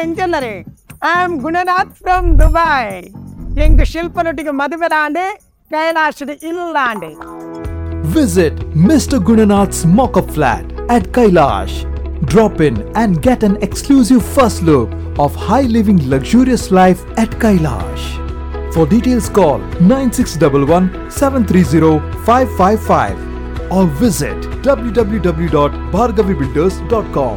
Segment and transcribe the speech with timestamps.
[0.08, 0.52] ಎಂಚಲ್ಲರೆ
[1.08, 2.84] I am Gunanath from Dubai
[3.64, 5.26] ಎಂಗ್ ಶಿಲ್ಪನೊಟ್ಟಿಗೆ ಮದುವೆ ರಾಂಡೆ
[5.70, 7.10] ಕೈಲಾಶದ ಇಲ್ಲಾಂಡೆ
[8.16, 8.54] Visit
[8.88, 9.16] Mr.
[9.28, 10.64] Gunanath's mock-up flat
[10.94, 11.74] at Kailash.
[12.32, 14.88] Drop in and get an exclusive first look
[15.24, 18.04] of high living luxurious life at Kailash.
[18.74, 19.58] For details call
[19.90, 20.84] 9611
[21.18, 21.92] 730
[22.30, 23.20] 555
[23.70, 24.38] or visit
[24.70, 27.36] www.bhargavibuilders.com.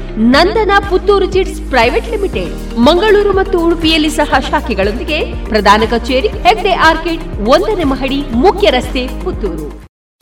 [0.33, 2.55] Nandana Puttur chits private limited,
[2.87, 5.19] Mangaluru ಮತ್ತು ಉಡುಪಿಯಲ್ಲಿ ಸಹ ಶಾಖೆಗಳೊಂದಿಗೆ
[5.51, 9.67] ಪ್ರಧಾನ ಕಚೇರಿ Hegde orchid ಒಂದನೇ ಮಹಡಿ ಮುಖ್ಯ ರಸ್ತೆ Puttur.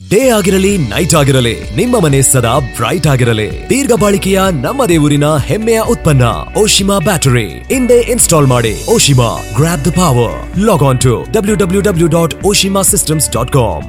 [0.00, 3.48] Day ಆಗಿರಲಿ, ನೈಟ್ ಆಗಿರಲಿ, ನಿಮ್ಮ ಮನೆ ಸದಾ ಬ್ರೈಟ್ ಆಗಿರಲಿ.
[3.70, 6.24] ದೀರ್ಘ ಬಾಳಿಕೆಯ ನಮ್ಮದೇ ಊರಿನ ಹೆಮ್ಮೆಯ ಉತ್ಪನ್ನ,
[6.62, 7.46] ಓಶಿಮಾ ಬ್ಯಾಟರಿ.
[7.72, 10.36] ಹಿಂದೆ ಇನ್ಸ್ಟಾಲ್ ಮಾಡಿ, Oshima grab the power
[10.68, 13.88] log on to W W W dot Oshima systems dot com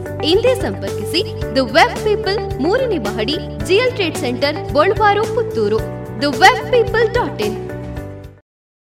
[0.25, 1.21] ಹಿಂದೆ ಸಂಪರ್ಕಿಸಿ
[1.55, 3.35] ದ ವೆಬ್ ಪೀಪಲ್ ಮೂರನೇ ಮಹಡಿ
[3.67, 5.79] GL trade centre Golwaru Puttur.
[6.23, 7.55] The web people dot in.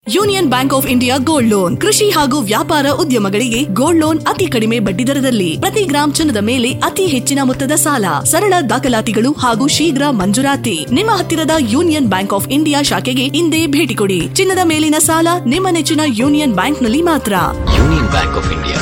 [0.07, 1.77] Union Bank of India gold loan.
[1.77, 5.59] ಕೃಷಿ ಹಾಗೂ ವ್ಯಾಪಾರ ಉದ್ಯಮಗಳಿಗೆ gold loan ಅತಿ ಕಡಿಮೆ ಬಡ್ಡಿ ದರದಲ್ಲಿ.
[5.59, 8.06] ಪ್ರತಿ ಗ್ರಾಮ್ ಚಿನ್ನದ ಮೇಲೆ ಅತಿ ಹೆಚ್ಚಿನ ಮೊತ್ತದ ಸಾಲ.
[8.24, 10.77] ಸರಳ ದಾಖಲಾತಿಗಳು ಹಾಗೂ ಶೀಘ್ರ ಮಂಜೂರಾತಿ.
[10.91, 14.21] ನಿಮ್ಮ ಹತ್ತಿರದ ಯೂನಿಯನ್ ಬ್ಯಾಂಕ್ ಆಫ್ ಇಂಡಿಯಾ ಶಾಖೆಗೆ ಇಂದೇ ಭೇಟಿ ಕೊಡಿ.
[14.39, 17.33] ಚಿನ್ನದ ಮೇಲಿನ ಸಾಲ ನಿಮ್ಮ ನೆಚ್ಚಿನ ಯೂನಿಯನ್ ಬ್ಯಾಂಕ್ನಲ್ಲಿ ಮಾತ್ರ.
[17.80, 18.81] Union Bank of India.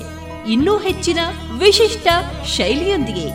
[0.52, 1.20] ಇನ್ನೂ ಹೆಚ್ಚಿನ
[1.60, 2.08] ವಿಶಿಷ್ಟ
[2.46, 3.28] ಶೈಲಿಯೊಂದಿಗೆ.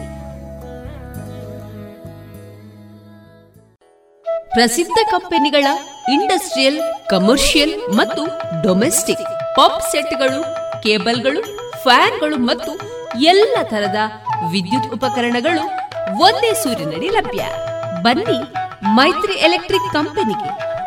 [4.50, 5.66] ಪ್ರಸಿದ್ಧ ಕಂಪನಿಗಳ
[6.12, 8.24] ಇಂಡಸ್ಟ್ರಿಯಲ್, ಕಮರ್ಷಿಯಲ್ ಮತ್ತು
[8.62, 10.42] ಡೊಮೆಸ್ಟಿಕ್ ಪಂಪ್ ಸೆಟ್ಗಳು,
[10.82, 11.42] ಕೇಬಲ್ಗಳು,
[11.82, 12.72] ಫ್ಯಾನ್ಗಳು ಮತ್ತು
[13.20, 13.96] ಎಲ್ಲ ತರದ
[14.50, 15.64] ವಿದ್ಯುತ್ ಉಪಕರಣಗಳು
[16.18, 17.44] ಒಂದೇ ಸೂರಿನಡಿ ಲಭ್ಯ.
[18.02, 18.38] ಬನ್ನಿ
[18.84, 20.71] ಮೈತ್ರಿ ಎಲೆಕ್ಟ್ರಿಕ್ ಕಂಪನಿಗೆ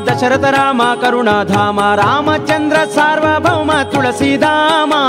[0.00, 5.00] Dasharatha Rama करुणाधामा रामचन्द्र सार्वभौम, तुलसीधामा।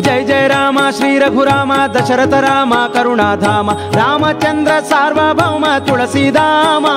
[0.00, 6.94] जय जय राम, श्री रघुराम, दशरथ राम करुणाधाम रामचन्द्र सार्वभौम, तुलसीधामा।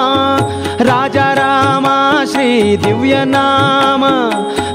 [0.81, 1.85] राजा राम,
[2.25, 4.05] श्री दिव्य नाम।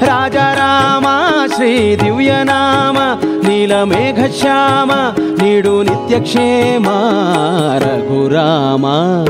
[0.07, 1.03] राजा राम,
[1.47, 7.01] श्री दिव्य नाम। नील मेघ नीलमेघश्याम नीडु नित्यक्षेमा,
[7.83, 9.25] रघुरामा।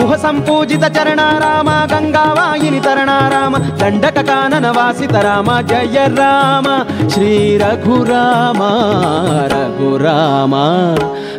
[0.01, 5.99] ಗುಹ ಸಂಪೂಜಿತ ಚರಣ ರಾಮ ಗಂಗಾವಾಹಿನಿ ತರಣ ರಾಮ ದಂಡಕ ಕಾನನ ವಾಸಿತ ರಾಮ ಜಯ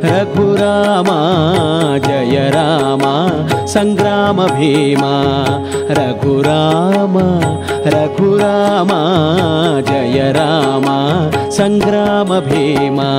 [0.05, 1.17] रघुरामा
[2.07, 3.13] जय रामा
[3.73, 5.13] सङ्ग्राम भीमा।
[5.99, 7.15] रघु राम
[9.89, 10.97] जय रामा
[11.57, 13.09] सङ्ग्राम भीमा।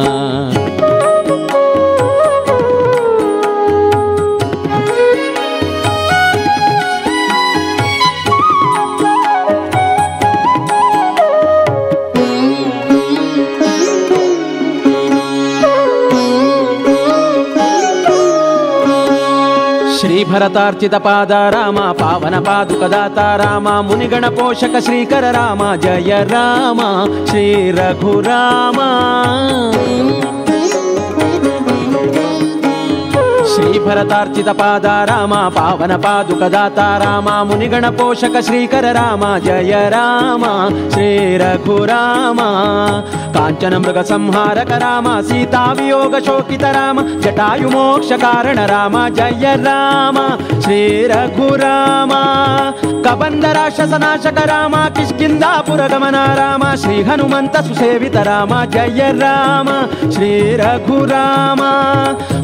[20.35, 26.81] ಶ್ರೀಭರತಾರ್ಚಿತ ಪಾದ ರಾಮ ಪಾವನ ಪಾದುಕದಾತ ರಾಮ ಮುನಿಗಣ ಪೋಷಕ ಶ್ರೀಕರ ರಾಮ ಜಯ ರಾಮ
[27.27, 28.81] ಶ್ರೀ ರಘುರಾಮ.
[33.55, 40.45] ಶ್ರೀಭರತಾರ್ಚಿತ ಪಾದ ರಾಮ, ಪಾವನ ಪಾದುಕದಾತ ರಾಮ, ಮುನಿಗಣ ಪೋಷಕ ಶ್ರೀಕರ ರಾಮ, ಜಯ ರಾಮ,
[40.91, 42.41] ಶ್ರೀ ರಘುರಾಮ.
[43.35, 50.19] ಕಾಂಚನ ಮೃಗ ಸಂಹಾರಕ ರಾಮ, ಸೀತಾ ವಿಯೋಗ ಶೋಕಿತ ರಾಮ, ಜಟಾಯು ಮೋಕ್ಷ ಕಾರಣ ರಾಮ, ಜಯ ರಾಮ,
[50.61, 52.13] ಶ್ರೀ ರಘುರಾಮ.
[53.05, 59.69] ಕಬಂದ ರಾಕ್ಷಸನಾಶಕ ರಾಮ ಕಿಷ್ಕಿಂದಾಪುರ ಗಮನ ರಾಮ, ಶ್ರೀ ಹನುಮಂತ ಸುಸೇವಿತ ರಾಮ, ಜಯ ರಾಮ,
[60.11, 61.63] ಶ್ರೀ ರಘುರಾಮ.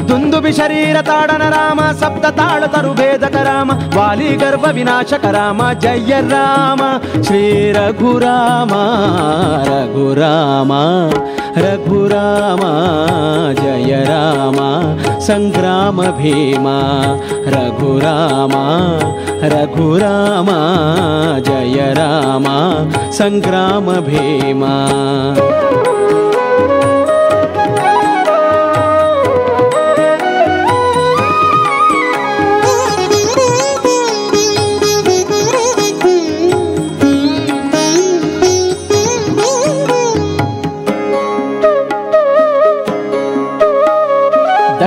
[0.07, 6.81] ದುಂದುಬಿ ಶರೀರ ताडन राम सप्त ताड तरुभेदक राम वाली गर्भ विनाशक राम जय राम।
[7.23, 8.71] श्री रघुराम
[9.69, 10.71] रघुराम
[11.57, 12.61] रघुराम
[13.53, 14.57] जय राम।
[15.19, 16.77] सङ्ग्राम भीमा
[17.47, 18.51] रघुराम
[19.53, 20.49] रघुराम
[21.41, 22.45] जय राम।
[23.11, 24.73] सङ्ग्राम भीमा।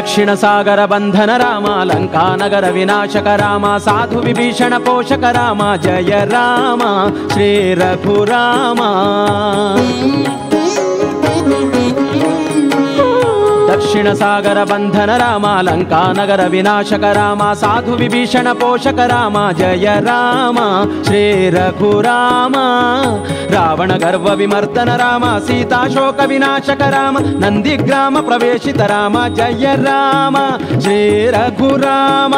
[0.04, 6.82] ಭೀಮ ದಕ್ಷಿಣ ಸಾಗರ ಬಂಧನ ರಾಮ ಲಂಕಾ ನಗರ ವಿನಾಶಕ ರಾಮ ಸಾಧು ವಿಭೀಷಣ ಪೋಷಕ ರಾಮ ಜಯ ರಾಮ
[13.74, 19.86] ಶ್ರೀ ರಘುರಾಮ ದಕ್ಷಿಣ ಸಾಗರ ಬಂಧನ ರಾಮ ಲಂಕಾ ನಗರ ವಿನಾಶಕ ರಾಮ ಸಾಧು ವಿಭೀಷಣ ಪೋಷಕ ರಾಮ ಜಯ
[20.00, 20.58] ರಾಮ
[21.06, 22.56] ಶ್ರೀ ರಘುರಾಮ
[23.52, 30.36] ರಾವಣ ಗರ್ವ ವಿಮರ್ದನ ರಾಮ ಸೀತಾ ಶೋಕ ವಿನಾಶಕ ರಾಮ ನಂದಿಗ್ರಾಮ ಪ್ರವೇಶಿತ ರಾಮ ಜಯ ರಾಮ
[30.80, 32.34] ಶ್ರೀ ರಘುರಾಮ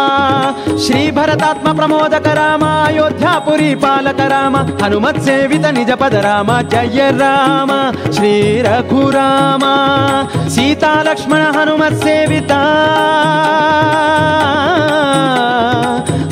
[0.87, 7.73] ಶ್ರೀ ಭರತಾತ್ಮ ಪ್ರಮೋದಕ ರಾಮ ಅಯೋಧ್ಯಾಪುರಿ ಪಾಲಕ ರಾಮ ಹನುಮತ್ ಸೇವಿತ ನಿಜ ಪದ ರಾಮ ಜಯ ರಾಮ
[11.29, 12.53] ಶ್ರೀ ರಘುರಾಮ ಸೀತಾ ಲಕ್ಷ್ಮಣ ಹನುಮತ್ ಸೇವಿತ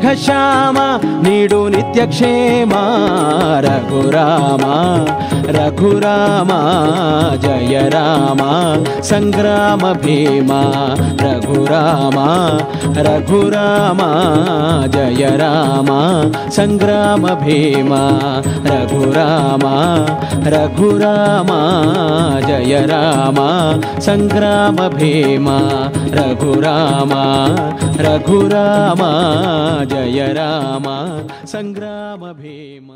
[0.08, 2.82] नीडो नित्यक्षेमा
[3.64, 4.62] रघुराम
[5.56, 6.48] रघुराम
[7.42, 8.38] जय राम
[9.08, 10.60] सङ्ग्राम भीमा
[11.22, 12.16] रघुराम
[13.06, 14.00] रघुराम
[14.94, 15.90] जय राम
[16.56, 18.00] सङ्ग्राम भीमा
[18.66, 19.66] रघुराम
[20.54, 21.52] रघुराम
[22.48, 23.36] जय राम
[24.08, 25.58] सङ्ग्राम भीमा
[26.18, 27.12] रघुराम
[28.06, 29.02] रघुराम
[30.06, 30.84] जय राम
[31.46, 32.88] सङ्ग्राम भीम।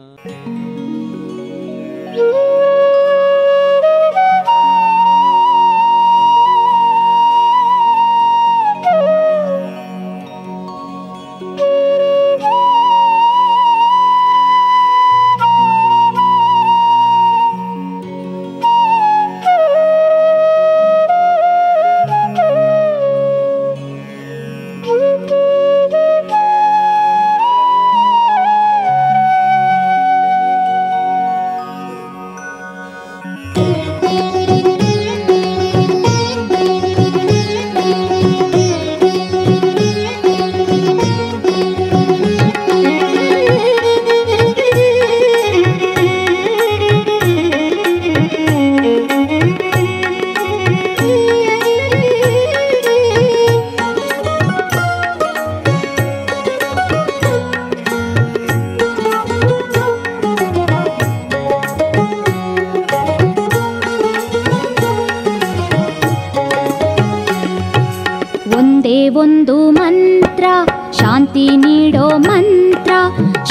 [71.44, 72.98] ो मन्त्र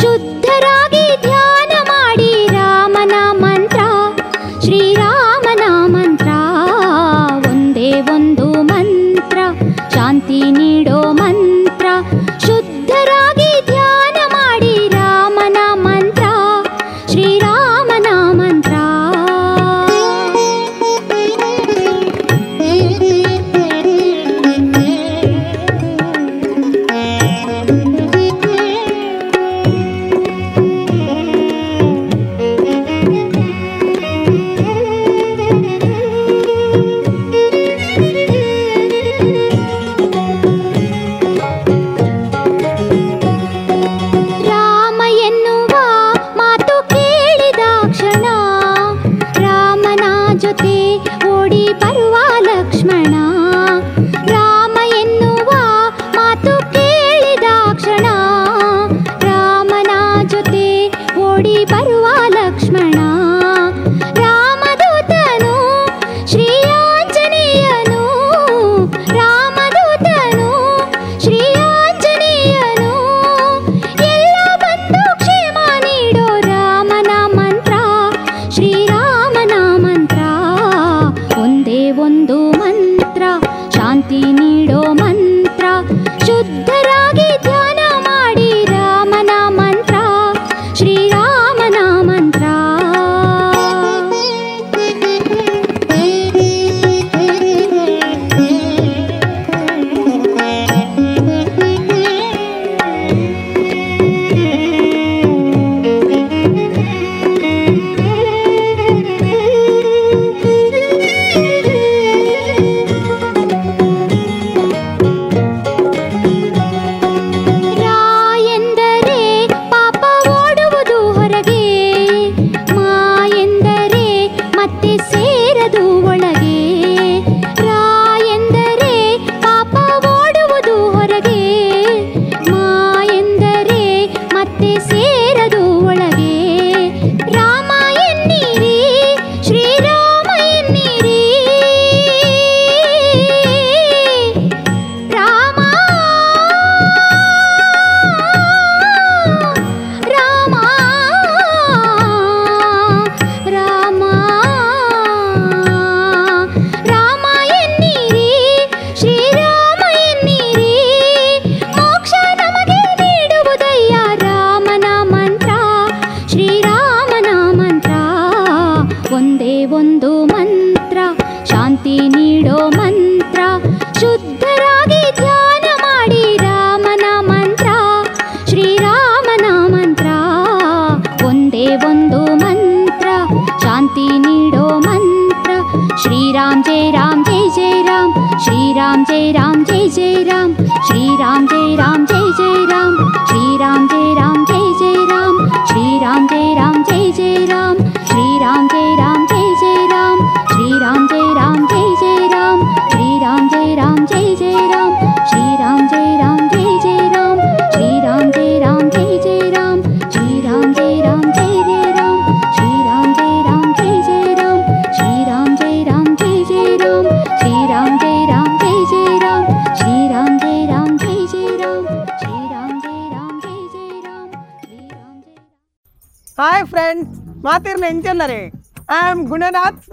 [0.01, 0.75] शुद्धरा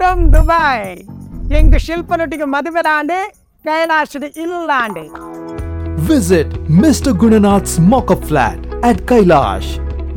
[0.07, 0.79] ಫ್ರಮ್ ದುಬೈ
[1.59, 3.21] ಎಂಗ್ ಶಿಲ್ಪನೊಟ್ಟಿಗೆ ಮದುವೆರಾಂಡೆ
[3.65, 5.05] ಕೈಲಾಸದ ಇಲ್ಲಾಂಡೆ
[6.07, 6.49] Visit
[6.81, 7.13] Mr.
[7.13, 9.67] Gunanath's mock-up flat at Kailash.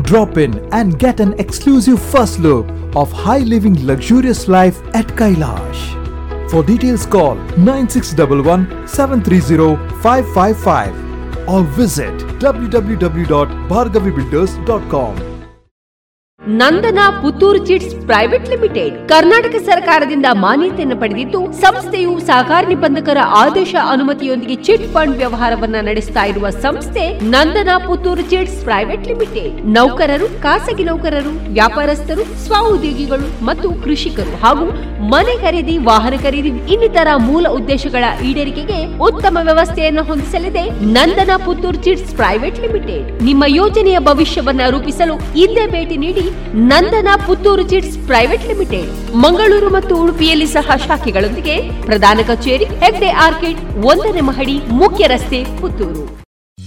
[0.00, 5.80] Drop in and get an exclusive first look of high living luxurious life at Kailash.
[6.50, 10.94] For details call 9611 730 555
[11.48, 15.29] or visit www.bhargavibuilders.com.
[16.59, 18.95] Nandana Puttur chits private limited.
[19.09, 27.03] Karnataka ಸರ್ಕಾರದಿಂದ ಮಾನ್ಯತೆಯನ್ನು ಪಡೆದಿದ್ದು, ಸಂಸ್ಥೆಯು ಸಹಕಾರ ನಿಬಂಧಕರ ಆದೇಶ ಅನುಮತಿಯೊಂದಿಗೆ chit fund ವ್ಯವಹಾರವನ್ನ ನಡೆಸ್ತಾ ಇರುವ ಸಂಸ್ಥೆ
[27.33, 29.57] Nandana Puttur chits private limited.
[29.77, 34.67] ನೌಕರರು, ಖಾಸಗಿ ನೌಕರರು, ವ್ಯಾಪಾರಸ್ಥರು, ಸ್ವಉದ್ಯೋಗಿಗಳು ಮತ್ತು ಕೃಷಿಕರು ಹಾಗೂ
[35.11, 40.63] ಮನೆ ಖರೀದಿ, ವಾಹನ ಖರೀದಿ ಇನ್ನಿತರ ಮೂಲ ಉದ್ದೇಶಗಳ ಈಡೇರಿಕೆಗೆ ಉತ್ತಮ ವ್ಯವಸ್ಥೆಯನ್ನು ಹೊಂದಿಸಲಿದೆ
[40.95, 43.07] Nandana Puttur chits private limited.
[43.29, 46.25] ನಿಮ್ಮ ಯೋಜನೆಯ ಭವಿಷ್ಯವನ್ನ ರೂಪಿಸಲು ಇಲ್ಲೇ ಭೇಟಿ ನೀಡಿ
[46.71, 48.89] Nandana Puttur chits private limited.
[49.25, 51.57] Mangaluru ಮತ್ತು ಉಡುಪಿಯಲ್ಲಿ ಸಹ ಶಾಖೆಗಳೊಂದಿಗೆ
[51.89, 53.61] ಪ್ರಧಾನ ಕಚೇರಿ ಹೆಗ್ಡೆ ಆರ್ಕಿಡ್
[53.91, 56.20] ಒಂದನೇ ಮಹಡಿ ಮುಖ್ಯ ರಸ್ತೆ ಪುತ್ತೂರು.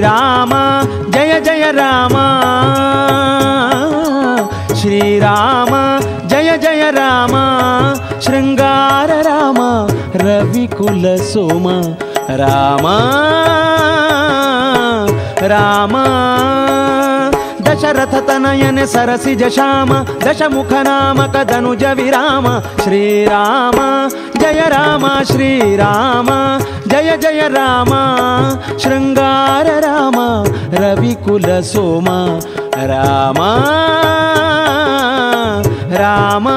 [0.00, 0.54] Shrirama
[1.14, 2.16] ಜಯ ಜಯ ರಾಮ
[4.78, 5.72] ಶ್ರೀರಾಮ
[6.26, 7.34] ಜಯ ಜಯ ರಾಮ
[8.26, 9.60] ಶೃಂಗಾರ ರಾಮ
[10.22, 11.66] ರವಿಕುಲ ಸೋಮ
[12.34, 12.86] ರಾಮ
[15.46, 15.96] ರಾಮ
[17.66, 19.92] ದಶರಥ ತನಯನೆ ಸರಸಿಜ ಶ್ಯಾಮ
[20.24, 22.46] ದಶಮುಖ ನಾಮಕ ಧನುಜ ವಿರಾಮ
[22.82, 23.78] ಶ್ರೀರಾಮ
[24.40, 27.92] ಜಯ ರಾಮ ಶ್ರೀರಾಮ ಜಯ ಜಯ ರಾಮ
[28.78, 30.18] ಶೃಂಗಾರ ರಾಮ
[30.74, 32.08] ರವಿಕುಲ ಸೋಮ
[32.86, 33.40] ರಾಮ
[35.94, 36.48] ರಾಮ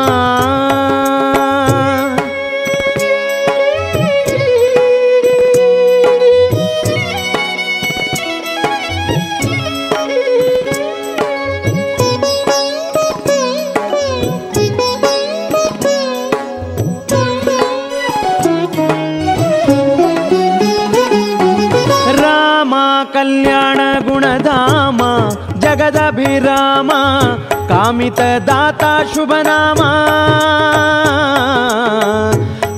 [29.13, 29.77] ಶುಭನಾಮ.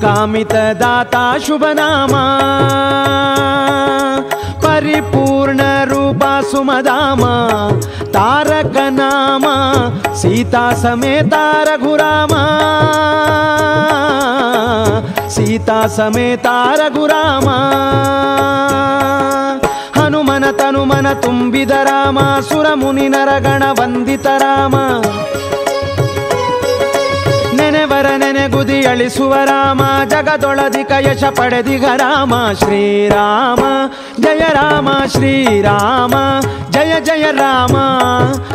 [0.02, 1.16] ಕಾಮಿತ ದಾತ
[1.48, 2.16] ಶುಭನಾಮ.
[4.62, 7.26] ಪರಿಪೂರ್ಣ ರೂಪ ಸುಮದಾಮ
[8.14, 9.46] ತಾರಕ ನಾಮ
[10.14, 12.34] ಸೀತಾ ಸಮೇತ ರಘುರಾಮ.
[15.28, 17.50] ಸೀತಾ ಸಮೇತ ರಘುರಾಮ.
[20.06, 24.76] ಹನುಮನ ತನುಮನ ತುಂಬಿದ ರಾಮ ಸುರ ಮುನಿ ನರಗಣ ವಂದಿತ ರಾಮ.
[27.56, 32.34] ನೆನೆವರ ನೆನೆಗುದಿ ಅಳಿಸುವ ರಾಮ, ಜಗದೊಳದಿಕ ಯಶ ಪಡೆದಿಗ ರಾಮ.
[32.54, 33.64] ಶ್ರೀರಾಮ,
[34.24, 36.14] ಜಯ ರಾಮ, ಶ್ರೀರಾಮ,
[36.72, 37.78] ಜಯ ಜಯ ರಾಮ.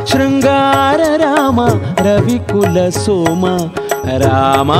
[0.05, 3.47] ಶೃಂಗಾರ ರಾಮ, ರವಿಕುಲ ಸೋಮ.
[4.19, 4.73] ರಾಮ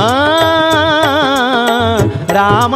[2.33, 2.75] ರಾಮ.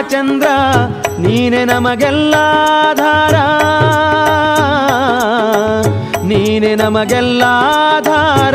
[0.00, 0.48] ಶ್ರೀರಾಮಚಂದ್ರ
[1.18, 3.34] ನೀನೆ ನಮಗೆಲ್ಲಾಧಾರ
[6.22, 8.54] ನೀನೆ ನಮಗೆಲ್ಲಾಧಾರ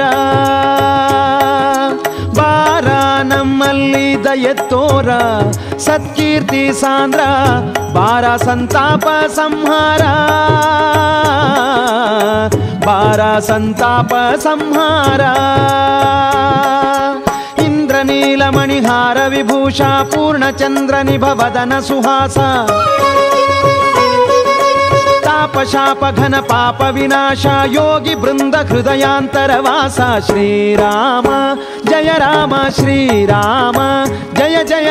[2.37, 2.87] ಬಾರ
[3.23, 5.09] ನಮ್ಮಲ್ಲಿ ದಯತ್ತೋರ
[5.77, 7.21] ಸತ್ಕೀರ್ತಿ ಸಾಂದ್ರ,
[7.93, 10.01] ಬಾರ ಸಂತಾಪ ಸಂಹಾರ.
[12.85, 15.21] ಬಾರ ಸಂತಾಪ ಸಂಹಾರ.
[17.97, 19.81] ಇಂದ್ರನೀಲಮಣಿಹಾರ ವಿಭೂಷ
[20.11, 22.37] ಪೂರ್ಣಚಂದ್ರ ನಿಭವದನ ಸುಹಾಸ
[25.25, 31.29] ತಾಪ ಶಾಪ ಘನ ಪಾಪ ವಿನಾಶ ಯೋಗಿ ಬೃಂದ ಹೃದಯಾಂತರ ವಾಸ ಶ್ರೀರಾಮ
[31.89, 33.79] ಜಯ ರಾಮ ಶ್ರೀರಾಮ
[34.35, 34.89] ಜಯ ಜಯ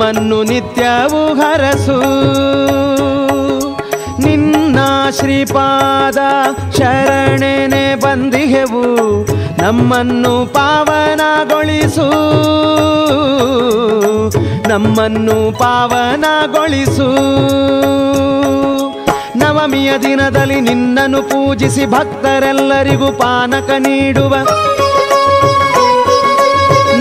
[0.00, 1.96] ನಮ್ಮನ್ನು ನಿತ್ಯವೂ ಹರಸು.
[4.26, 4.78] ನಿನ್ನ
[5.10, 6.18] ಶ್ರೀಪಾದ
[6.78, 8.84] ಶರಣೆನೆ ಬಂದಿಗೆವು
[9.62, 12.08] ನಮ್ಮನ್ನು ಪಾವನಗೊಳಿಸು.
[14.68, 17.08] ನಮ್ಮನ್ನು ಪಾವನಗೊಳಿಸು.
[19.38, 24.34] ನವಮಿಯ ದಿನದಲ್ಲಿ ನಿನ್ನನ್ನು ಪೂಜಿಸಿ ಭಕ್ತರೆಲ್ಲರಿಗೂ ಪಾನಕ ನೀಡುವ.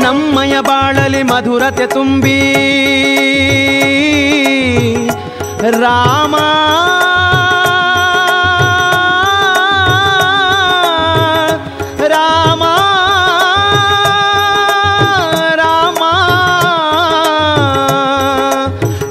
[0.04, 2.56] ನಮ್ಮಯ ಬಾಳಲಿ ಮಧುರತೆ ತುಂಬಿ.
[5.70, 6.36] ರಾಮ.
[12.08, 12.64] ರಾಮ.
[15.56, 16.04] ರಾಮ.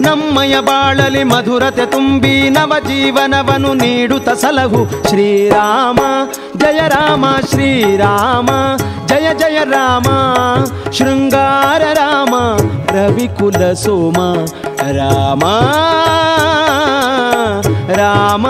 [0.01, 5.09] ನಮ್ಮಯ ಬಾಳಲಿ ಮಧುರತೆ ತುಂಬಿ ನವ ಜೀವನವನ್ನು ನೀಡುತ್ತ ಸಲಹು.
[5.09, 5.99] ಶ್ರೀರಾಮ,
[6.57, 8.49] ಜಯ ರಾಮ, ಶ್ರೀರಾಮ,
[9.07, 10.05] ಜಯ ಜಯ ರಾಮ.
[10.93, 12.35] ಶೃಂಗಾರ ರಾಮ
[12.91, 14.19] ರವಿಕುಲ ಸೋಮ
[14.91, 15.45] ರಾಮ
[17.93, 18.47] ರಾಮ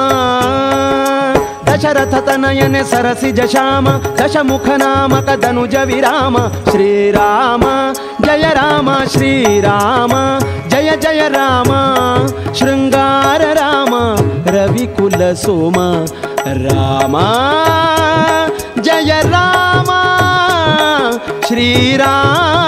[1.69, 3.89] ದಶರಥ ತನಯನೆ ಸರಸಿಜ ಶ್ಯಾಮ
[4.21, 6.37] ದಶಮುಖ ನಾಮಕ ಧನುಜ ವಿರಾಮ
[6.71, 7.65] ಶ್ರೀರಾಮ
[8.25, 10.15] ಜಯ ರಾಮ ಶ್ರೀರಾಮ
[10.69, 11.73] ಜಯ ಜಯ ರಾಮ
[12.55, 13.95] ಶೃಂಗಾರ ರಾಮ
[14.47, 15.79] ರವಿಕುಲ ಸೋಮ
[16.65, 17.17] ರಾಮ
[21.49, 22.68] श्रीरा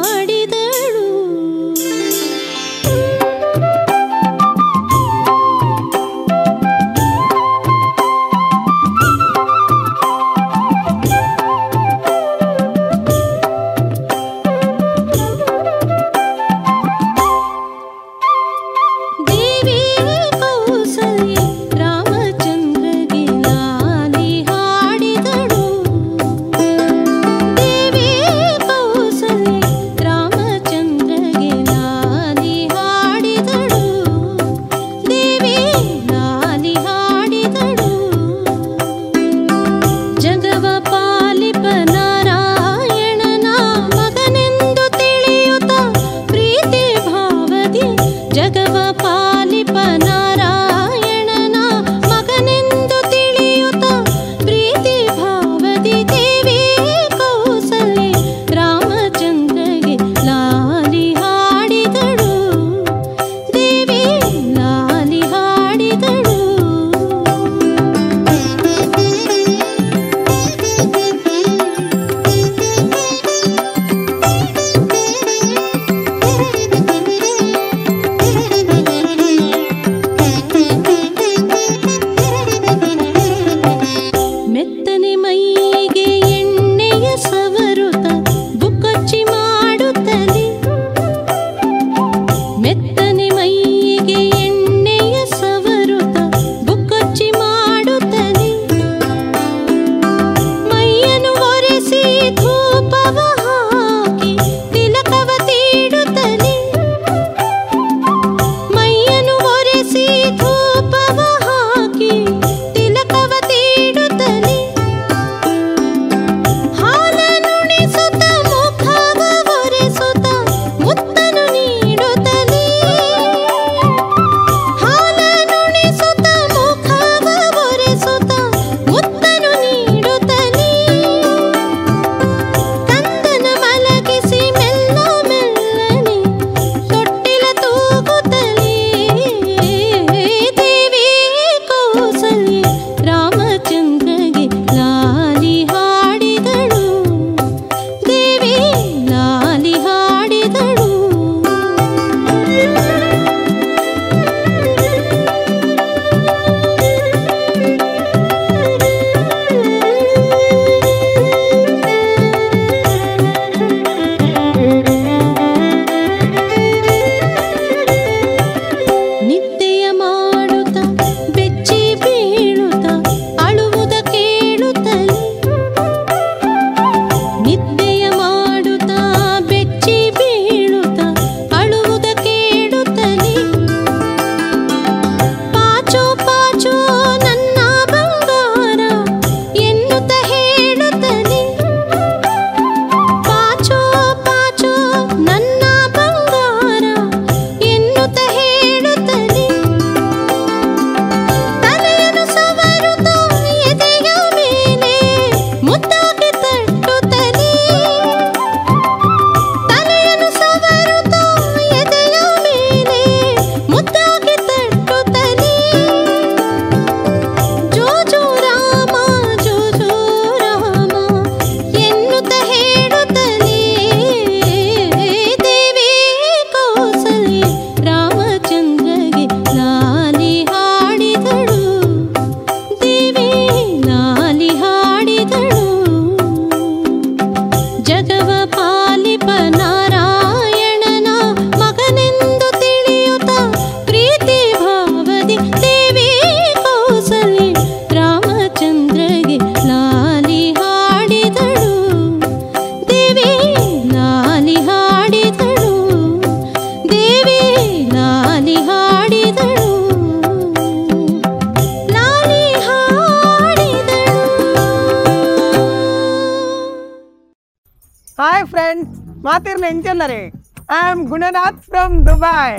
[272.20, 272.54] ಫ್ರಮ್ ದುಬೈ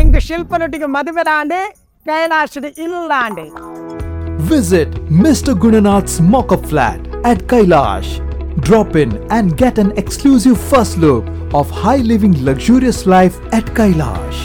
[0.00, 1.58] ಎಂಗ್ ಶಿಲ್ಪನೊಟ್ಟಿಗೆ ಮದುವೆರಾಂಡೆ
[2.06, 3.46] ಕೈಲಾಸದ ಇಲ್ಲಾಂಡೆ
[4.48, 4.90] Visit
[5.22, 5.52] Mr.
[5.62, 7.00] Gunanath's mock-up flat
[7.30, 8.08] at Kailash.
[8.66, 11.24] Drop in and get an exclusive first look
[11.60, 14.40] of high living luxurious life at Kailash.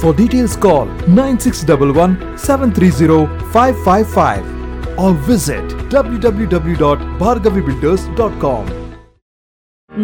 [0.00, 2.16] For details call 9611
[2.46, 3.20] 730
[3.52, 4.44] 555
[4.98, 5.66] or visit
[5.96, 8.64] www.bhargavibuilders.com.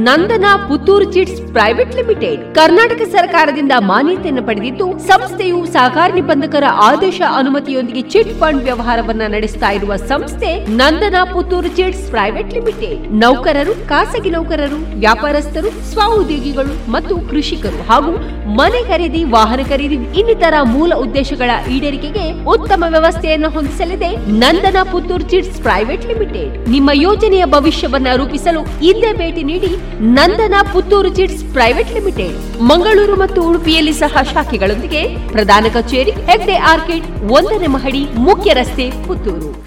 [0.04, 2.41] Nandana Puttur chits private limited.
[2.55, 10.51] Karnataka ಸರ್ಕಾರದಿಂದ ಮಾನ್ಯತೆಯನ್ನು ಪಡೆದಿದ್ದು, ಸಂಸ್ಥೆಯು ಸಹಕಾರ ನಿಬಂಧಕರ ಆದೇಶ ಅನುಮತಿಯೊಂದಿಗೆ chit fund ವ್ಯವಹಾರವನ್ನ ನಡೆಸ್ತಾ ಇರುವ ಸಂಸ್ಥೆ
[10.81, 13.01] Nandana Puttur chits private limited.
[13.23, 18.13] ನೌಕರರು, ಖಾಸಗಿ ನೌಕರರು, ವ್ಯಾಪಾರಸ್ಥರು, ಸ್ವಉದ್ಯೋಗಿಗಳು ಮತ್ತು ಕೃಷಿಕರು ಹಾಗೂ
[18.59, 24.09] ಮನೆ ಖರೀದಿ, ವಾಹನ ಖರೀದಿ ಇನ್ನಿತರ ಮೂಲ ಉದ್ದೇಶಗಳ ಈಡೇರಿಕೆಗೆ ಉತ್ತಮ ವ್ಯವಸ್ಥೆಯನ್ನು ಹೊಂದಿಸಲಿದೆ
[24.43, 26.53] Nandana Puttur chits private limited.
[26.75, 29.71] ನಿಮ್ಮ ಯೋಜನೆಯ ಭವಿಷ್ಯವನ್ನ ರೂಪಿಸಲು ಇಲ್ಲೇ ಭೇಟಿ ನೀಡಿ
[30.17, 32.35] Nandana Puttur chits private limited.
[32.71, 35.03] Mangaluru ಮತ್ತು ಉಡುಪಿಯಲ್ಲಿ ಸಹ ಶಾಖೆಗಳೊಂದಿಗೆ
[35.35, 37.07] ಪ್ರಧಾನ ಕಚೇರಿ ಹೆಗ್ಡೆ ಆರ್ಕಿಡ್
[37.39, 39.66] ಒಂದನೇ ಮಹಡಿ ಮುಖ್ಯ ರಸ್ತೆ ಪುತ್ತೂರು.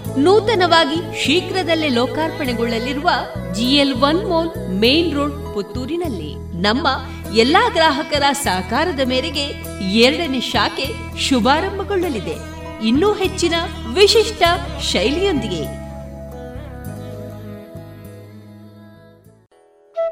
[0.17, 3.09] ನೂತನವಾಗಿ ಶೀಘ್ರದಲ್ಲೇ ಲೋಕಾರ್ಪಣೆಗೊಳ್ಳಲಿರುವ
[3.53, 6.61] GL one mall main road ಪುತ್ತೂರಿನಲ್ಲಿ.
[6.61, 6.87] ನಮ್ಮ
[7.35, 9.43] ಎಲ್ಲಾ ಗ್ರಾಹಕರ ಸಹಕಾರದ ಮೇರೆಗೆ
[9.89, 12.35] ಎರಡನೇ ಶಾಖೆ ಶುಭಾರಂಭಗೊಳ್ಳಲಿದೆ.
[12.87, 13.53] ಇನ್ನೂ ಹೆಚ್ಚಿನ
[13.93, 14.43] ವಿಶಿಷ್ಟ
[14.81, 15.81] ಶೈಲಿಯೊಂದಿಗೆ.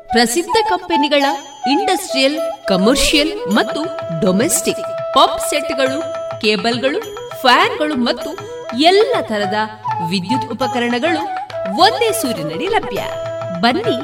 [0.07, 1.23] ಪ್ರಸಿದ್ಧ ಕಂಪನಿಗಳ
[1.71, 3.83] ಇಂಡಸ್ಟ್ರಿಯಲ್, ಕಮರ್ಷಿಯಲ್ ಮತ್ತು
[4.25, 5.13] ಡೊಮೆಸ್ಟಿಕ್.
[5.13, 6.01] ಪಾಪ್ ಸೆಟ್ಗಳು,
[6.41, 6.99] ಕೇಬಲ್ಗಳು,
[7.41, 9.53] ಫ್ಯಾನ್ಗಳು ಮತ್ತು ಎಲ್ಲ ತರದ
[10.09, 11.20] ವಿದ್ಯುತ್ ಉಪಕರಣಗಳು
[11.78, 13.03] ಒಂದೇ ಸೂರಿನಡಿ ಲಭ್ಯ.
[13.61, 13.99] ಬನ್ನಿ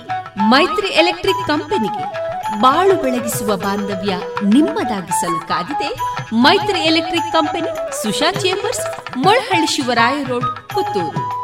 [0.51, 2.25] ಮೈತ್ರಿ ಎಲೆಕ್ಟ್ರಿಕ್ ಕಂಪನಿಗೆ
[2.59, 5.95] ಬಾಳು ಬೆಳಗಿಸುವ ಬಾಂಧವ್ಯ ನಿಮ್ಮದಾಗಿಸಲು ಕಾದಿದೆ
[6.33, 7.67] Maitri electric company,
[8.03, 11.35] Susha chambers, Molahalli Shivaraya road, Puttur.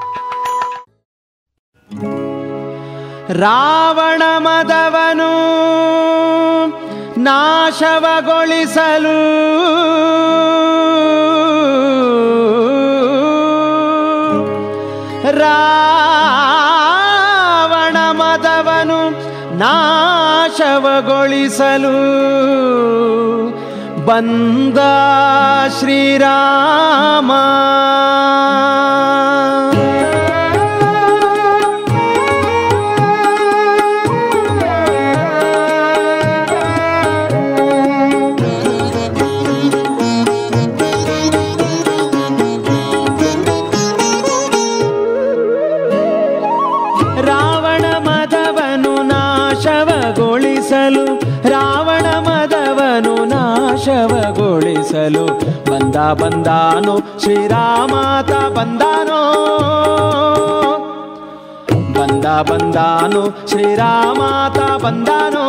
[3.33, 5.31] Ravana ಮದವನು
[7.17, 9.17] ನಾಶವಗೊಳಿಸಲು
[21.01, 21.97] ನಾಶವಗೊಳಿಸಲು
[24.05, 24.79] ಬಂದ
[25.79, 27.31] ಶ್ರೀರಾಮ.
[55.01, 55.25] ನಾಶವಗೊಳಿಸಲು
[55.71, 59.21] ಬಂದ ಬಂದಾನು ಶ್ರೀರಾಮಾತ ಬಂದಾನೋ?
[61.99, 65.45] ಬಂದ ಬಂದಾನು ಶ್ರೀರಾಮಾತ ಬಂದಾನೋ?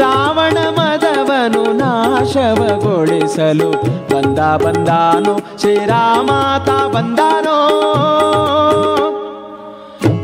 [0.00, 3.70] ರಾವಣ ಮದವನು ನಾಶವಗೊಳಿಸಲು
[4.14, 7.58] ಬಂದ ಬಂದಾನು ಶ್ರೀರಾಮಾತ ಬಂದಾನೋ?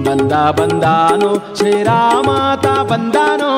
[0.05, 3.53] ಬಂದ ಬಂದಾನು ಶ್ರೀರಾಮಾತ ಬಂದಾನೋ?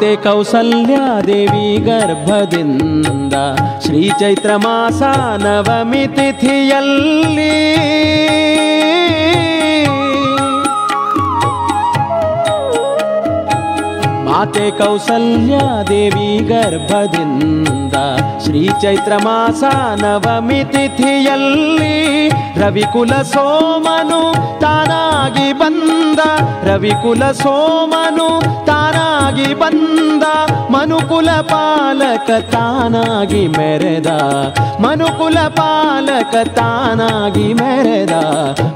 [0.00, 3.34] ಮಾತೆ ಕೌಸಲ್ಯಾದೇವಿ ಗರ್ಭದಿಂದ.
[3.84, 5.02] ಶ್ರೀ ಚೈತ್ರ ಮಾಸ
[5.42, 7.52] ನವಮಿ ತಿಥಿಯಲ್ಲಿ.
[14.30, 17.96] ಮಾತೆ ಕೌಸಲ್ಯಾದೇವಿ ಗರ್ಭದಿಂದ
[18.44, 19.62] ಶ್ರೀ ಚೈತ್ರ ಮಾಸ
[20.02, 21.94] ನವಮಿ ತಿಥಿಯಲ್ಲಿ
[22.60, 24.20] ರವಿಕುಲ ಸೋಮನು
[24.60, 26.20] ತಾನಾಗಿ ಬಂದ
[26.64, 28.28] ರವಿಕುಲ ಸೋಮನು
[28.66, 30.24] ತಾನಾಗಿ ಬಂದ
[30.70, 34.10] ಮನುಕುಲ ಪಾಲಕ ತಾನಾಗಿ ಮೆರೆದ
[34.80, 38.14] ಮನುಕುಲ ಪಾಲಕ ತಾನಾಗಿ ಮೆರೆದ,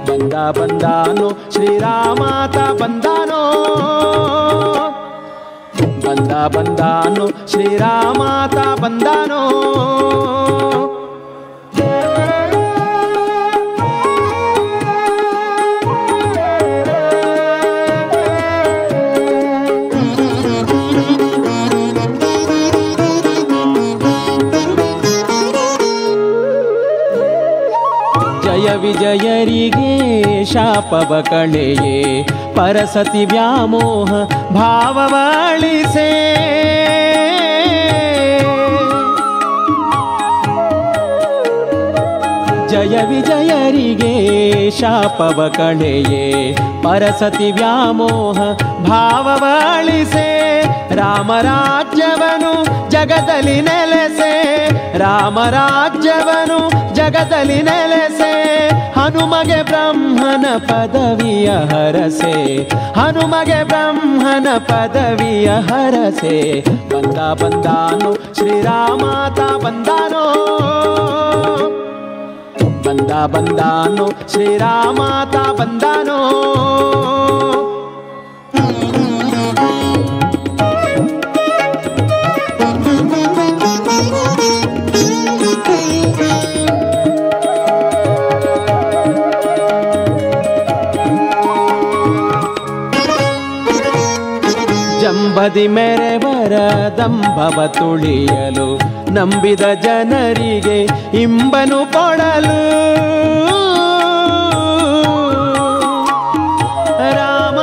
[0.09, 3.43] ಬಂದ ಬಂದಾನು ಶ್ರೀರಾಮಾತ ಬಂದಾನೋ?
[6.05, 9.43] ಬಂದ ಬಂದಾನು ಶ್ರೀರಾಮಾತ ಬಂದಾನೋ
[28.45, 29.93] ಜಯ ವಿಜಯರಿಗೆ
[30.45, 31.97] ಶಾಪವ ಕಳೆಯೇ
[32.55, 34.11] ಪರಸತಿ ವ್ಯಾಮೋಹ
[34.55, 36.11] ಭಾವವಳಿಸೇ.
[42.69, 44.15] ಜಯ ವಿಜಯರಿಗೆ
[44.71, 48.39] ಶಾಪವ ಕಳೆಯೇ ಪರಸತಿ ವ್ಯಾಮೋಹ
[48.89, 50.29] ಭಾವವಾಳಿಸೆ.
[50.95, 52.53] ರಾಮರಾಜ್ಯವನು
[52.91, 54.33] ಜಗದಲ್ಲಿ ನೆಲೆಸೆ
[54.99, 56.59] ರಾಮರಾಜ್ಯವನು
[56.95, 58.34] ಜಗದಲ್ಲಿ ನೆಲೆಸೆ.
[58.97, 62.63] ಹನುಮಗೆ ಬ್ರಹ್ಮನ ಪದವಿಯ ಹರಸೆ.
[63.01, 66.61] ಹನುಮಗೆ ಬ್ರಹ್ಮನ ಪದವಿಯ ಹರಸೆ.
[66.61, 70.25] ಬಂದ ಬಂದಾನು ಶ್ರೀರಾಮಾತ ಬಂದಾನೋ?
[72.87, 76.21] ಬಂದ ಬಂದಾನು ಶ್ರೀರಾಮಾತ ಬಂದಾನೋ?
[95.45, 96.53] ಜಂಬದಿ ಮೆರೆವರ
[96.99, 98.79] ದಂಭವ ತುಳಿಯಲು
[99.13, 100.79] ನಂಬಿದ ಜನರಿಗೆ
[101.21, 102.61] ಇಂಬನು ಕೊಡಲು.
[107.17, 107.59] ರಾಮ,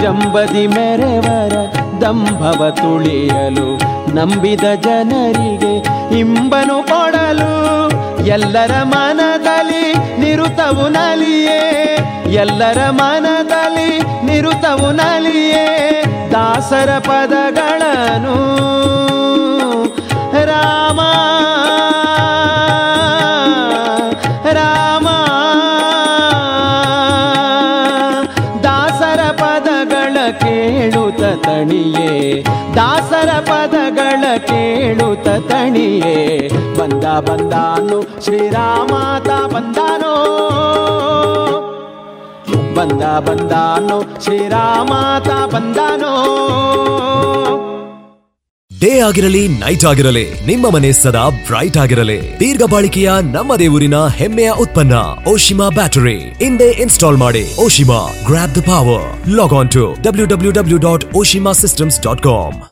[0.00, 1.54] ಜಂಬದಿ ಮೆರೆವರ
[2.00, 3.76] ದಂಭವ ತುಳಿಯಲು
[4.14, 5.74] ನಂಬಿದ ಜನರಿಗೆ
[6.18, 7.52] ಇಂಬನು ಕೊಡಲು.
[8.26, 11.58] ಎಲ್ಲರ ಮನದಲ್ಲಿ ನಿರುತವು ನಲಿಯೇ.
[12.32, 13.90] ಎಲ್ಲರ ಮನದಲ್ಲಿ
[14.26, 15.66] ನಿರುತವು ನಲಿಯೇ
[16.32, 18.36] ದಾಸರ ಪದಗಳನ್ನು.
[20.44, 21.00] ರಾಮ
[24.52, 25.08] ರಾಮ,
[28.62, 32.42] ದಾಸರ ಪದಗಳ ಕೇಳುತ್ತ ತಣಿಯೇ,
[32.76, 36.16] ದಾಸರ ಪದಗಳ ಕೇಳುತ್ತ ತಣಿಯೇ.
[36.78, 40.01] ಬಂದ ಬಂದಾನು ಶ್ರೀರಾಮಾತ ಬಂದಾನೋ
[42.74, 46.14] ಬಂದ ಬಂದಾನೋ ಶ್ರೀರಾಮಾತ ಬಂದಾನೋ.
[48.80, 52.40] ಡೇ ಆಗಿರಲಿ, ನೈಟ್ ಆಗಿರಲಿ, ನಿಮ್ಮ ಮನೆ ಸದಾ ಬ್ರೈಟ್ ಆಗಿರಲಿ.
[52.40, 54.94] ದೀರ್ಘ ಬಾಳಿಕೆಯ ನಮ್ಮ ದೇವರಿನ ಹೆಮ್ಮೆಯ ಉತ್ಪನ್ನ,
[55.28, 56.18] ಓಶಿಮಾ ಬ್ಯಾಟರಿ.
[56.18, 61.52] ಇಂದೇ ಇನ್ಸ್ಟಾಲ್ ಮಾಡಿ, Oshima grab the power log on to W W W dot Oshima
[61.52, 62.71] systems dot com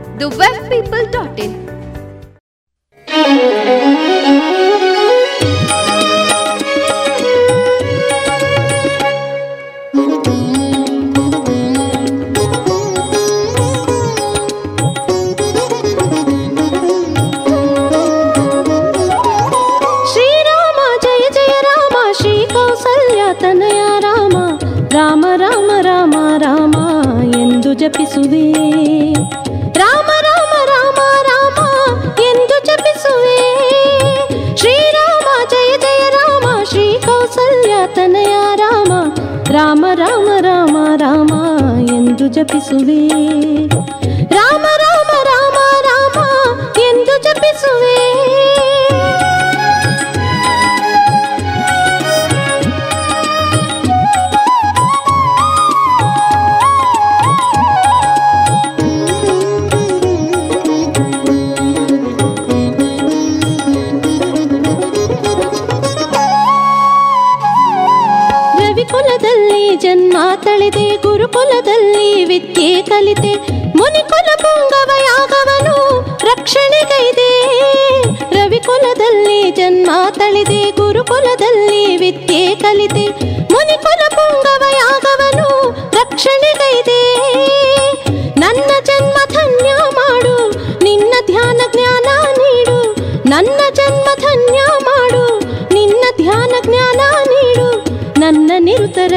[0.21, 0.27] the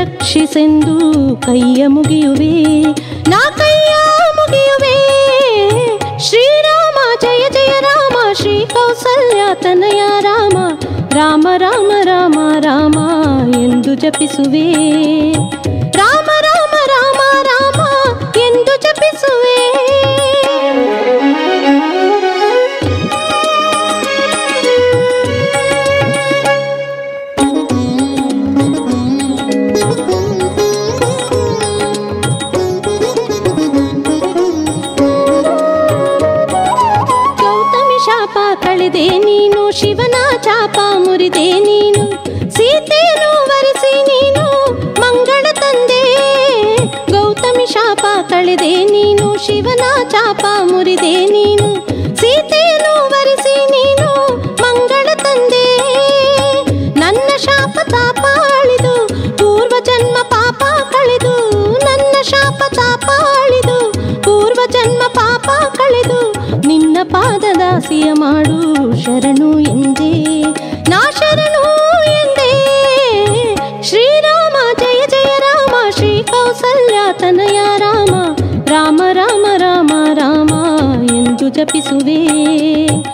[0.05, 2.83] ರಕ್ಷಿಸೆಂದು ಕೈಯ ಮುಗಿಯುವೆ.
[3.31, 3.95] ನಾ ಕೈಯ
[4.37, 4.97] ಮುಗಿಯುವೆ.
[6.19, 10.57] ಶ್ರೀರಾಮ, ಜಯ ಜಯ ರಾಮ, ಶ್ರೀ ಕೌಸಲ್ಯ ತನಯ ರಾಮ.
[11.13, 12.99] ರಾಮ ರಾಮ ರಾಮ ರಾಮ
[13.55, 14.75] ಎಂದು ಜಪಿಸುವೆ.
[49.45, 51.69] ಶಿವನ ಚಾಪ ಮುರಿದೆ ನೀನು,
[52.17, 54.09] ಸೀತೆಯನ್ನು ವರಿಸಿ ನೀನು
[54.63, 55.67] ಮಂಗಳ ತಂದೆ.
[56.97, 58.23] ನನ್ನ ಶಾಪ ತಾಪ
[58.59, 58.95] ಅಳಿದು,
[59.37, 61.35] ಪೂರ್ವ ಜನ್ಮ ಪಾಪ ಕಳೆದು,
[61.85, 63.09] ನನ್ನ ಶಾಪ ತಾಪ
[63.43, 63.79] ಅಳಿದು,
[64.23, 66.21] ಪೂರ್ವ ಜನ್ಮ ಪಾಪ ಕಳೆದು,
[66.69, 68.59] ನಿನ್ನ ಪಾದದಾಸಿಯ ಮಾಡು
[69.05, 70.13] ಶರಣು ಎಂದೇ.
[70.91, 71.54] ನಾ ಶರಣು
[81.95, 83.14] ಎಂದು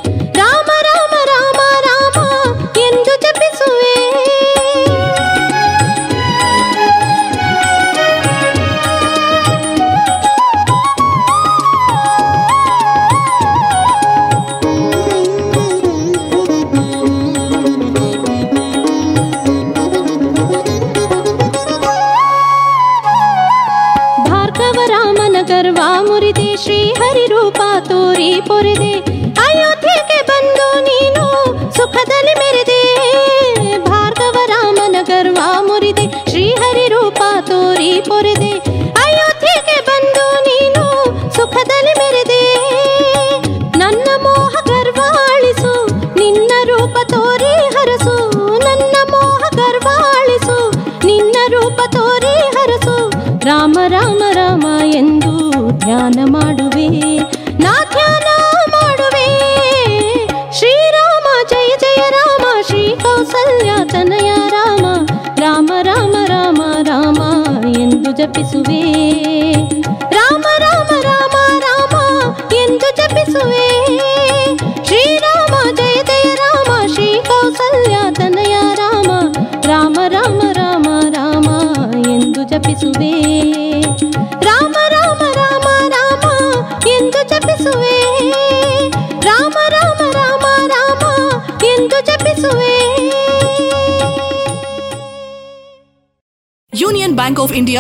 [56.11, 56.87] ಧ್ಯಾನ ಮಾಡುವೆ,
[57.63, 58.29] ನಾ ಧ್ಯಾನ
[58.73, 59.27] ಮಾಡುವೆ.
[60.53, 64.87] ಶ್ರೀರಾಮ, ಜಯ ಜಯ ರಾಮ, ಶ್ರೀ ಕೌಸಲ್ಯ ತನಯ ರಾಮ
[65.39, 67.21] ರಾಮ ರಾಮ ರಾಮ ರಾಮ
[67.79, 68.83] ಎಂದು ಜಪಿಸುವೆ.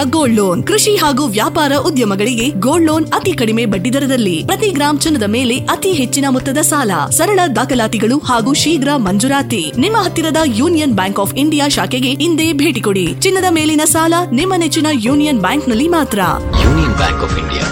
[0.05, 4.46] ಗೋಲ್ಡ್ ಲೋನ್ ಕೃಷಿ ಹಾಗೂ ವ್ಯಾಪಾರ ಉದ್ಯಮಗಳಿಗೆ ಗೋಲ್ಡ್ ಲೋನ್ ಅತಿ ಕಡಿಮೆ ಬಡ್ಡಿ ದರದಲ್ಲಿ.
[4.46, 6.90] ಪ್ರತಿ ಗ್ರಾಂ ಚಿನ್ನದ ಮೇಲೆ ಅತಿ ಹೆಚ್ಚಿನ ಮೊತ್ತದ ಸಾಲ.
[7.11, 9.72] ಸರಳ ದಾಖಲಾತಿಗಳು ಹಾಗೂ ಶೀಘ್ರ ಮಂಜೂರಾತಿ.
[9.78, 13.20] ನಿಮ್ಮ ಹತ್ತಿರದ ಯೂನಿಯನ್ ಬ್ಯಾಂಕ್ ಆಫ್ ಇಂಡಿಯಾ ಶಾಖೆಗೆ ಇಂದೇ ಭೇಟಿ ಕೊಡಿ.
[13.20, 16.18] ಚಿನ್ನದ ಮೇಲಿನ ಸಾಲ ನಿಮ್ಮ ನೆಚ್ಚಿನ ಯೂನಿಯನ್ ಬ್ಯಾಂಕ್ನಲ್ಲಿ ಮಾತ್ರ.
[16.64, 17.66] Union Bank of India.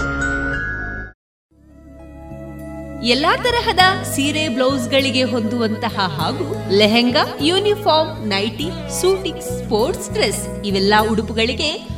[3.04, 3.78] ಎಲ್ಲಾ ತರಹದ
[4.14, 8.70] ಸೀರೆ ಬ್ಲೌಸ್ಗಳಿಗೆ ಹೊಂದುವಂತಹ ಹಾಗೂ lehenga uniform nighty
[9.00, 11.97] suiting sports dress ಇವೆಲ್ಲ ಉಡುಪುಗಳಿಗೆ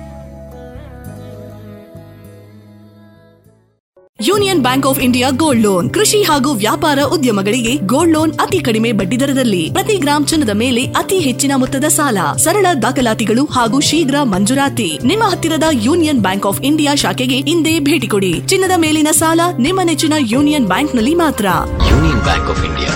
[4.23, 5.93] Union Bank of India gold loan.
[5.93, 9.69] ಕೃಷಿ ಹಾಗೂ ವ್ಯಾಪಾರ ಉದ್ಯಮಗಳಿಗೆ ಗೋಲ್ಡ್ ಲೋನ್ ಅತಿ ಕಡಿಮೆ ಬಡ್ಡಿ ದರದಲ್ಲಿ.
[9.73, 12.17] ಪ್ರತಿ ಗ್ರಾಮ್ ಚಿನ್ನದ ಮೇಲೆ ಅತಿ ಹೆಚ್ಚಿನ ಮೊತ್ತದ ಸಾಲ.
[12.37, 14.99] ಸರಳ ದಾಖಲಾತಿಗಳು ಹಾಗೂ ಶೀಘ್ರ ಮಂಜೂರಾತಿ.
[15.05, 18.41] ನಿಮ್ಮ ಹತ್ತಿರದ ಯೂನಿಯನ್ ಬ್ಯಾಂಕ್ ಆಫ್ ಇಂಡಿಯಾ ಶಾಖೆಗೆ ಇಂದೇ ಭೇಟಿ ಕೊಡಿ.
[18.47, 21.45] ಚಿನ್ನದ ಮೇಲಿನ ಸಾಲ ನಿಮ್ಮ ನೆಚ್ಚಿನ ಯೂನಿಯನ್ ಬ್ಯಾಂಕ್ನಲ್ಲಿ ಮಾತ್ರ.
[21.89, 22.89] Union Bank of India.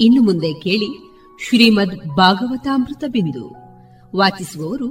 [0.00, 0.90] ಇನ್ನು ಮುಂದೆ ಕೇಳಿ
[1.48, 3.46] ಶ್ರೀಮದ್ ಭಾಗವತಾಮೃತ ಬಿಂದು.
[4.16, 4.90] ವಾಚಿಸುವವರು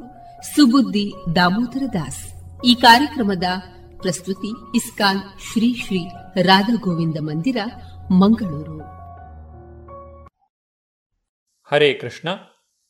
[0.55, 2.23] ಸುಬುದ್ದಿ ದಾಮೋದರ ದಾಸ್.
[2.65, 3.43] ಈ ಕಾರ್ಯಕ್ರಮದ
[4.05, 6.07] ಪ್ರಸ್ತುತಿ ಇಸ್ಕಾನ್ ಶ್ರೀ ಶ್ರೀ
[6.41, 7.57] ರಾಧಾ ಗೋವಿಂದ ಮಂದಿರ,
[8.11, 8.79] ಮಂಗಳೂರು.
[11.71, 12.29] ಹರೇ ಕೃಷ್ಣ.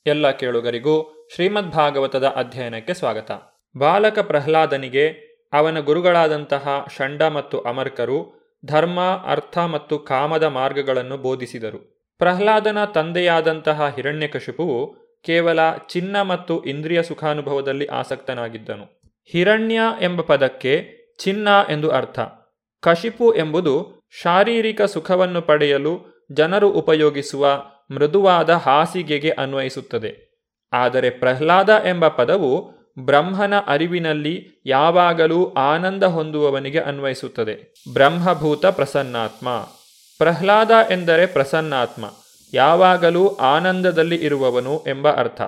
[0.06, 3.32] ಎಲ್ಲ ಕೇಳುಗರಿಗೂ ಶ್ರೀಮದ್ ಭಾಗವತದ ಅಧ್ಯಯನಕ್ಕೆ ಸ್ವಾಗತ.
[3.78, 5.10] ಬಾಲಕ ಪ್ರಹ್ಲಾದನಿಗೆ
[5.54, 8.34] ಅವನ ಗುರುಗಳಾದಂತಹ ಷಂಡ ಮತ್ತು ಅಮರ್ಕರು
[8.66, 12.12] ಧರ್ಮ, ಅರ್ಥ ಮತ್ತು ಕಾಮದ ಮಾರ್ಗಗಳನ್ನು ಬೋಧಿಸಿದರು.
[12.18, 15.60] ಪ್ರಹ್ಲಾದನ ತಂದೆಯಾದಂತಹ ಹಿರಣ್ಯಕಶಿಪುವು ಕೇವಲ
[15.90, 19.02] ಚಿನ್ನ ಮತ್ತು ಇಂದ್ರಿಯ ಸುಖಾನುಭವದಲ್ಲಿ ಆಸಕ್ತನಾಗಿದ್ದನು.
[19.32, 22.20] ಹಿರಣ್ಯ ಎಂಬ ಪದಕ್ಕೆ ಚಿನ್ನ ಎಂದು ಅರ್ಥ.
[22.82, 30.26] ಕಶಿಪು ಎಂಬುದು ಶಾರೀರಿಕ ಸುಖವನ್ನು ಪಡೆಯಲು ಜನರು ಉಪಯೋಗಿಸುವ ಮೃದುವಾದ ಹಾಸಿಗೆಗೆ ಅನ್ವಯಿಸುತ್ತದೆ.
[30.74, 37.74] ಆದರೆ ಪ್ರಹ್ಲಾದ ಎಂಬ ಪದವು ಬ್ರಹ್ಮನ ಅರಿವಿನಲ್ಲಿ ಯಾವಾಗಲೂ ಆನಂದ ಹೊಂದುವವನಿಗೆ ಅನ್ವಯಿಸುತ್ತದೆ.
[37.94, 39.50] ಬ್ರಹ್ಮಭೂತ ಪ್ರಸನ್ನಾತ್ಮ.
[40.18, 42.06] ಪ್ರಹ್ಲಾದ ಎಂದರೆ ಪ್ರಸನ್ನಾತ್ಮ.
[42.54, 45.42] ಯಾವಾಗಲೂ ಆನಂದದಲ್ಲಿ ಇರುವವನು ಎಂಬ ಅರ್ಥ.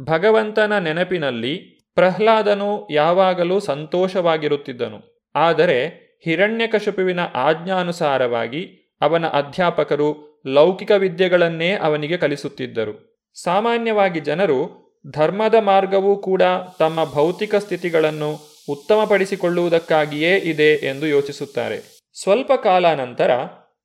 [0.00, 1.56] ಭಗವಂತನ ನೆನಪಿನಲ್ಲಿ
[1.94, 5.11] ಪ್ರಹ್ಲಾದನು ಯಾವಾಗಲೂ ಸಂತೋಷವಾಗಿರುತ್ತಿದ್ದನು.
[5.34, 13.22] ಆದರೆ ಹಿರಣ್ಯಕಶಪುವಿನ ಆಜ್ಞಾನುಸಾರವಾಗಿ ಅವನ ಅಧ್ಯಾಪಕರು ಲೌಕಿಕ ವಿದ್ಯೆಗಳನ್ನೇ ಅವನಿಗೆ ಕಲಿಸುತ್ತಿದ್ದರು.
[13.42, 16.42] ಸಾಮಾನ್ಯವಾಗಿ ಜನರು ಧರ್ಮದ ಮಾರ್ಗವೂ ಕೂಡ
[16.78, 22.02] ತಮ್ಮ ಭೌತಿಕ ಸ್ಥಿತಿಗಳನ್ನು ಉತ್ತಮಪಡಿಸಿಕೊಳ್ಳುವುದಕ್ಕಾಗಿಯೇ ಇದೆ ಎಂದು ಯೋಚಿಸುತ್ತಾರೆ.
[22.22, 23.36] ಸ್ವಲ್ಪ ಕಾಲ ನಂತರ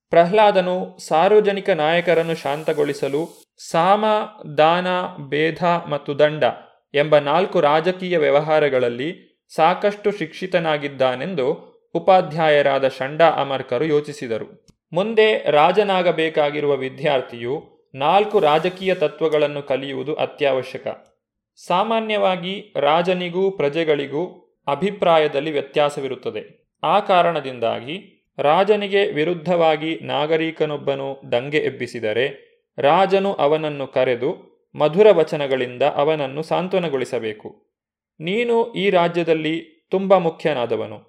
[0.09, 4.05] ಪ್ರಹ್ಲಾದನು ಸಾರ್ವಜನಿಕ ನಾಯಕರನ್ನು ಶಾಂತಗೊಳಿಸಲು ಸಾಮ,
[4.57, 4.87] ದಾನ
[5.29, 6.43] ಭೇದ ಮತ್ತು ದಂಡ
[6.93, 14.67] ಎಂಬ ನಾಲ್ಕು ರಾಜಕೀಯ ವ್ಯವಹಾರಗಳಲ್ಲಿ ಸಾಕಷ್ಟು ಶಿಕ್ಷಿತನಾಗಿದ್ದಾನೆಂದು ಉಪಾಧ್ಯಾಯರಾದ ಷಂಡಾ ಅಮರ್ಕರು ಯೋಚಿಸಿದರು.
[14.93, 20.87] ಮುಂದೆ ರಾಜನಾಗಬೇಕಾಗಿರುವ ವಿದ್ಯಾರ್ಥಿಯು ನಾಲ್ಕು ರಾಜಕೀಯ ತತ್ವಗಳನ್ನು ಕಲಿಯುವುದು ಅತ್ಯವಶ್ಯಕ.
[21.67, 26.71] ಸಾಮಾನ್ಯವಾಗಿ ರಾಜನಿಗೂ ಪ್ರಜೆಗಳಿಗೂ ಅಭಿಪ್ರಾಯದಲ್ಲಿ ವ್ಯತ್ಯಾಸವಿರುತ್ತದೆ.
[26.83, 37.66] ಆ ಕಾರಣದಿಂದಾಗಿ ರಾಜನಿಗೆ ವಿರುದ್ಧವಾಗಿ ನಾಗರಿಕನೊಬ್ಬನು ದಂಗೆ ಎಬ್ಬಿಸಿದರೆ ರಾಜನು ಅವನನ್ನು ಕರೆದು ಮಧುರ ವಚನಗಳಿಂದ ಅವನನ್ನು ಸಾಂತ್ವನಗೊಳಿಸಬೇಕು.
[38.19, 40.99] ನೀನು ಈ ರಾಜ್ಯದಲ್ಲಿ ತುಂಬ ಮುಖ್ಯನಾದವನು.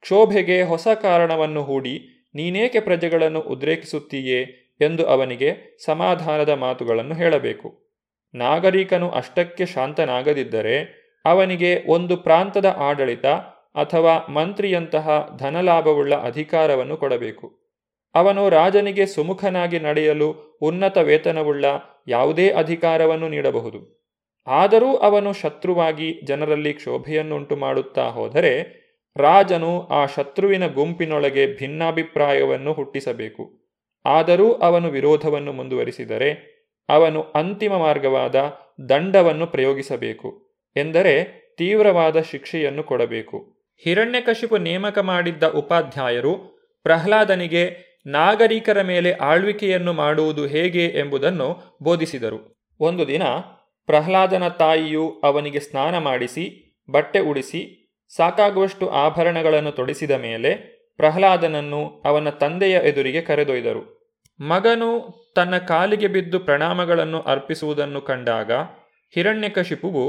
[0.00, 4.42] ಕ್ಷೋಭೆಗೆ ಹೊಸ ಕಾರಣವನ್ನು ಹೂಡಿ ನೀನೇಕೆ ಪ್ರಜೆಗಳನ್ನು ಉದ್ರೇಕಿಸುತ್ತೀಯೇ
[4.80, 7.88] ಎಂದು ಅವನಿಗೆ ಸಮಾಧಾನದ ಮಾತುಗಳನ್ನು ಹೇಳಬೇಕು.
[8.34, 13.26] ನಾಗರಿಕನು ಅಷ್ಟಕ್ಕೆ ಶಾಂತನಾಗದಿದ್ದರೆ ಅವನಿಗೆ ಒಂದು ಪ್ರಾಂತದ ಆಡಳಿತ
[13.74, 17.58] ಅಥವಾ ಮಂತ್ರಿಯಂತಹ ಧನಲಾಭವುಳ್ಳ ಅಧಿಕಾರವನ್ನು ಕೊಡಬೇಕು.
[18.14, 21.64] ಅವನು ರಾಜನಿಗೆ ಸುಮುಖನಾಗಿ ನಡೆಯಲು ಉನ್ನತ ವೇತನವುಳ್ಳ
[22.08, 24.07] ಯಾವುದೇ ಅಧಿಕಾರವನ್ನು ನೀಡಬಹುದು.
[24.48, 28.78] ಆದರೂ ಅವನು ಶತ್ರುವಾಗಿ ಜನರಲ್ಲಿ ಕ್ಷೋಭೆಯನ್ನುಂಟು ಮಾಡುತ್ತಾ ಹೋದರೆ
[29.16, 33.72] ರಾಜನು ಆ ಶತ್ರುವಿನ ಗುಂಪಿನೊಳಗೆ ಭಿನ್ನಾಭಿಪ್ರಾಯವನ್ನು ಹುಟ್ಟಿಸಬೇಕು.
[34.06, 38.34] ಆದರೂ ಅವನು ವಿರೋಧವನ್ನು ಮುಂದುವರಿಸಿದರೆ ಅವನು ಅಂತಿಮ ಮಾರ್ಗವಾದ
[38.88, 43.58] ದಂಡವನ್ನು ಪ್ರಯೋಗಿಸಬೇಕು ಎಂದರೆ ತೀವ್ರವಾದ ಶಿಕ್ಷೆಯನ್ನು ಕೊಡಬೇಕು.
[43.82, 46.34] ಹಿರಣ್ಯಕಶಿಪು ನೇಮಕ ಮಾಡಿದ್ದ ಉಪಾಧ್ಯಾಯರು
[46.82, 47.76] ಪ್ರಹ್ಲಾದನಿಗೆ
[48.06, 52.66] ನಾಗರಿಕರ ಮೇಲೆ ಆಳ್ವಿಕೆಯನ್ನು ಮಾಡುವುದು ಹೇಗೆ ಎಂಬುದನ್ನು ಬೋಧಿಸಿದರು.
[52.80, 53.22] ಒಂದು ದಿನ
[53.88, 56.44] ಪ್ರಹ್ಲಾದನ ತಾಯಿಯು ಅವನಿಗೆ ಸ್ನಾನ ಮಾಡಿಸಿ,
[56.90, 57.60] ಬಟ್ಟೆ ಉಡಿಸಿ,
[58.16, 60.50] ಸಾಕಾಗುವಷ್ಟು ಆಭರಣಗಳನ್ನು ತೊಡಿಸಿದ ಮೇಲೆ
[60.96, 63.98] ಪ್ರಹ್ಲಾದನನ್ನು ಅವನ ತಂದೆಯ ಎದುರಿಗೆ ಕರೆದೊಯ್ದರು.
[64.40, 64.90] ಮಗನು
[65.36, 68.52] ತನ್ನ ಕಾಲಿಗೆ ಬಿದ್ದು ಪ್ರಣಾಮಗಳನ್ನು ಅರ್ಪಿಸುವುದನ್ನು ಕಂಡಾಗ
[69.14, 70.04] ಹಿರಣ್ಯಕಶಿಪುವು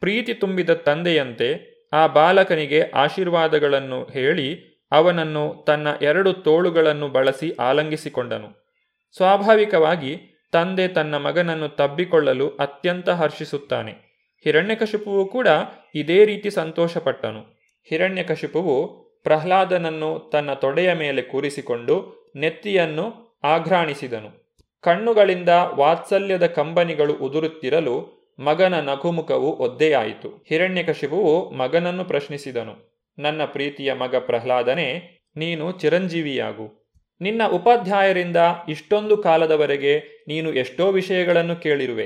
[0.00, 1.48] ಪ್ರೀತಿ ತುಂಬಿದ ತಂದೆಯಂತೆ
[1.92, 4.48] ಆ ಬಾಲಕನಿಗೆ ಆಶೀರ್ವಾದಗಳನ್ನು ಹೇಳಿ
[4.92, 8.50] ಅವನನ್ನು ತನ್ನ ಎರಡು ತೋಳುಗಳನ್ನು ಬಳಸಿ ಆಲಂಗಿಸಿಕೊಂಡನು.
[9.16, 13.92] ಸ್ವಾಭಾವಿಕವಾಗಿ ತಂದೆ ತನ್ನ ಮಗನನ್ನು ತಬ್ಬಿಕೊಳ್ಳಲು ಅತ್ಯಂತ ಹರ್ಷಿಸುತ್ತಾನೆ.
[14.44, 15.48] ಹಿರಣ್ಯಕಶಿಪುವು ಕೂಡ
[15.94, 17.40] ಇದೇ ರೀತಿ ಸಂತೋಷಪಟ್ಟನು.
[17.88, 21.94] ಹಿರಣ್ಯಕಶಿಪುವು ಪ್ರಹ್ಲಾದನನ್ನು ತನ್ನ ತೊಡೆಯ ಮೇಲೆ ಕೂರಿಸಿಕೊಂಡು
[22.36, 24.60] ನೆತ್ತಿಯನ್ನು ಆಘ್ರಾಣಿಸಿದನು.
[24.80, 30.44] ಕಣ್ಣುಗಳಿಂದ ವಾತ್ಸಲ್ಯದ ಕಂಬನಿಗಳು ಉದುರುತ್ತಿರಲು ಮಗನ ನಗುಮುಖವು ಒದ್ದೆಯಾಯಿತು.
[30.48, 33.06] ಹಿರಣ್ಯಕಶಿಪುವು ಮಗನನ್ನು ಪ್ರಶ್ನಿಸಿದನು.
[33.18, 36.83] ನನ್ನ ಪ್ರೀತಿಯ ಮಗ ಪ್ರಹ್ಲಾದನೇ, ನೀನು ಚಿರಂಜೀವಿಯಾಗು.
[37.20, 38.36] ನಿನ್ನ ಉಪಾಧ್ಯಾಯರಿಂದ
[38.68, 42.04] ಇಷ್ಟೊಂದು ಕಾಲದವರೆಗೆ ನೀನು ಎಷ್ಟೋ ವಿಷಯಗಳನ್ನು ಕೇಳಿರುವೆ.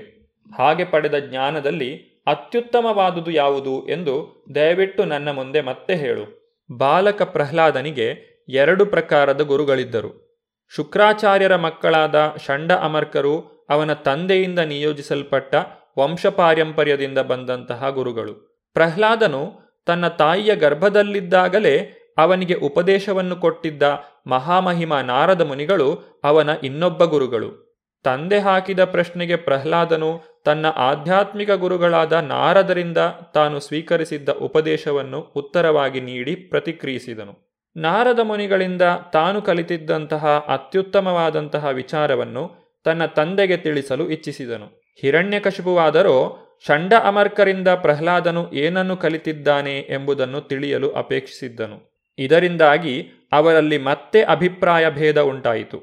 [0.58, 6.54] ಹಾಗೆ ಪಡೆದ ಜ್ಞಾನದಲ್ಲಿ ಅತ್ಯುತ್ತಮವಾದುದು ಯಾವುದು ಎಂದು ದಯವಿಟ್ಟು ನನ್ನ ಮುಂದೆ ಮತ್ತೆ ಹೇಳು.
[6.76, 10.28] ಬಾಲಕ ಪ್ರಹ್ಲಾದನಿಗೆ ಎರಡು ಪ್ರಕಾರದ ಗುರುಗಳಿದ್ದರು.
[10.76, 15.54] ಶುಕ್ರಾಚಾರ್ಯರ ಮಕ್ಕಳಾದ ಷಂಡ ಅಮರ್ಕರು ಅವನ ತಂದೆಯಿಂದ ನಿಯೋಜಿಸಲ್ಪಟ್ಟ
[15.98, 18.64] ವಂಶಪಾರಂಪರ್ಯದಿಂದ ಬಂದಂತಹ ಗುರುಗಳು.
[18.72, 23.82] ಪ್ರಹ್ಲಾದನು ತನ್ನ ತಾಯಿಯ ಗರ್ಭದಲ್ಲಿದ್ದಾಗಲೇ ಅವನಿಗೆ ಉಪದೇಶವನ್ನು ಕೊಟ್ಟಿದ್ದ
[24.28, 27.68] ಮಹಾಮಹಿಮ ನಾರದ ಮುನಿಗಳು ಅವನ ಇನ್ನೊಬ್ಬ ಗುರುಗಳು.
[28.04, 32.98] ತಂದೆ ಹಾಕಿದ ಪ್ರಶ್ನೆಗೆ ಪ್ರಹ್ಲಾದನು ತನ್ನ ಆಧ್ಯಾತ್ಮಿಕ ಗುರುಗಳಾದ ನಾರದರಿಂದ
[33.34, 37.62] ತಾನು ಸ್ವೀಕರಿಸಿದ್ದ ಉಪದೇಶವನ್ನು ಉತ್ತರವಾಗಿ ನೀಡಿ ಪ್ರತಿಕ್ರಿಯಿಸಿದನು.
[37.76, 42.50] ನಾರದ ಮುನಿಗಳಿಂದ ತಾನು ಕಲಿತಿದ್ದಂತಹ ಅತ್ಯುತ್ತಮವಾದಂತಹ ವಿಚಾರವನ್ನು
[42.84, 44.94] ತನ್ನ ತಂದೆಗೆ ತಿಳಿಸಲು ಇಚ್ಛಿಸಿದನು.
[45.00, 52.04] ಹಿರಣ್ಯಕಶಿಪುವಾದರೋ ಷಂಡ ಅಮರ್ಕರಿಂದ ಪ್ರಹ್ಲಾದನು ಏನನ್ನು ಕಲಿತಿದ್ದಾನೆ ಎಂಬುದನ್ನು ತಿಳಿಯಲು ಅಪೇಕ್ಷಿಸಿದ್ದನು.
[52.18, 55.78] ಇದರಿಂದಾಗಿ ಅವರಲ್ಲಿ ಮತ್ತೆ ಅಭಿಪ್ರಾಯ ಭೇದ ಉಂಟಾಯಿತು.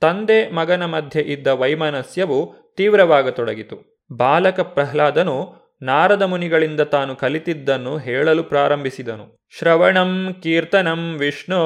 [0.00, 2.38] ತಂದೆ ಮಗನ ಮಧ್ಯೆ ಇದ್ದ ವೈಮನಸ್ಯವು
[2.76, 3.76] ತೀವ್ರವಾಗತೊಡಗಿತು.
[4.12, 9.26] ಬಾಲಕ ಪ್ರಹ್ಲಾದನು ನಾರದ ಮುನಿಗಳಿಂದ ತಾನು ಕಲಿತಿದ್ದನ್ನು ಹೇಳಲು ಪ್ರಾರಂಭಿಸಿದನು.
[9.58, 11.62] ಶ್ರವಣಂ ಕೀರ್ತನಂ ವಿಷ್ಣೋ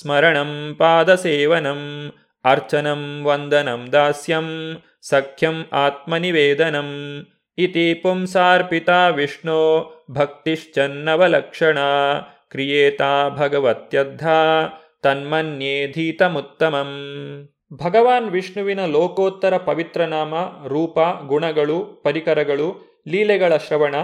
[0.00, 2.12] ಸ್ಮರಣಂ ಪಾದಸೇವನಂ
[2.44, 4.48] ಅರ್ಚನಂ ವಂದನಂ ದಾಸ್ಯಂ
[5.02, 6.90] ಸಖ್ಯಂ ಆತ್ಮನಿವೇದನಂ
[7.58, 9.60] ಇತಿ ಪುಂಸಾರ್ಪಿತ ವಿಷ್ಣೋ
[10.10, 11.78] ಭಕ್ತಿಶ್ಚನ್ನವಲಕ್ಷಣ
[12.52, 14.24] ಕ್ರಿಯೇತಾ ಭಗವತ್ಯದ್ಧ
[15.02, 16.90] ತನ್ಮನ್ಯೇಧೀತಮುತ್ತಮಂ
[17.72, 20.34] ಭಗವಾನ್ ವಿಷ್ಣುವಿನ ಲೋಕೋತ್ತರ ಪವಿತ್ರ ನಾಮ
[20.66, 22.66] ರೂಪ, ಗುಣಗಳು, ಪರಿಕರಗಳು,
[23.08, 23.94] ಲೀಲೆಗಳ ಶ್ರವಣ,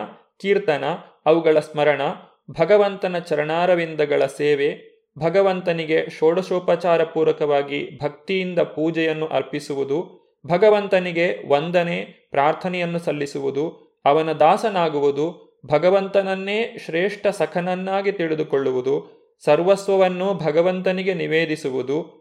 [0.40, 0.84] ಕೀರ್ತನ,
[1.26, 2.02] ಅವುಗಳ ಸ್ಮರಣ,
[2.50, 4.70] ಭಗವಂತನ ಚರಣಾರವಿಂದಗಳ ಸೇವೆ,
[5.18, 9.98] ಭಗವಂತನಿಗೆ ಷೋಡಶೋಪಚಾರ ಪೂರಕವಾಗಿ ಭಕ್ತಿಯಿಂದ ಪೂಜೆಯನ್ನು ಅರ್ಪಿಸುವುದು,
[10.46, 11.98] ಭಗವಂತನಿಗೆ ವಂದನೆ,
[12.30, 13.64] ಪ್ರಾರ್ಥನೆಯನ್ನು ಸಲ್ಲಿಸುವುದು,
[14.04, 22.18] ಅವನ ದಾಸನಾಗುವುದು ಭಗವಂತನನ್ನೇ ಶ್ರೇಷ್ಠ ಸಖನನ್ನಾಗಿ ತಿಳಿದುಕೊಳ್ಳುವುದು, ಸರ್ವಸ್ವವನ್ನು ಭಗವಂತನಿಗೆ ನಿವೇದಿಸುವುದು,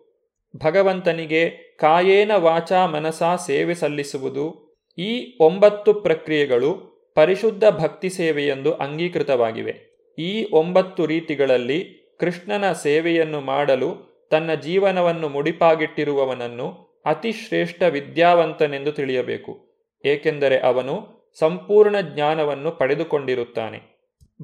[0.58, 9.98] ಭಗವಂತನಿಗೆ ಕಾಯೇನ ವಾಚಾ ಮನಸಾ ಸೇವೆ ಸಲ್ಲಿಸುವುದು, ಈ ಒಂಬತ್ತು ಪ್ರಕ್ರಿಯೆಗಳು ಪರಿಶುದ್ಧ ಭಕ್ತಿ ಸೇವೆಯೆಂದು ಅಂಗೀಕೃತವಾಗಿವೆ.
[10.20, 19.68] ಈ ಒಂಬತ್ತು ರೀತಿಗಳಲ್ಲಿ ಕೃಷ್ಣನ ಸೇವೆಯನ್ನು ಮಾಡಲು ತನ್ನ ಜೀವನವನ್ನು ಮುಡಿಪಾಗಿಟ್ಟಿರುವವನನ್ನು ಅತಿಶ್ರೇಷ್ಠ ವಿದ್ಯಾವಂತನೆಂದು ತಿಳಿಯಬೇಕು.
[20.06, 23.98] ಏಕೆಂದರೆ ಅವನು ಸಂಪೂರ್ಣ ಜ್ಞಾನವನ್ನು ಪಡೆದುಕೊಂಡಿರುತ್ತಾನೆ.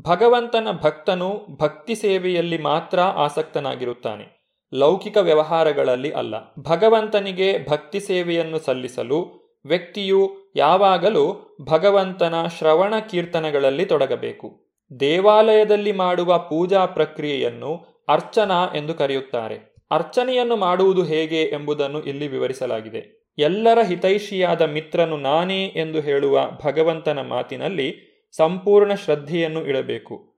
[0.07, 4.43] ಭಗವಂತನ ಭಕ್ತನು ಭಕ್ತಿ ಸೇವೆಯಲ್ಲಿ ಮಾತ್ರ ಆಸಕ್ತನಾಗಿರುತ್ತಾನೆ.
[4.73, 6.35] ಲೌಕಿಕ ವ್ಯವಹಾರಗಳಲ್ಲಿ ಅಲ್ಲ.
[6.59, 14.65] ಭಗವಂತನಿಗೆ ಭಕ್ತಿ ಸೇವೆಯನ್ನು ಸಲ್ಲಿಸಲು ವ್ಯಕ್ತಿಯು ಯಾವಾಗಲೂ ಭಗವಂತನ ಶ್ರವಣ ಕೀರ್ತನಗಳಲ್ಲಿ ತೊಡಗಬೇಕು.
[14.99, 19.75] ದೇವಾಲಯದಲ್ಲಿ ಮಾಡುವ ಪೂಜಾ ಪ್ರಕ್ರಿಯೆಯನ್ನು ಅರ್ಚನಾ ಎಂದು ಕರೆಯುತ್ತಾರೆ.
[19.91, 23.22] ಅರ್ಚನೆಯನ್ನು ಮಾಡುವುದು ಹೇಗೆ ಎಂಬುದನ್ನು ಇಲ್ಲಿ ವಿವರಿಸಲಾಗಿದೆ.
[23.37, 27.95] ಎಲ್ಲರ ಹಿತೈಷಿಯಾದ ಮಿತ್ರನು ನಾನೇ ಎಂದು ಹೇಳುವ ಭಗವಂತನ ಮಾತಿನಲ್ಲಿ
[28.31, 30.33] ಸಂಪೂರ್ಣ ಶ್ರದ್ಧೆಯನ್ನು ಇಡಬೇಕು.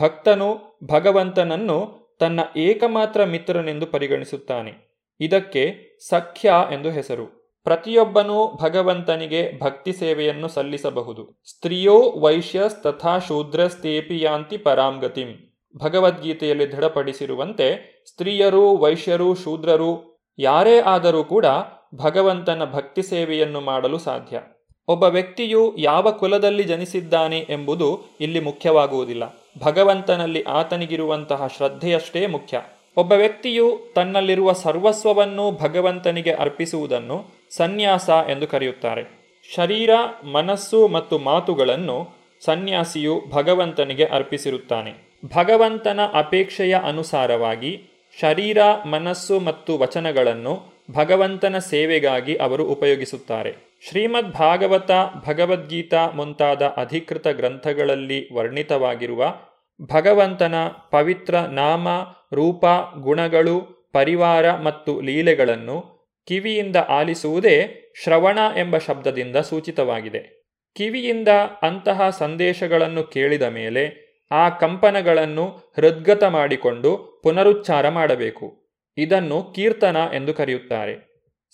[0.00, 4.72] ಭಕ್ತನು ಭಗವಂತನನ್ನು ತನ್ನ ಏಕಮಾತ್ರ ಮಿತ್ರನೆಂದು ಪರಿಗಣಿಸುತ್ತಾನೆ.
[5.20, 5.78] ಇದಕ್ಕೆ
[6.08, 7.54] ಸಖ್ಯ ಎಂದು ಹೆಸರು.
[7.64, 11.42] ಪ್ರತಿಯೊಬ್ಬನೂ ಭಗವಂತನಿಗೆ ಭಕ್ತಿ ಸೇವೆಯನ್ನು ಸಲ್ಲಿಸಬಹುದು.
[11.50, 20.07] ಸ್ತ್ರೀಯೋ ವೈಶ್ಯಸ್ ತಥಾ ಶೂದ್ರಸ್ತೇಪಿಯಾಂತಿ ಪರಾಂಗತಿಂ ಭಗವದ್ಗೀತೆಯಲ್ಲಿ ದೃಢಪಡಿಸಿರುವಂತೆ ಸ್ತ್ರೀಯರು ವೈಶ್ಯರು ಶೂದ್ರರು
[20.38, 21.46] ಯಾರೇ ಆದರೂ ಕೂಡ
[21.94, 24.40] ಭಗವಂತನ ಭಕ್ತಿ ಸೇವೆಯನ್ನು ಮಾಡಲು ಸಾಧ್ಯ.
[24.88, 29.22] ಒಬ್ಬ ವ್ಯಕ್ತಿಯು ಯಾವ ಕುಲದಲ್ಲಿ ಜನಿಸಿದ್ದಾನೆ ಎಂಬುದು ಇಲ್ಲಿ ಮುಖ್ಯವಾಗುವುದಿಲ್ಲ.
[29.64, 32.62] ಭಗವಂತನಲ್ಲಿ ಆತನಿಗಿರುವಂತಹ ಶ್ರದ್ಧೆಯಷ್ಟೇ ಮುಖ್ಯ.
[32.96, 37.24] ಒಬ್ಬ ವ್ಯಕ್ತಿಯು ತನ್ನಲ್ಲಿರುವ ಸರ್ವಸ್ವವನ್ನು ಭಗವಂತನಿಗೆ ಅರ್ಪಿಸುವುದನ್ನು
[37.56, 39.34] ಸನ್ಯಾಸ ಎಂದು ಕರೆಯುತ್ತಾರೆ.
[39.54, 39.90] ಶರೀರ,
[40.32, 42.08] ಮನಸ್ಸು ಮತ್ತು ಮಾತುಗಳನ್ನು
[42.44, 45.20] ಸನ್ಯಾಸಿಯು ಭಗವಂತನಿಗೆ ಅರ್ಪಿಸಿರುತ್ತಾನೆ.
[45.36, 53.54] ಭಗವಂತನ ಅಪೇಕ್ಷೆಯ ಅನುಸಾರವಾಗಿ ಶರೀರ, ಮನಸ್ಸು ಮತ್ತು ವಚನಗಳನ್ನು ಭಗವಂತನ ಸೇವೆಗಾಗಿ ಅವರು ಉಪಯೋಗಿಸುತ್ತಾರೆ.
[53.88, 54.90] ಶ್ರೀಮದ್ ಭಾಗವತ
[55.28, 59.34] ಭಗವದ್ಗೀತಾ ಮುಂತಾದ ಅಧಿಕೃತ ಗ್ರಂಥಗಳಲ್ಲಿ ವರ್ಣಿತವಾಗಿರುವ
[59.82, 60.54] ಭಗವಂತನ
[60.90, 61.88] ಪವಿತ್ರ ನಾಮ,
[62.32, 62.64] ರೂಪ,
[62.96, 65.98] ಗುಣಗಳು, ಪರಿವಾರ ಮತ್ತು ಲೀಲೆಗಳನ್ನು
[66.28, 70.38] ಕಿವಿಯಿಂದ ಆಲಿಸುವುದೇ ಶ್ರವಣ ಎಂಬ ಶಬ್ದದಿಂದ ಸೂಚಿತವಾಗಿದೆ.
[70.76, 71.28] ಕಿವಿಯಿಂದ
[71.62, 78.68] ಅಂತಹ ಸಂದೇಶಗಳನ್ನು ಕೇಳಿದ ಮೇಲೆ ಆ ಕಂಪನಗಳನ್ನು ಹೃದ್ಗತ ಮಾಡಿಕೊಂಡು ಪುನರುಚ್ಚಾರ ಮಾಡಬೇಕು.
[78.96, 81.08] ಇದನ್ನು ಕೀರ್ತನ ಎಂದು ಕರೆಯುತ್ತಾರೆ.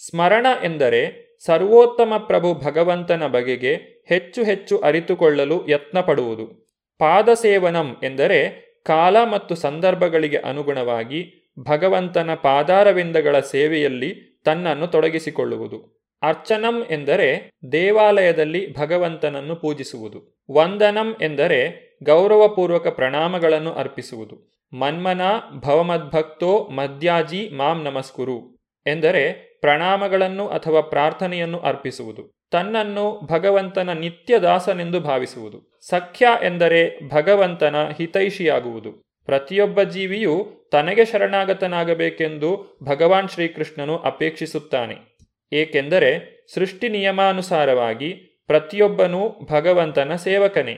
[0.07, 3.75] ಸ್ಮರಣ ಎಂದರೆ ಸರ್ವೋತ್ತಮ ಪ್ರಭು ಭಗವಂತನ ಬಗೆಗೆ
[4.09, 6.67] ಹೆಚ್ಚು ಹೆಚ್ಚು ಅರಿತುಕೊಳ್ಳಲು ಯತ್ನ ಪಡುವುದು
[6.99, 16.09] ಪಾದಸೇವನಂ ಎಂದರೆ ಕಾಲ ಮತ್ತು ಸಂದರ್ಭಗಳಿಗೆ ಅನುಗುಣವಾಗಿ ಭಗವಂತನ ಪಾದಾರವಿಂದಗಳ ಸೇವೆಯಲ್ಲಿ ತನ್ನನ್ನು ತೊಡಗಿಸಿಕೊಳ್ಳುವುದು.
[16.23, 20.34] ಅರ್ಚನಂ ಎಂದರೆ ದೇವಾಲಯದಲ್ಲಿ ಭಗವಂತನನ್ನು ಪೂಜಿಸುವುದು.
[20.51, 24.55] ವಂದನಂ ಎಂದರೆ ಗೌರವಪೂರ್ವಕ ಪ್ರಣಾಮಗಳನ್ನು ಅರ್ಪಿಸುವುದು.
[24.73, 25.21] ಮನ್ಮನ
[25.67, 32.33] ಭವಮದ್ಭಕ್ತೋ ಮದ್ಯಾಜಿ ಮಾಂ ನಮಸ್ಕುರು ಎಂದರೆ ಪ್ರಣಾಮಗಳನ್ನು ಅಥವಾ ಪ್ರಾರ್ಥನೆಯನ್ನು ಅರ್ಪಿಸುವುದು.
[32.51, 35.81] ತನ್ನನ್ನು ಭಗವಂತನ ನಿತ್ಯದಾಸನೆಂದು ಭಾವಿಸುವುದು.
[35.89, 38.93] ಸಖ್ಯ ಎಂದರೆ ಭಗವಂತನ ಹಿತೈಷಿಯಾಗುವುದು.
[39.25, 45.19] ಪ್ರತಿಯೊಬ್ಬ ಜೀವಿಯು ತನಗೆ ಶರಣಾಗತನಾಗಬೇಕೆಂದು ಭಗವಾನ್ ಶ್ರೀಕೃಷ್ಣನು ಅಪೇಕ್ಷಿಸುತ್ತಾನೆ.
[45.53, 50.77] ಏಕೆಂದರೆ ಸೃಷ್ಟಿ ನಿಯಮಾನುಸಾರವಾಗಿ ಪ್ರತಿಯೊಬ್ಬನೂ ಭಗವಂತನ ಸೇವಕನೇ.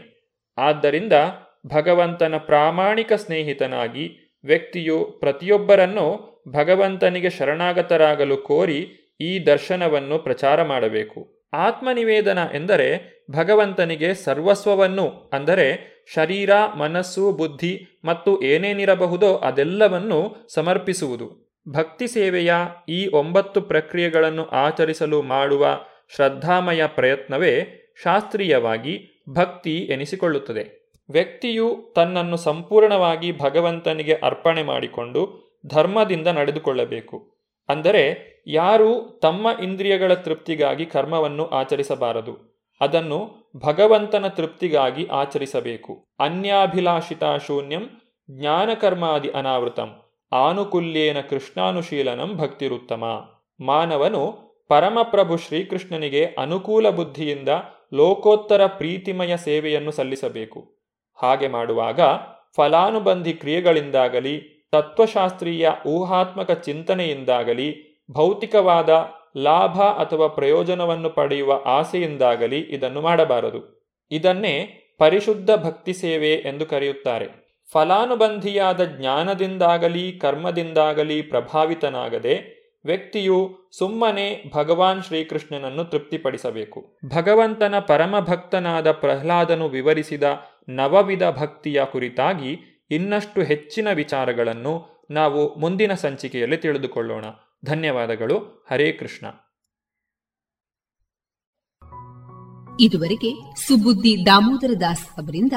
[0.59, 1.13] ಆದ್ದರಿಂದ
[1.67, 8.81] ಭಗವಂತನ ಪ್ರಾಮಾಣಿಕ ಸ್ನೇಹಿತನಾಗಿ ವ್ಯಕ್ತಿಯು ಪ್ರತಿಯೊಬ್ಬರನ್ನು ಭಗವಂತನಿಗೆ ಶರಣಾಗತರಾಗಲು ಕೋರಿ
[9.21, 11.49] ಈ ದರ್ಶನವನ್ನು ಪ್ರಚಾರ ಮಾಡಬೇಕು.
[11.53, 12.89] ಆತ್ಮನಿವೇದನ ಎಂದರೆ
[13.31, 21.47] ಭಗವಂತನಿಗೆ ಸರ್ವಸ್ವವನ್ನು, ಅಂದರೆ ಶರೀರ, ಮನಸ್ಸು, ಬುದ್ಧಿ ಮತ್ತು ಏನೇನಿರಬಹುದೋ ಅದೆಲ್ಲವನ್ನು ಸಮರ್ಪಿಸುವುದು.
[21.69, 22.55] ಭಕ್ತಿ ಸೇವೆಯ
[22.89, 25.81] ಈ ಒಂಬತ್ತು ಪ್ರಕ್ರಿಯೆಗಳನ್ನು ಆಚರಿಸಲು ಮಾಡುವ
[26.15, 27.67] ಶ್ರದ್ಧಾಮಯ ಪ್ರಯತ್ನವೇ
[28.03, 30.93] ಶಾಸ್ತ್ರೀಯವಾಗಿ ಭಕ್ತಿ ಎನಿಸಿಕೊಳ್ಳುತ್ತದೆ.
[31.11, 37.37] ವ್ಯಕ್ತಿಯು ತನ್ನನ್ನು ಸಂಪೂರ್ಣವಾಗಿ ಭಗವಂತನಿಗೆ ಅರ್ಪಣೆ ಮಾಡಿಕೊಂಡು ಧರ್ಮದಿಂದ ನಡೆದುಕೊಳ್ಳಬೇಕು.
[37.69, 42.65] ಅಂದರೆ ಯಾರು ತಮ್ಮ ಇಂದ್ರಿಯಗಳ ತೃಪ್ತಿಗಾಗಿ ಕರ್ಮವನ್ನು ಆಚರಿಸಬಾರದು.
[42.81, 46.07] ಅದನ್ನು ಭಗವಂತನ ತೃಪ್ತಿಗಾಗಿ ಆಚರಿಸಬೇಕು.
[46.19, 47.91] ಅನ್ಯಾಭಿಲಾಷಿತ ಶೂನ್ಯಂ
[48.31, 50.03] ಜ್ಞಾನಕರ್ಮಾದಿ ಅನಾವೃತಂ
[50.33, 53.05] ಆನುಕೂಲ್ಯೇನ ಕೃಷ್ಣಾನುಶೀಲನಂ ಭಕ್ತಿರುತ್ತಮ.
[53.61, 57.49] ಮಾನವನು ಪರಮಪ್ರಭು ಶ್ರೀಕೃಷ್ಣನಿಗೆ ಅನುಕೂಲ ಬುದ್ಧಿಯಿಂದ
[57.95, 60.79] ಲೋಕೋತ್ತರ ಪ್ರೀತಿಮಯ ಸೇವೆಯನ್ನು ಸಲ್ಲಿಸಬೇಕು.
[61.15, 62.01] ಹಾಗೆ ಮಾಡುವಾಗ
[62.57, 68.89] ಫಲಾನುಬಂಧಿ ಕ್ರಿಯೆಗಳಿಂದಾಗಲಿ, ತತ್ವಶಾಸ್ತ್ರೀಯ ಊಹಾತ್ಮಕ ಚಿಂತನೆಯಿಂದಾಗಲಿ, ಭೌತಿಕವಾದ
[69.37, 73.91] ಲಾಭ ಅಥವಾ ಪ್ರಯೋಜನವನ್ನು ಪಡೆಯುವ ಆಸೆಯಿಂದಾಗಲಿ ಇದನ್ನು ಮಾಡಬಾರದು.
[74.11, 77.47] ಇದನ್ನೇ ಪರಿಶುದ್ಧ ಭಕ್ತಿ ಸೇವೆ ಎಂದು ಕರೆಯುತ್ತಾರೆ.
[77.73, 82.56] ಫಲಾನುಬಂಧಿಯಾದ ಜ್ಞಾನದಿಂದಾಗಲಿ, ಕರ್ಮದಿಂದಾಗಲಿ ಪ್ರಭಾವಿತನಾಗದೆ
[82.87, 86.99] ವ್ಯಕ್ತಿಯು ಸುಮ್ಮನೆ ಭಗವಾನ್ ಶ್ರೀಕೃಷ್ಣನನ್ನು ತೃಪ್ತಿಪಡಿಸಬೇಕು.
[87.07, 90.23] ಭಗವಂತನ ಪರಮಭಕ್ತನಾದ ಪ್ರಹ್ಲಾದನು ವಿವರಿಸಿದ
[90.69, 97.25] ನವವಿಧ ಭಕ್ತಿಯ ಕುರಿತಾಗಿ ಇನ್ನಷ್ಟು ಹೆಚ್ಚಿನ ವಿಚಾರಗಳನ್ನು ನಾವು ಮುಂದಿನ ಸಂಚಿಕೆಯಲ್ಲಿ ತಿಳಿದುಕೊಳ್ಳೋಣ.
[97.65, 98.67] ಧನ್ಯವಾದಗಳು.
[98.71, 99.27] ಹರೇ ಕೃಷ್ಣ.
[102.81, 105.53] ಇದುವರೆಗೆ ಸುಬುದ್ದಿ ದಾಮೋದರ ದಾಸ್ ಅವರಿಂದ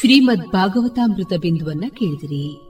[0.00, 2.69] ಶ್ರೀಮದ್ ಭಾಗವತಾಮೃತ ಬಿಂದುವನ್ನ ಕೇಳಿದಿರಿ.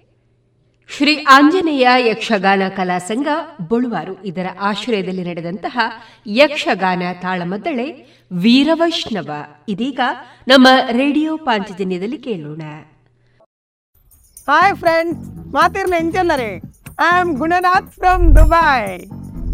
[0.91, 3.27] ಶ್ರೀ ಆಂಜನೇಯ ಯಕ್ಷಗಾನ ಕಲಾ ಸಂಘ
[3.69, 5.75] ಬುಳುವಾರು ಇದರ ಆಶ್ರಯದಲ್ಲಿ ನಡೆದಂತಹ
[6.39, 7.85] ಯಕ್ಷಗಾನ ತಾಳಮದ್ದಳೆ
[8.31, 9.31] ವೀರವೈಷ್ಣವ
[9.69, 9.99] ಇದೀಗ
[10.47, 12.63] ನಮ್ಮ ರೇಡಿಯೋ ಪಾಂಚಜನ್ಯದಲ್ಲಿ ಕೇಳೋಣ
[14.47, 15.21] ಹಾಯ್ ಫ್ರೆಂಡ್ಸ್
[15.53, 16.51] ಮಾತಿರ್ನ ಎಂಚನ್ನರೆ
[17.03, 18.81] I am Gunanath from Dubai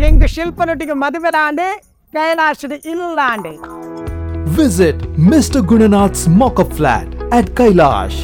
[0.08, 1.70] ಎಂಗ್ ಶಿಲ್ಪನೊಟ್ಟಿಗೆ ಮದುವೆ ದಾಂಡೆ
[2.14, 3.54] ಕೈಲಾಸದ ಇಲ್ಲಾಂಡೆ
[4.58, 5.00] Visit
[5.32, 5.60] Mr.
[5.62, 8.18] Gunanath's mock-up flat at Kailash.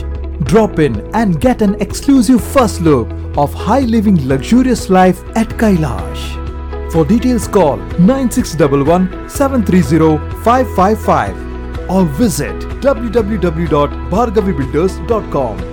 [0.53, 6.91] Drop in and get an exclusive first look of high living luxurious life at Kailash.
[6.91, 15.72] For details call 9611 730 555 or visit www.bhargavibuilders.com.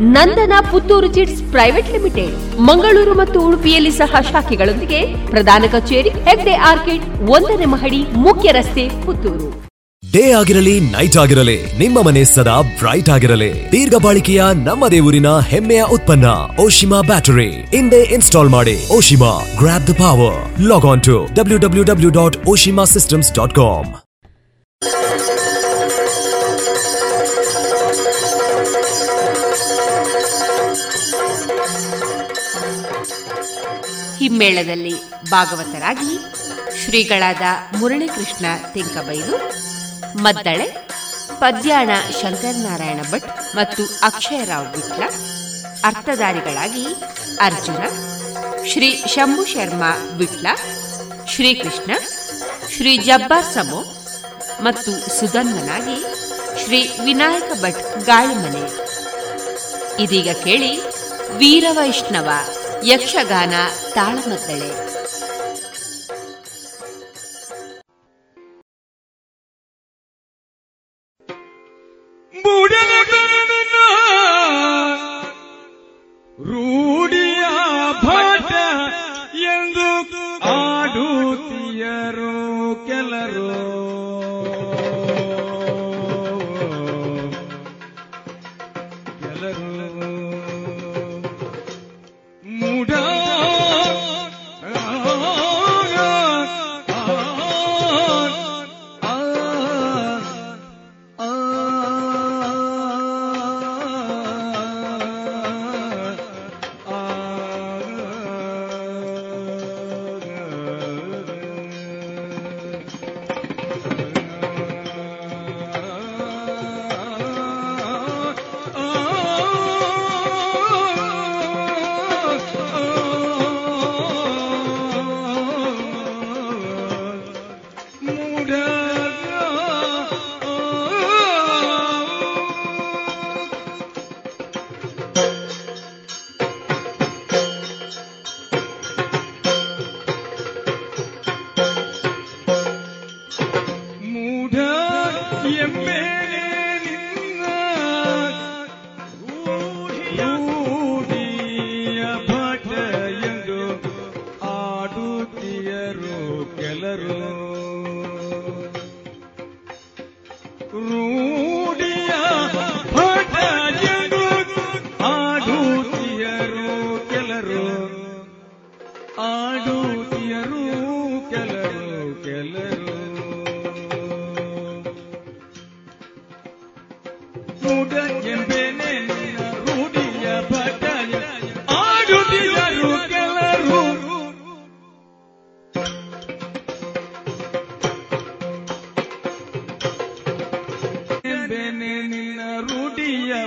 [0.00, 2.60] Nandana Puttur chits private limited.
[2.60, 9.66] Mangaluru ಮತ್ತು ಉಡುಪಿಯಲ್ಲಿ ಸಹ ಶಾಖೆಗಳೊಂದಿಗೆ ಪ್ರಧಾನ ಕಚೇರಿ, Hegde orchid, ಒಂದನೇ ಮಹಡಿ, ಮುಖ್ಯ ರಸ್ತೆ, Puttur.
[10.12, 13.72] Day ಆಗಿರಲಿ, ನೈಟ್ ಆಗಿರಲಿ, ನಿಮ್ಮ ಮನೆ ಸದಾ ಬ್ರೈಟ್ ಆಗಿರಲಿ.
[13.72, 16.26] ದೀರ್ಘ ಬಾಳಿಕೆಯ ನಮ್ಮ ಊರಿನ ಹೆಮ್ಮೆಯ ಉತ್ಪನ್ನ,
[16.60, 17.50] ಓಶಿಮಾ ಬ್ಯಾಟರಿ.
[17.50, 22.84] ಹಿಂದೆ ಇನ್ಸ್ಟಾಲ್ ಮಾಡಿ, Oshima grab the power log on to W W W dot Oshima
[22.84, 24.05] systems dot com
[34.26, 34.92] ಹಿಮ್ಮೇಳದಲ್ಲಿ
[35.30, 36.12] ಭಾಗವತರಾಗಿ
[36.78, 37.42] ಶ್ರೀಗಳಾದ
[37.78, 39.36] ಮುರಳೀಕೃಷ್ಣ ತೆಂಕಬೈಲು,
[40.24, 40.66] ಮದ್ದಳೆ,
[41.42, 45.02] ಪದ್ಯಾಣ ಶಂಕರನಾರಾಯಣ ಭಟ್ ಮತ್ತು ಅಕ್ಷಯರಾವ್ ವಿಟ್ಲ,
[45.90, 46.84] ಅರ್ಥಧಾರಿಗಳಾಗಿ
[47.46, 47.82] ಅರ್ಜುನ,
[48.72, 50.46] ಶ್ರೀ ಶಂಭು ಶರ್ಮಾ ವಿಟ್ಲ,
[51.34, 51.90] ಶ್ರೀಕೃಷ್ಣ,
[52.74, 53.80] ಶ್ರೀ ಜಬ್ಬಾರ್ ಸಮೋ
[54.60, 55.98] ಮತ್ತು ಸುಧನ್ಮನಾಗಿ
[56.62, 58.64] ಶ್ರೀ ವಿನಾಯಕ ಭಟ್ ಗಾಳಿಮನೆ
[60.04, 60.72] ಇದೀಗ ಕೇಳಿ
[61.40, 62.30] ವೀರವೈಷ್ಣವ
[62.84, 63.54] ಯಕ್ಷಗಾನ
[63.94, 64.95] ತಾಳಮದ್ದಳೆ.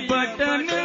[0.07, 0.78] बटन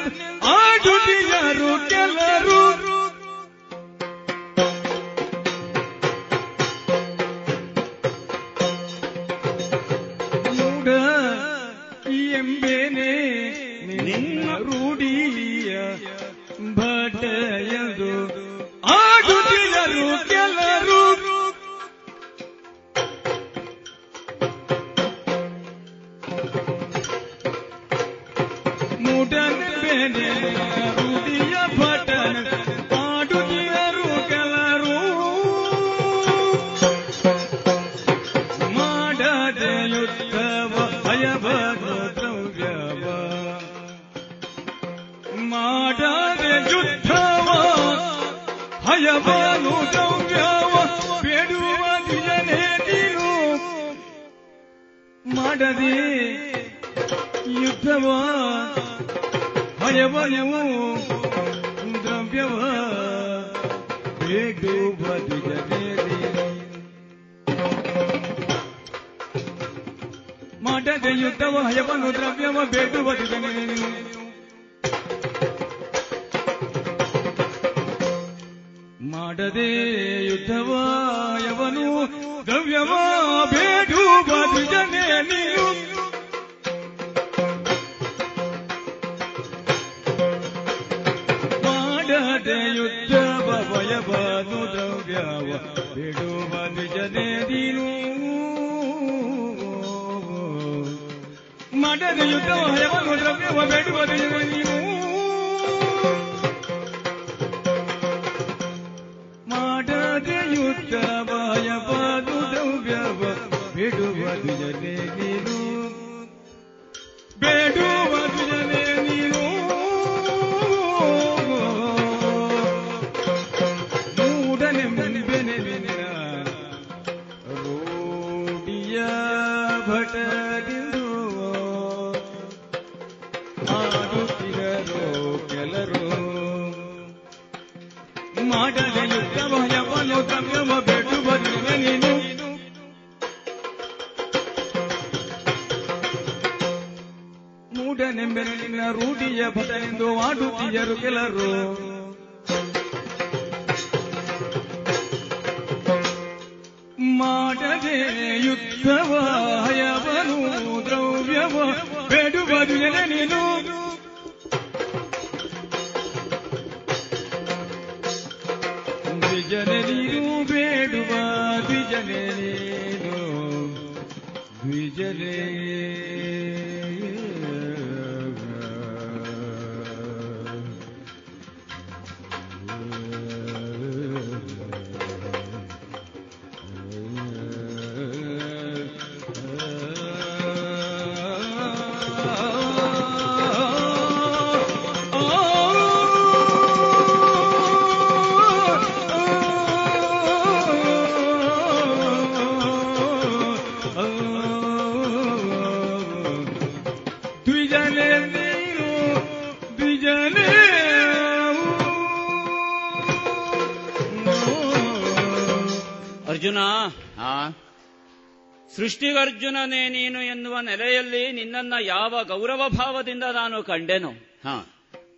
[218.76, 224.12] ಸೃಷ್ಟಿಗರ್ಜುನನೇ ನೀನು ಎನ್ನುವ ನೆಲೆಯಲ್ಲಿ ನಿನ್ನನ್ನ ಯಾವ ಗೌರವ ಭಾವದಿಂದ ನಾನು ಕಂಡೆನು?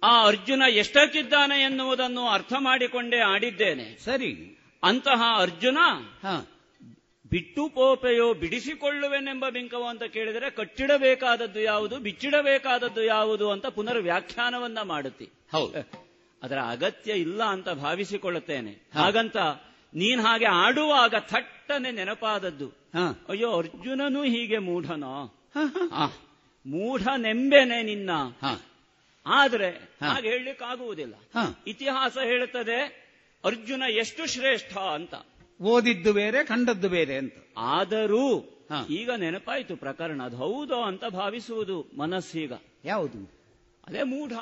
[0.02, 4.04] ಆ ಅರ್ಜುನ ಎಷ್ಟಕ್ಕಿದ್ದಾನೆ ಎನ್ನುವುದನ್ನು ಅರ್ಥ ಮಾಡಿಕೊಂಡೇ ಆಡಿದ್ದೇನೆ.
[4.04, 4.58] ಸರಿ.
[4.82, 5.78] ಅಂತಹ ಅರ್ಜುನ
[7.30, 15.28] ಬಿಟ್ಟು ಪೋಪೆಯೋ ಬಿಡಿಸಿಕೊಳ್ಳುವೆನೆಂಬ ಬಿಂಕವೋ ಅಂತ ಕೇಳಿದರೆ ಕಟ್ಟಿಡಬೇಕಾದದ್ದು ಯಾವುದು ಬಿಚ್ಚಿಡಬೇಕಾದದ್ದು ಯಾವುದು ಅಂತ ಪುನರ್ ವ್ಯಾಖ್ಯಾನವನ್ನ ಮಾಡುತ್ತಿ.
[15.52, 16.06] ಹೌದು.
[16.42, 18.90] ಅದರ ಅಗತ್ಯ ಇಲ್ಲ ಅಂತ ಭಾವಿಸಿಕೊಳ್ಳುತ್ತೇನೆ.
[18.94, 19.36] ಹಾಗಂತ
[19.94, 22.72] ನೀನ್ ಹಾಗೆ ಆಡುವಾಗ ಥಟ್ಟನೆ ನೆನಪಾದದ್ದು.
[23.28, 25.34] ಅಯ್ಯೋ ಅರ್ಜುನನು ಹೀಗೆ ಮೂಢನೋ?
[25.56, 25.92] ಮೂಢ
[26.66, 28.10] ಮೂಢನೆಂಬೆನೆ ನಿನ್ನ.
[29.26, 29.68] ಆದ್ರೆ
[30.02, 31.14] ಹಾಗೆ ಹೇಳಲಿಕ್ಕಾಗುವುದಿಲ್ಲ.
[31.66, 33.06] ಇತಿಹಾಸ ಹೇಳುತ್ತದೆ
[33.44, 35.14] ಅರ್ಜುನ ಎಷ್ಟು ಶ್ರೇಷ್ಠ ಅಂತ.
[35.62, 37.32] ಓದಿದ್ದು ಬೇರೆ ಕಂಡದ್ದು ಬೇರೆ ಅಂತ.
[37.58, 38.52] ಆದರೂ
[38.90, 40.22] ಈಗ ನೆನಪಾಯಿತು ಪ್ರಕರಣ.
[40.22, 42.52] ಅದು ಹೌದೋ ಅಂತ ಭಾವಿಸುವುದು ಮನಸ್ಸೀಗ.
[42.84, 43.30] ಯಾವುದು?
[43.88, 44.32] ಅದೇ ಮೂಢ.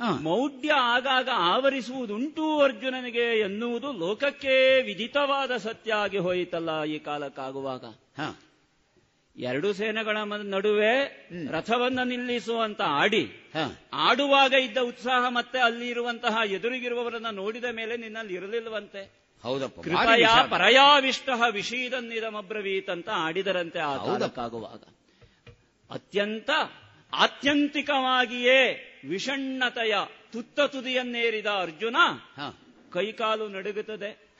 [0.00, 7.84] ಮೌಢ್ಯ ಆಗಾಗ ಆವರಿಸುವುದುಂಟು ಅರ್ಜುನನಿಗೆ ಎನ್ನುವುದು ಲೋಕಕ್ಕೆ ವಿಧಿತವಾದ ಸತ್ಯ ಆಗಿ ಹೋಯಿತಲ್ಲ ಈ ಕಾಲಕ್ಕಾಗುವಾಗ.
[9.36, 13.52] ಎರಡು ಸೇನೆಗಳ ನಡುವೆ ರಥವನ್ನ ನಿಲ್ಲಿಸುವಂತ ಆಡಿ
[13.92, 19.24] ಆಡುವಾಗ ಇದ್ದ ಉತ್ಸಾಹ ಮತ್ತೆ ಅಲ್ಲಿ ಇರುವಂತಹ ಎದುರಿಗಿರುವವರನ್ನ ನೋಡಿದ ಮೇಲೆ ನಿನ್ನಲ್ಲಿ ಇರಲಿಲ್ವಂತೆ
[19.82, 20.26] ಕೃಪಯ.
[20.50, 24.82] ಪರಯಾವಿಷ್ಟ ವಿಷೀದನ್ನಿದಮಬ್ರವೀತ್ ಅಂತ ಆಡಿದರಂತೆ ಆ ಕಾಲಕ್ಕಾಗುವಾಗ.
[25.90, 26.50] ಅತ್ಯಂತ
[27.14, 29.94] ಆತ್ಯಂತಿಕವಾಗಿಯೇ ವಿಷಣ್ಣತೆಯ
[30.32, 31.96] ತುತ್ತ ತುದಿಯನ್ನೇರಿದ ಅರ್ಜುನ
[32.92, 34.34] ಕೈಕಾಲು ನಡುಗುತ್ತದೆ.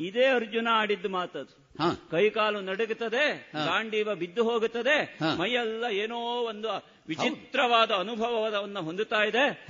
[0.00, 1.68] ಇದೇ ಅರ್ಜುನ ಆಡಿದ್ದು ಮಾತದು.
[2.10, 6.68] ಕೈಕಾಲು ನಡುಗುತ್ತದೆ ಗಾಂಡೀವ ಬಿದ್ದು ಹೋಗುತ್ತದೆ ಮೈಯೆಲ್ಲ ಏನೋ ಒಂದು
[7.08, 9.66] ವಿಚಿತ್ರವಾದ ಅನುಭವವನ್ನ ಹೊಂದುತ್ತಾ ಇದೆ.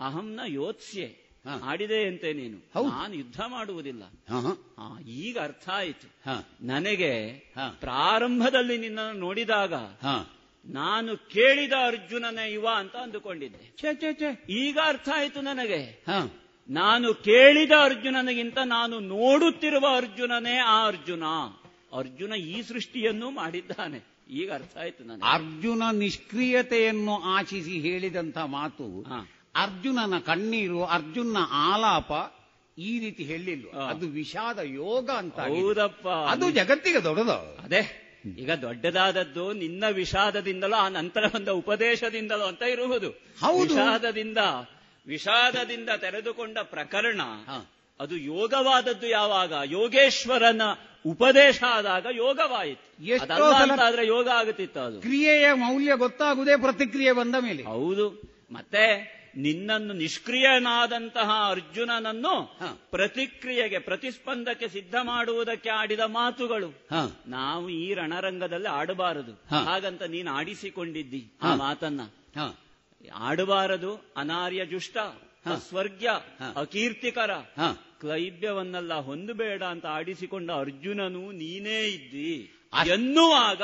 [0.00, 1.22] ಅಹಂನ ಯೋತ್ಸ್ಯೆ.
[1.62, 2.58] ಆಡಿದೆ ಅಂತೆ ನೀನು.
[2.88, 4.02] ನಾನು ಯುದ್ಧ ಮಾಡುವುದಿಲ್ಲ.
[5.06, 6.30] ಈಗ ಅರ್ಥ ಆಯಿತು.
[6.66, 7.38] ನನಗೆ
[7.80, 9.74] ಪ್ರಾರಂಭದಲ್ಲಿ ನಿನ್ನನ್ನು ನೋಡಿದಾಗ
[10.66, 13.76] ನಾನು ಕೇಳಿದ ಅರ್ಜುನನೇ ಇವ ಅಂತ ಅಂದುಕೊಂಡಿದ್ದೆ.
[14.52, 16.04] ಈಗ ಅರ್ಥ ಆಯಿತು ನನಗೆ.
[16.70, 21.22] ನಾನು ಕೇಳಿದ ಅರ್ಜುನನಿಗಿಂತ ನಾನು ನೋಡುತ್ತಿರುವ ಅರ್ಜುನನೇ ಆ ಅರ್ಜುನ.
[21.98, 24.04] ಅರ್ಜುನ ಈ ಸೃಷ್ಟಿಯನ್ನು ಮಾಡಿದ್ದಾನೆ.
[24.30, 25.32] ಈಗ ಅರ್ಥ ಆಯ್ತು ನನಗೆ.
[25.32, 29.06] ಅರ್ಜುನ ನಿಷ್ಕ್ರಿಯತೆಯನ್ನು ಆಶಿಸಿ ಹೇಳಿದಂತ ಮಾತು
[29.54, 32.12] ಅರ್ಜುನನ ಕಣ್ಣೀರು ಅರ್ಜುನ ಆಲಾಪ
[32.78, 35.40] ಈ ರೀತಿ ಹೇಳಿಲ್ಲ ಅದು ವಿಷಾದ ಯೋಗ ಅಂತ.
[35.40, 36.08] ಹೌದಪ್ಪ.
[36.08, 37.62] ಅದು ಜಗತ್ತಿಗೆ ದೊಡ್ಡದು.
[37.64, 38.01] ಅದೇ.
[38.38, 43.10] ಈಗ ದೊಡ್ಡದಾದದ್ದು ನಿನ್ನ ವಿಷಾದದಿಂದಲೋ ಆ ನಂತರ ಬಂದ ಉಪದೇಶದಿಂದಲೋ ಅಂತ ಇರುವುದು.
[43.62, 44.38] ವಿಷಾದದಿಂದ
[45.06, 47.20] ವಿಷಾದದಿಂದ ತೆರೆದುಕೊಂಡ ಪ್ರಕರಣ
[48.00, 49.52] ಅದು ಯೋಗವಾದದ್ದು ಯಾವಾಗ?
[49.64, 50.62] ಯೋಗೇಶ್ವರನ
[51.06, 53.06] ಉಪದೇಶ ಆದಾಗ ಯೋಗವಾಯಿತು.
[53.80, 55.00] ಆದ್ರೆ ಯೋಗ ಆಗುತ್ತಿತ್ತು ಅದು.
[55.00, 57.62] ಕ್ರಿಯೆಯ ಮೌಲ್ಯ ಗೊತ್ತಾಗುವುದೇ ಪ್ರತಿಕ್ರಿಯೆ ಬಂದ ಮೇಲೆ.
[57.62, 58.08] ಹೌದು.
[58.50, 62.58] ಮತ್ತೆ ನಿನ್ನನ್ನು ನಿಷ್ಕ್ರಿಯನಾದಂತಹ ಅರ್ಜುನನನ್ನು
[62.90, 66.86] ಪ್ರತಿಕ್ರಿಯೆಗೆ ಪ್ರತಿಸ್ಪಂದಕ್ಕೆ ಸಿದ್ಧ ಮಾಡುವುದಕ್ಕೆ ಆಡಿದ ಮಾತುಗಳು.
[67.26, 69.64] ನಾವು ಈ ರಣರಂಗದಲ್ಲಿ ಆಡಬಾರದು.
[69.64, 72.00] ಹಾಗಂತ ನೀನು ಆಡಿಸಿಕೊಂಡಿದ್ದಿ ಆ ಮಾತನ್ನ.
[73.14, 74.96] ಆಡಬಾರದು ಅನಾರ್ಯ ಜುಷ್ಟ
[75.68, 76.10] ಸ್ವರ್ಗ್ಯ
[76.56, 77.30] ಅಕೀರ್ತಿಕರ.
[78.00, 82.52] ಕ್ಲೈಬ್ಯವನ್ನೆಲ್ಲ ಹೊಂದಬೇಡ ಅಂತ ಆಡಿಸಿಕೊಂಡ ಅರ್ಜುನನು ನೀನೇ ಇದ್ದಿ.
[82.86, 83.62] ಎನ್ನುವಾಗ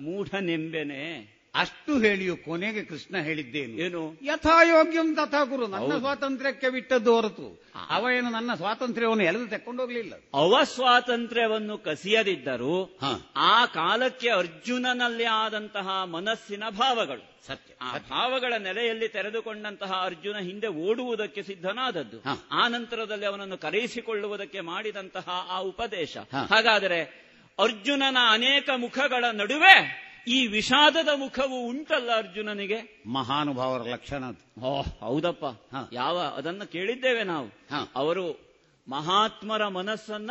[0.00, 3.78] ಮೂಢನೆಂಬೆನೆ ಅಷ್ಟು ಹೇಳಿಯು ಕೊನೆಗೆ ಕೃಷ್ಣ ಹೇಳಿದ್ದೇನು.
[3.78, 4.18] ಏನು?
[4.22, 7.46] ಯಥಾಯೋಗ್ಯಂ ತಥಾ ಗುರು ನನ್ನ ಸ್ವಾತಂತ್ರ್ಯಕ್ಕೆ ಬಿಟ್ಟದ್ದು ಹೊರತು.
[7.88, 12.98] ಅವ ಏನು ನನ್ನ ಸ್ವಾತಂತ್ರ್ಯವನ್ನು ಎಳೆದು ತೆಕ್ಕೊಂಡೋಗ್ಲಿಲ್ಲ ಅವ ಸ್ವಾತಂತ್ರ್ಯವನ್ನು ಕಸಿಯದಿದ್ದರೂ
[13.36, 22.18] ಆ ಕಾಲಕ್ಕೆ ಅರ್ಜುನನಲ್ಲಿ ಆದಂತಹ ಮನಸ್ಸಿನ ಭಾವಗಳು ಸತ್ಯ ಆ ಭಾವಗಳ ನೆಲೆಯಲ್ಲಿ ತೆರೆದುಕೊಂಡಂತಹ ಅರ್ಜುನ ಹಿಂದೆ ಓಡುವುದಕ್ಕೆ ಸಿದ್ಧನಾದದ್ದು.
[22.52, 26.16] ಆ ನಂತರದಲ್ಲಿ ಅವನನ್ನು ಕರೆಯಿಸಿಕೊಳ್ಳುವುದಕ್ಕೆ ಮಾಡಿದಂತಹ ಆ ಉಪದೇಶ.
[26.50, 27.28] ಹಾಗಾದರೆ
[27.58, 33.02] ಅರ್ಜುನನ ಅನೇಕ ಮುಖಗಳ ನಡುವೆ ಈ ವಿಷಾದದ ಮುಖವು ಉಂಟಲ್ಲ ಅರ್ಜುನನಿಗೆ?
[33.06, 34.24] ಮಹಾನುಭಾವರ ಲಕ್ಷಣ.
[34.62, 35.44] ಓ ಹೌದಪ್ಪ.
[35.92, 37.46] ಯಾವ ಅದನ್ನ ಕೇಳಿದ್ದೇವೆ ನಾವು.
[37.94, 38.48] ಅವರು
[38.88, 40.30] ಮಹಾತ್ಮರ ಮನಸ್ಸನ್ನ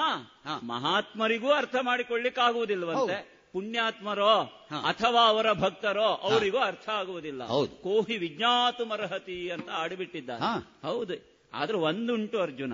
[0.63, 4.35] ಮಹಾತ್ಮರಿಗೂ ಅರ್ಥ ಮಾಡಿಕೊಳ್ಳಿಕ್ಕಾಗುವುದಿಲ್ವಂತೆ ಪುಣ್ಯಾತ್ಮರೋ
[4.85, 7.47] ಅಥವಾ ಅವರ ಭಕ್ತರೋ ಅವರಿಗೂ ಅರ್ಥ ಆಗುವುದಿಲ್ಲ.
[7.65, 10.29] ಕೋಹಿ ವಿಜ್ಞಾತು ಮರಹತಿ ಅಂತ ಆಡಿಬಿಟ್ಟಿದ್ದ
[10.83, 11.13] ಹೌದು.
[11.53, 12.73] ಆದ್ರೂ ಒಂದುಂಟು ಅರ್ಜುನ.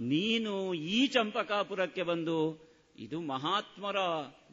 [0.00, 2.36] ನೀನು ಈ ಚಂಪಕಾಪುರಕ್ಕೆ ಬಂದು
[2.98, 3.96] ಇದು ಮಹಾತ್ಮರ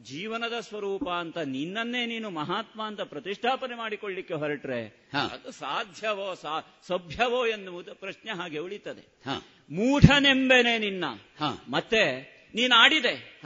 [0.03, 6.35] ಜೀವನದ ಸ್ವರೂಪ ಅಂತ ನಿನ್ನನ್ನೇ ನೀನು ಮಹಾತ್ಮ ಅಂತ ಪ್ರತಿಷ್ಠಾಪನೆ ಮಾಡಿಕೊಳ್ಳಿಕ್ಕೆ ಹೊರಟ್ರೆ ಅದು ಸಾಧ್ಯವೋ
[6.87, 9.21] ಸಭ್ಯವೋ ಎನ್ನುವುದು ಪ್ರಶ್ನೆ ಹಾಗೆ ಉಳಿತದೆ.
[9.71, 11.05] ಮೂಢನೆಂಬೆನೆ ನಿನ್ನ.
[11.69, 12.11] ಮತ್ತೆ
[12.55, 13.09] ನೀನಾಡಿದೆ.
[13.09, 13.41] ಆಡಿದೆ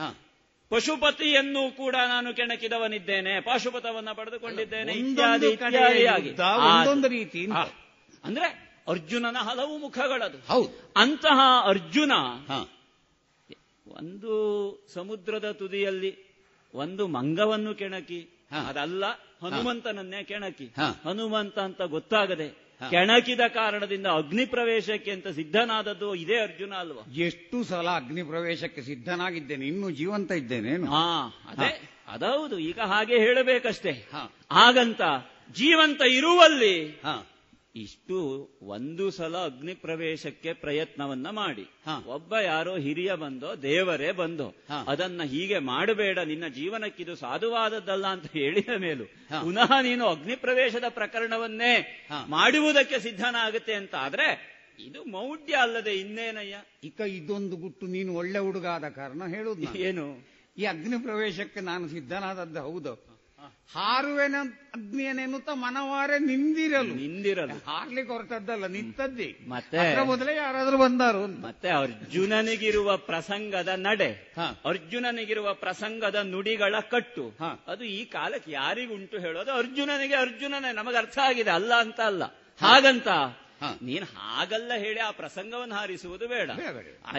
[0.69, 6.29] ಪಶುಪತಿಯನ್ನು ಕೂಡ ನಾನು ಕೆಣಕಿದವನಿದ್ದೇನೆ ಪಾಶುಪತವನ್ನ ಪಡೆದುಕೊಂಡಿದ್ದೇನೆ ಇತ್ಯಾದಿ ಇತ್ಯಾದಿಯಾಗಿ
[7.07, 7.53] ರೀತಿಯಿಂದ.
[8.23, 8.45] ಅಂದ್ರೆ
[8.87, 10.37] ಅರ್ಜುನನ ಹಲವು ಮುಖಗಳದು.
[10.95, 12.11] ಅಂತಹ ಅರ್ಜುನ
[13.85, 14.33] ಒಂದು
[14.93, 16.11] ಸಮುದ್ರದ ತುದಿಯಲ್ಲಿ
[16.73, 18.19] ಒಂದು ಮಂಗವನ್ನು ಕೆಣಕಿ
[18.61, 19.03] ಅದಲ್ಲ
[19.41, 20.65] ಹನುಮಂತನನ್ನೇ ಕೆಣಕಿ.
[21.03, 22.47] ಹನುಮಂತ ಅಂತ ಗೊತ್ತಾಗದೆ
[22.91, 27.03] ಕೆಣಕಿದ ಕಾರಣದಿಂದ ಅಗ್ನಿ ಪ್ರವೇಶಕ್ಕೆ ಅಂತ ಸಿದ್ಧನಾದದ್ದು ಇದೇ ಅರ್ಜುನ ಅಲ್ವಾ?
[27.21, 31.03] ಎಷ್ಟು ಸಲ ಅಗ್ನಿ ಪ್ರವೇಶಕ್ಕೆ ಸಿದ್ಧನಾಗಿದ್ದೇನೆ ಇನ್ನು ಜೀವಂತ ಇದ್ದೇನೆ ಹಾ
[31.49, 31.71] ಅದೇ
[32.07, 33.93] ಅದೌದು ಈಗ ಹಾಗೆ ಹೇಳಬೇಕಷ್ಟೇ.
[34.51, 35.01] ಹಾಗಂತ
[35.55, 36.75] ಜೀವಂತ ಇರುವಲ್ಲಿ
[37.75, 38.17] ಇಷ್ಟು
[38.73, 41.65] ಒಂದು ಸಲ ಅಗ್ನಿ ಪ್ರವೇಶಕ್ಕೆ ಪ್ರಯತ್ನವನ್ನ ಮಾಡಿ.
[42.07, 44.47] ಒಬ್ಬ ಯಾರೋ ಹಿರಿಯ ಬಂದೋ ದೇವರೇ ಬಂದೋ
[44.87, 49.07] ಅದನ್ನ ಹೀಗೆ ಮಾಡಬೇಡ ನಿನ್ನ ಜೀವನಕ್ಕಿದು ಸಾಧುವಾದದ್ದಲ್ಲ ಅಂತ ಹೇಳಿದ ಮೇಲೂ
[49.41, 51.73] ಪುನಃ ನೀನು ಅಗ್ನಿ ಪ್ರವೇಶದ ಪ್ರಕರಣವನ್ನೇ
[52.29, 54.27] ಮಾಡುವುದಕ್ಕೆ ಸಿದ್ಧನಾಗುತ್ತೆ ಅಂತ ಆದ್ರೆ
[54.79, 56.55] ಇದು ಮೌಢ್ಯ ಅಲ್ಲದೆ ಇನ್ನೇನಯ್ಯ?
[56.83, 59.77] ಇಕ ಇದೊಂದು ಗುಟ್ಟು ನೀನು ಒಳ್ಳೆ ಹುಡುಗ ಆದ ಕಾರಣ ಹೇಳುದು ನಾನು.
[59.81, 60.05] ಏನು?
[60.57, 62.93] ಈ ಅಗ್ನಿ ಪ್ರವೇಶಕ್ಕೆ ನಾನು ಸಿದ್ಧನಾದದ್ದು ಹೌದು.
[63.73, 64.35] ಹಾರುವೆನ
[64.75, 66.95] ಅಗ್ನಿಯನ್ನೆನ್ನುತ್ತಾ ಮನವಾರೆ ನಿಂದಿರಲು.
[66.95, 67.65] ನಿಂದಿರಲು.
[67.65, 69.37] ಹಾರ್ಲಿಕ್ಕೆ ಹೊರಟದ್ದಲ್ಲ ನಿಂತದ್ದೇ.
[69.47, 70.03] ಮತ್ತೆ?
[70.03, 71.41] ಮೊದಲೇ ಯಾರಾದ್ರೂ ಬಂದಾರು.
[71.41, 74.33] ಮತ್ತೆ ಅರ್ಜುನನಿಗಿರುವ ಪ್ರಸಂಗದ ನಡೆ
[74.65, 77.37] ಅರ್ಜುನನಿಗಿರುವ ಪ್ರಸಂಗದ ನುಡಿಗಳ ಕಟ್ಟು.
[77.67, 82.23] ಅದು ಈ ಕಾಲಕ್ಕೆ ಯಾರಿಗುಂಟು ಹೇಳೋದು ಅರ್ಜುನನಿಗೆ ಅರ್ಜುನನೇ ನಮಗೆ ಅರ್ಥ ಆಗಿದೆ ಅಲ್ಲ ಅಂತ ಅಲ್ಲ.
[82.61, 83.07] ಹಾಗಂತ
[83.81, 86.49] ನೀನು ಹಾಗಲ್ಲ ಹೇಳಿ ಆ ಪ್ರಸಂಗವನ್ನು ಹಾರಿಸುವುದು ಬೇಡ.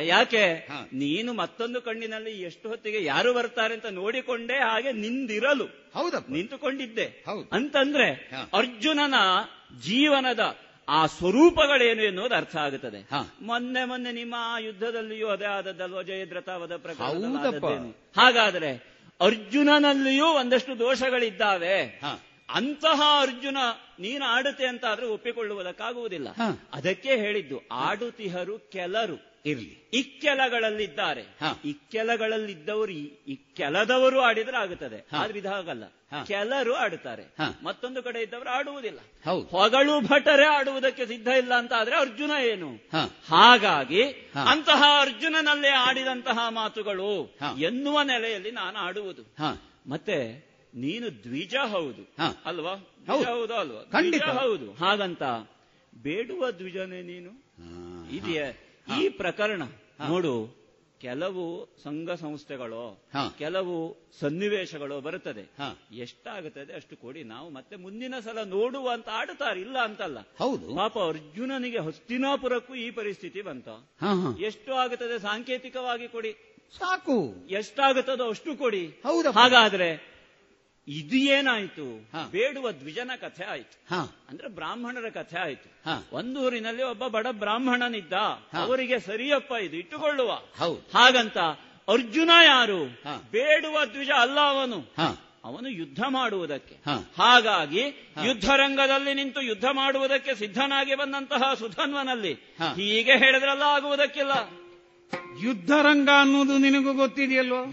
[0.00, 0.68] ಯಾಕೆ?
[0.92, 5.64] ನೀನು ಮತ್ತೊಂದು ಕಣ್ಣಿನಲ್ಲಿ ಎಷ್ಟು ಹೊತ್ತಿಗೆ ಯಾರು ಬರ್ತಾರೆ ಅಂತ ನೋಡಿಕೊಂಡೇ ಹಾಗೆ ನಿಂದಿರಲು.
[5.94, 6.30] ಹೌದಪ್ಪ.
[6.30, 7.04] ನಿಂತುಕೊಂಡಿದ್ದೆ.
[7.52, 9.14] ಅಂತಂದ್ರೆ ಅರ್ಜುನನ
[9.80, 10.56] ಜೀವನದ
[10.88, 13.08] ಆ ಸ್ವರೂಪಗಳೇನು ಎನ್ನುವುದು ಅರ್ಥ ಆಗುತ್ತದೆ.
[13.40, 17.06] ಮೊನ್ನೆ ಮೊನ್ನೆ ನಿಮ್ಮ ಆ ಯುದ್ಧದಲ್ಲಿಯೂ ಅದೇ ಆದದ್ದಲ್ವ ಜಯದ್ರತಾವದ ಪ್ರಕಾರ
[18.16, 22.00] ಹಾಗಾದ್ರೆ ಅರ್ಜುನನಲ್ಲಿಯೂ ಒಂದಷ್ಟು ದೋಷಗಳಿದ್ದಾವೆ.
[22.54, 23.56] ಅಂತಹ ಅರ್ಜುನ
[23.98, 26.28] ನೀನು ಆಡುತ್ತೆ ಅಂತ ಆದ್ರೆ ಒಪ್ಪಿಕೊಳ್ಳುವುದಕ್ಕಾಗುವುದಿಲ್ಲ.
[26.72, 29.36] ಅದಕ್ಕೆ ಹೇಳಿದ್ದು ಆಡುತಿಹರು ಕೆಲರು.
[29.46, 29.90] ಇರ್ಲಿ.
[29.92, 31.20] ಇಕ್ಕೆಲಗಳಲ್ಲಿದ್ದಾರೆ.
[31.64, 35.06] ಇಕ್ಕೆಲಗಳಲ್ಲಿದ್ದವರು ಇಕ್ಕೆಲದವರು ಆಡಿದ್ರೆ ಆಗುತ್ತದೆ.
[35.12, 35.84] ಆದ್ರೆ ವಿಧ ಆಗಲ್ಲ
[36.26, 37.34] ಕೆಲರು ಆಡುತ್ತಾರೆ.
[37.64, 38.98] ಮತ್ತೊಂದು ಕಡೆ ಇದ್ದವರು ಆಡುವುದಿಲ್ಲ.
[39.50, 42.70] ಹೊಗಳು ಭಟರೇ ಆಡುವುದಕ್ಕೆ ಸಿದ್ಧ ಇಲ್ಲ ಅಂತ ಆದ್ರೆ ಅರ್ಜುನ ಏನು?
[43.28, 44.02] ಹಾಗಾಗಿ
[44.50, 49.22] ಅಂತಹ ಅರ್ಜುನನಲ್ಲೇ ಆಡಿದಂತಹ ಮಾತುಗಳು ಎನ್ನುವ ನೆಲೆಯಲ್ಲಿ ನಾನು ಆಡುವುದು.
[49.88, 50.46] ಮತ್ತೆ
[50.76, 52.08] ನೀನು ದ್ವಿಜ ಹೌದು.
[52.44, 52.74] ಅಲ್ವಾ?
[53.06, 53.54] ಹೌದು.
[53.54, 53.82] ಅಲ್ವಾ?
[53.82, 54.22] ಖಂಡಿತ.
[54.22, 54.72] ಹೌದು.
[54.72, 55.22] ಹಾಗಂತ.
[56.02, 57.30] ಬೇಡುವ ದ್ವಿಜನೇ ನೀನು?
[58.10, 58.52] ಇದೆಯಾ?
[59.00, 59.62] ಈ ಪ್ರಕರಣ
[60.08, 60.66] ನೋಡು.
[61.00, 63.04] ಕೆಲವು ಸಂಘ ಸಂಸ್ಥೆಗಳು
[63.38, 65.50] ಕೆಲವು ಸನ್ನಿವೇಶಗಳು ಬರುತ್ತದೆ.
[65.92, 67.24] ಎಷ್ಟಾಗುತ್ತದೆ ಅಷ್ಟು ಕೊಡಿ.
[67.24, 69.60] ನಾವು ಮತ್ತೆ ಮುಂದಿನ ಸಲ ನೋಡುವ ಅಂತ ಆಡುತ್ತಾರೆ.
[69.60, 70.18] ಇಲ್ಲ ಅಂತಲ್ಲ.
[70.20, 70.76] ಹೌದು.
[70.76, 73.68] ಪಾಪ ಅರ್ಜುನನಿಗೆ ಹಸ್ತಿನಾಪುರಕ್ಕೂ ಈ ಪರಿಸ್ಥಿತಿ ಬಂತ.
[74.40, 75.18] ಎಷ್ಟು ಆಗುತ್ತದೆ.
[75.18, 76.32] ಸಾಂಕೇತಿಕವಾಗಿ ಕೊಡಿ.
[76.78, 77.34] ಸಾಕು.
[77.50, 78.86] ಎಷ್ಟಾಗುತ್ತದೋ ಅಷ್ಟು ಕೊಡಿ.
[78.86, 80.15] ಹೌದು ಹಾಗಾದ್ರೆ
[80.88, 83.94] ಇದು ಏನಾಯ್ತು ಬೇಡುವ ದ್ವಿಜನ ಕಥೆ ಆಯ್ತು.
[84.30, 85.90] ಅಂದ್ರೆ ಬ್ರಾಹ್ಮಣರ ಕಥೆ ಆಯ್ತು.
[86.12, 88.12] ಒಂದು ಊರಿನಲ್ಲಿ ಒಬ್ಬ ಬಡ ಬ್ರಾಹ್ಮಣನಿದ್ದ.
[88.52, 90.30] ಅವರಿಗೆ ಸರಿಯಪ್ಪ ಇದು ಇಟ್ಟುಕೊಳ್ಳುವ.
[90.94, 91.38] ಹಾಗಂತ
[91.88, 92.84] ಅರ್ಜುನ ಯಾರು?
[93.30, 94.92] ಬೇಡುವ ದ್ವಿಜ ಅಲ್ಲ ಅವನು.
[95.44, 96.74] ಅವನು ಯುದ್ಧ ಮಾಡುವುದಕ್ಕೆ.
[97.18, 97.80] ಹಾಗಾಗಿ
[98.24, 102.32] ಯುದ್ಧ ರಂಗದಲ್ಲಿ ನಿಂತು ಯುದ್ಧ ಮಾಡುವುದಕ್ಕೆ ಸಿದ್ಧನಾಗಿ ಬಂದಂತಹ ಸುಧನ್ವನಲ್ಲಿ
[102.74, 104.32] ಹೀಗೆ ಹೇಳಿದ್ರಲ್ಲ ಆಗುವುದಕ್ಕಿಲ್ಲ.
[105.42, 107.64] ಯುದ್ಧರಂಗ ಅನ್ನೋದು ನಿನಗೂ ಗೊತ್ತಿದೆಯಲ್ವೋ?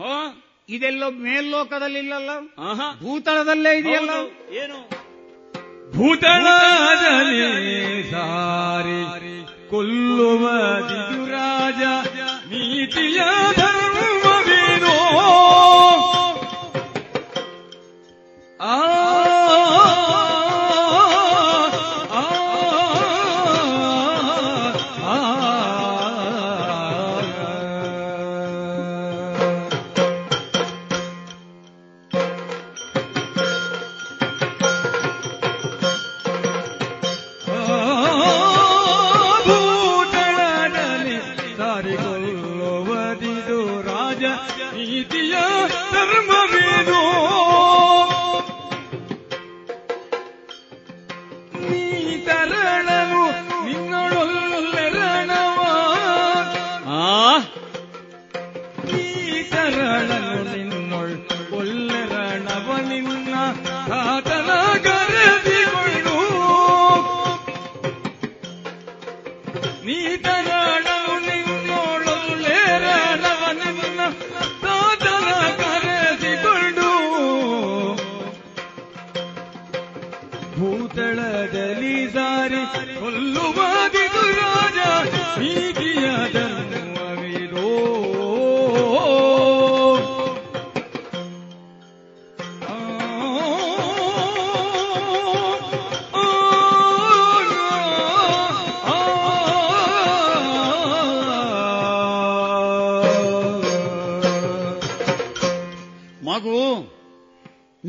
[0.69, 2.30] ಇದೆಲ್ಲೋ ಮೇಲ್ಲೋಕದಲ್ಲಿಲ್ಲಲ್ಲ?
[2.99, 4.10] ಭೂತಳದಲ್ಲೇ ಇದೆಯಲ್ಲ.
[4.64, 5.03] ಏನು?
[5.98, 10.48] ಭೂತಳದಲ್ಲಿ ಸಾರಿ ಕೊಲ್ಲುವ
[11.27, 11.81] ರಾಜ
[12.48, 13.19] ನೀತಿಯ
[13.56, 14.95] ಧರ್ಮವೇನೋ?
[18.61, 18.93] ಆ,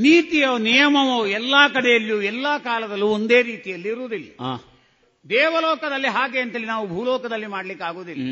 [0.04, 4.30] ನೀತಿಯ ನಿಯಮವು ಎಲ್ಲಾ ಕಡೆಯಲ್ಲಿಯೂ ಎಲ್ಲಾ ಕಾಲದಲ್ಲೂ ಒಂದೇ ರೀತಿಯಲ್ಲಿ ಇರುವುದಿಲ್ಲ.
[5.30, 8.22] ದೇವಲೋಕದಲ್ಲಿ ಹಾಗೆ ಅಂತೇಳಿ ನಾವು ಭೂಲೋಕದಲ್ಲಿ ಮಾಡ್ಲಿಕ್ಕೆ ಆಗುವುದಿಲ್ಲ.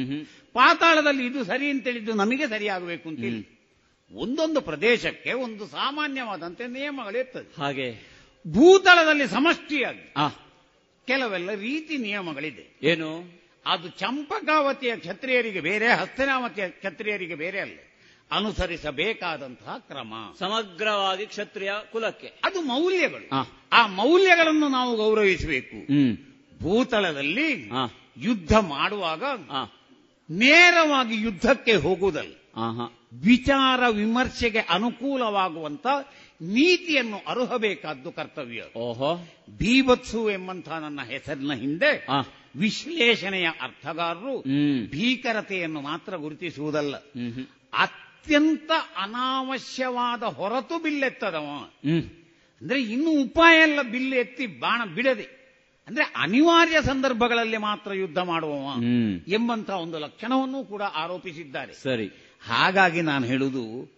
[0.53, 3.43] ಪಾತಾಳದಲ್ಲಿ ಇದು ಸರಿ ಅಂತೇಳಿದ್ದು ನಮಗೆ ಸರಿಯಾಗಬೇಕು ಅಂತಿಲ್ಲ
[4.15, 7.62] ಒಂದೊಂದು ಪ್ರದೇಶಕ್ಕೆ ಒಂದು ಸಾಮಾನ್ಯವಾದಂತೆ ನಿಯಮಗಳಿರ್ತದೆ.
[7.62, 7.89] ಹಾಗೆ.
[8.49, 10.15] ಭೂತಳದಲ್ಲಿ ಸಮಷ್ಟಿಯಾಗಿ
[11.07, 12.78] ಕೆಲವೆಲ್ಲ ರೀತಿ ನಿಯಮಗಳಿದೆ.
[12.82, 13.43] ಏನು?
[13.66, 17.78] ಅದು ಚಂಪಕಾವತಿಯ ಕ್ಷತ್ರಿಯರಿಗೆ ಬೇರೆ ಹಸ್ತನಾವತಿಯ ಕ್ಷತ್ರಿಯರಿಗೆ ಬೇರೆ ಅಲ್ಲ.
[18.33, 20.13] ಅನುಸರಿಸಬೇಕಾದಂತಹ ಕ್ರಮ.
[20.39, 22.27] ಸಮಗ್ರವಾಗಿ ಕ್ಷತ್ರಿಯ ಕುಲಕ್ಕೆ.
[22.45, 23.29] ಅದು ಮೌಲ್ಯಗಳು.
[23.73, 25.93] ಆ ಮೌಲ್ಯಗಳನ್ನು ನಾವು ಗೌರವಿಸಬೇಕು.
[26.63, 27.71] ಭೂತಳದಲ್ಲಿ
[28.17, 29.23] ಯುದ್ಧ ಮಾಡುವಾಗ
[30.31, 32.35] ನೇರವಾಗಿ ಯುದ್ಧಕ್ಕೆ ಹೋಗುವುದಲ್ಲ.
[33.13, 35.87] ವಿಚಾರ ವಿಮರ್ಶೆಗೆ ಅನುಕೂಲವಾಗುವಂತ
[36.41, 38.63] ನೀತಿಯನ್ನು ಅರ್ಹಬೇಕಾದ್ದು ಕರ್ತವ್ಯ.
[38.77, 39.17] ಓಹೋ.
[39.59, 42.07] ಭೀಭತ್ಸು ಎಂಬಂತಹ ನನ್ನ ಹೆಸರಿನ ಹಿಂದೆ
[42.57, 44.41] ವಿಶ್ಲೇಷಣೆಯ ಅರ್ಥಗಾರರು
[44.91, 46.95] ಭೀಕರತೆಯನ್ನು ಮಾತ್ರ ಗುರುತಿಸುವುದಲ್ಲ.
[48.23, 51.70] ಅತ್ಯಂತ ಅನಾವಶ್ಯವಾದ ಹೊರತು ಬಿಲ್ಲೆತ್ತದವ.
[52.61, 55.57] ಅಂದ್ರೆ ಇನ್ನು ಉಪಾಯ ಎಲ್ಲ ಬಿಲ್ಲು ಎತ್ತಿ ಬಾಣ ಬಿಡದೆ.
[55.86, 58.82] ಅಂದ್ರೆ ಅನಿವಾರ್ಯ ಸಂದರ್ಭಗಳಲ್ಲಿ ಮಾತ್ರ ಯುದ್ಧ ಮಾಡುವವ
[59.28, 61.74] ಎಂಬಂತ ಒಂದು ಲಕ್ಷಣವನ್ನು ಕೂಡ ಆರೋಪಿಸಿದ್ದಾರೆ.
[61.74, 62.07] ಸರಿ.
[62.49, 63.90] ಹಾಗಾಗಿ ನಾನು ಹೇಳುವುದು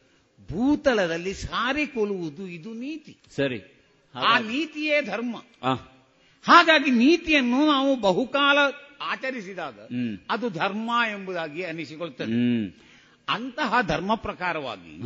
[0.52, 3.16] ಭೂತಳದಲ್ಲಿ ಸಾರಿ ಕೊಲ್ಲುವುದು ಇದು ನೀತಿ.
[3.36, 3.84] ಸರಿ.
[4.14, 5.36] ಆ ನೀತಿಯೇ ಧರ್ಮ.
[6.42, 8.59] ಹಾಗಾಗಿ ನೀತಿಯನ್ನು ನಾವು ಬಹುಕಾಲ
[9.01, 9.80] ಆಚರಿಸಿದಾಗ
[10.30, 12.32] ಅದು ಧರ್ಮ ಎಂಬುದಾಗಿ ಅನಿಸಿಕೊಳ್ತದೆ
[13.28, 15.02] ಅಂತಹ ಧರ್ಮ ಪ್ರಕಾರವಾಗಿ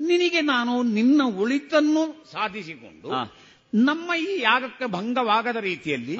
[0.00, 3.08] ನಿನಗೆ ನಾನು ನಿನ್ನ ಉಳಿತನ್ನು ಸಾಧಿಸಿಕೊಂಡು
[3.74, 6.16] ನಮ್ಮ ಈ ಯಾಗಕ್ಕೆ ಭಂಗವಾಗದ ರೀತಿಯಲ್ಲಿ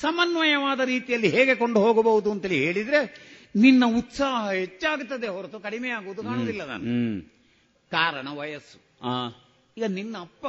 [0.00, 6.84] ಸಮನ್ವಯವಾದ ರೀತಿಯಲ್ಲಿ ಹೇಗೆ ಕೊಂಡು ಹೋಗಬಹುದು ಅಂತೇಳಿ ಹೇಳಿದ್ರೆ ನಿನ್ನ ಉತ್ಸಾಹ ಹೆಚ್ಚಾಗುತ್ತದೆ ಹೊರತು ಕಡಿಮೆ ಆಗುವುದು ಕಾಣುವುದಿಲ್ಲ ನಾನು.
[7.90, 8.78] ಕಾರಣ ವಯಸ್ಸು.
[9.76, 10.46] ಈಗ ನಿನ್ನ ಅಪ್ಪ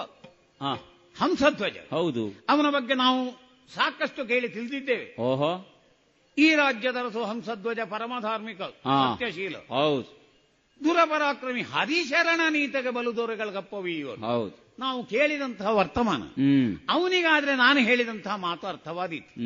[1.24, 1.78] ಹಂಸಧ್ವಜ.
[1.90, 2.46] ಹೌದು.
[2.50, 3.30] ಅವನ ಬಗ್ಗೆ ನಾವು
[3.76, 5.16] ಸಾಕಷ್ಟು ಕೇಳಿ ತಿಳಿದಿದ್ದೇವೆ.
[5.20, 5.82] ಓಹೋ.
[6.38, 9.56] ಈ ರಾಜ್ಯದ ರಸು ಹಂಸಧ್ವಜ ಪರಮಧಾರ್ಮಿಕ ಸತ್ಯಶೀಲ.
[9.68, 10.23] ಹೌದು.
[10.84, 14.76] ದುರಪರಾಕ್ರಮಿ ಹರಿಶರಣ ನೀತಗೆ ಬಲು ದೊರೆಗಳ ಗಪ್ಪವೀಯರು ಹೌದು.
[14.80, 16.22] ನಾವು ಕೇಳಿದಂತಹ ವರ್ತಮಾನ.
[16.90, 19.42] ಅವನಿಗಾದ್ರೆ ನಾನು ಹೇಳಿದಂತಹ ಮಾತು ಅರ್ಥವಾದೀತು.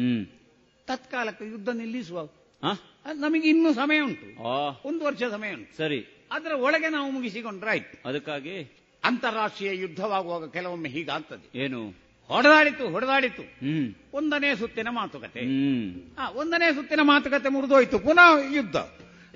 [0.87, 2.25] ತತ್ಕಾಲಕ್ಕೆ ಯುದ್ಧ ನಿಲ್ಲಿಸುವ?
[3.13, 4.47] ನಮಗೆ ಇನ್ನೂ ಸಮಯ ಉಂಟು.
[4.47, 5.77] ಆ, ಒಂದು ವರ್ಷ ಸಮಯ ಉಂಟು.
[5.77, 6.27] ಸರಿ.
[6.31, 8.09] ಅದರ ಒಳಗೆ ನಾವು ಮುಗಿಸಿಕೊಂಡ್ರಾಯ್ತು.
[8.09, 8.77] ಅದಕ್ಕಾಗಿ?
[9.03, 11.59] ಅಂತಾರಾಷ್ಟ್ರೀಯ ಯುದ್ಧವಾಗುವಾಗ ಕೆಲವೊಮ್ಮೆ ಹೀಗಾಗ್ತದೆ.
[11.59, 11.89] ಏನು?
[12.27, 13.41] ಹೊಡೆದಾಡಿತು ಹೊಡೆದಾಡಿತು.
[14.13, 15.39] ಒಂದನೇ ಸುತ್ತಿನ ಮಾತುಕತೆ.
[16.33, 17.99] ಒಂದನೇ ಸುತ್ತಿನ ಮಾತುಕತೆ ಮುರಿದೋಯ್ತು.
[17.99, 18.75] ಪುನಃ ಯುದ್ಧ.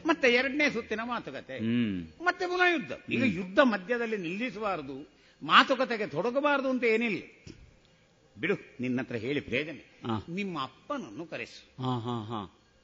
[0.05, 1.57] ಮತ್ತೆ ಎರಡನೇ ಸುತ್ತಿನ ಮಾತುಕತೆ.
[2.23, 2.91] ಮತ್ತೆ ಪುನಃ ಯುದ್ಧ.
[3.09, 4.97] ಈಗ ಯುದ್ಧ ಮಧ್ಯದಲ್ಲಿ ನಿಲ್ಲಿಸಬಾರದು
[5.41, 7.21] ಮಾತುಕತೆಗೆ ತೊಡಗಬಾರದು ಅಂತ ಏನಿಲ್ಲ.
[8.39, 9.79] ಬಿಡು ನಿನ್ನ ಹತ್ರ ಹೇಳಿ ಪ್ರಯೋಜನ.
[10.29, 11.61] ನಿಮ್ಮ ಅಪ್ಪನನ್ನು ಕರೆಸು.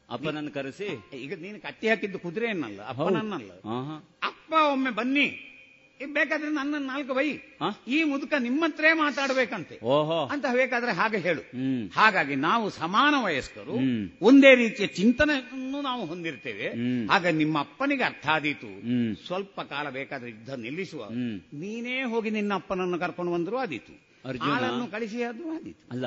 [0.09, 0.87] ಅಪ್ಪನನ್ನು ಕರೆಸಿ.
[1.17, 3.51] ಈಗ ನೀನು ಕಟ್ಟಿ ಹಾಕಿದ್ದು ಕುದುರೆಯನ್ನಲ್ಲ ಅಪ್ಪನನ್ನಲ್ಲ.
[4.23, 5.46] ಅಪ್ಪ ಒಮ್ಮೆ ಬನ್ನಿ.
[6.05, 7.29] ಬೇಕಾದ್ರೆ ನನ್ನ ನಾಲ್ಕು ಬೈ?
[7.87, 9.79] ಈ ಮುದುಕ ನಿಮ್ಮತ್ರೇ ಮಾತಾಡಬೇಕಂತೆ.
[9.83, 10.25] ಓಹೋ.
[10.25, 11.41] ಅಂತ ಬೇಕಾದ್ರೆ ಹಾಗೆ ಹೇಳು.
[11.89, 13.73] ಹಾಗಾಗಿ ನಾವು ಸಮಾನ ವಯಸ್ಕರು.
[14.21, 16.69] ಒಂದೇ ರೀತಿಯ ಚಿಂತನೆಯನ್ನು ನಾವು ಹೊಂದಿರ್ತೇವೆ.
[17.07, 18.67] ಆಗ ನಿಮ್ಮ ಅಪ್ಪನಿಗೆ ಅರ್ಥ ಆದೀತು.
[19.25, 21.05] ಸ್ವಲ್ಪ ಕಾಲ ಬೇಕಾದ್ರೆ ಯುದ್ಧ ನಿಲ್ಲಿಸುವ.
[21.53, 24.07] ನೀನೇ ಹೋಗಿ ನಿನ್ನ ಅಪ್ಪನನ್ನು ಕರ್ಕೊಂಡು ಬಂದರೂ ಆದೀತು.
[24.25, 24.51] ಅರ್ಜುನ.
[24.51, 25.89] ಆಳನ್ನು ಕಳಿಸಿ ಆದ್ರೂ ಆದೀತು.
[25.91, 26.05] ಅಲ್ಲ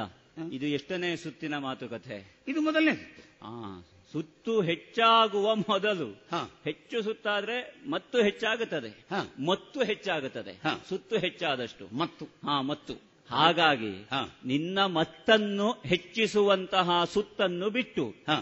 [0.52, 2.44] ಇದು ಎಷ್ಟನೇ ಸುತ್ತಿನ ಮಾತುಕತೆ?
[2.48, 3.80] ಇದು ಮೊದಲನೇ ಆ.
[4.12, 6.36] ಸುತ್ತು ಹೆಚ್ಚಾಗುವ ಮೊದಲು ಹ.
[6.64, 7.56] ಹೆಚ್ಚು ಸುತ್ತಾದ್ರೆ
[7.90, 9.20] ಮತ್ತು ಹೆಚ್ಚಾಗುತ್ತದೆ ಹ.
[9.46, 10.72] ಮತ್ತು ಹೆಚ್ಚಾಗುತ್ತದೆ ಹ.
[10.88, 12.94] ಸುತ್ತು ಹೆಚ್ಚಾದಷ್ಟು ಮತ್ತು ಹಾ ಮತ್ತು
[13.30, 14.20] ಹಾಗಾಗಿ ಹ.
[14.44, 18.38] ನಿನ್ನ ಮತ್ತನ್ನು ಹೆಚ್ಚಿಸುವಂತಹ ಸುತ್ತನ್ನು ಬಿಟ್ಟು ಹ.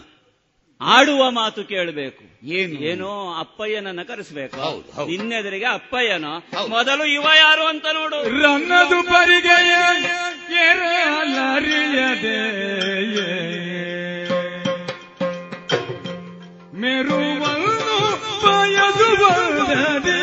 [0.81, 2.75] ಆಡುವ ಮಾತು ಕೇಳಬೇಕು ಏನು?
[2.81, 3.09] ಏನೋ
[3.39, 4.59] ಅಪ್ಪಯ್ಯನನ್ನ ಕರೆಸಬೇಕು.
[5.07, 6.25] ನಿನ್ನೆದುರಿಗೆ ಅಪ್ಪಯ್ಯನ
[6.67, 9.73] ಮೊದಲು ಇವ ಯಾರು ಅಂತ ನೋಡು ರನ್ನದು ಪರಿಗೆಯ
[16.81, 17.95] मेरू बंदो
[18.43, 19.31] पाया दुबा
[20.05, 20.19] दे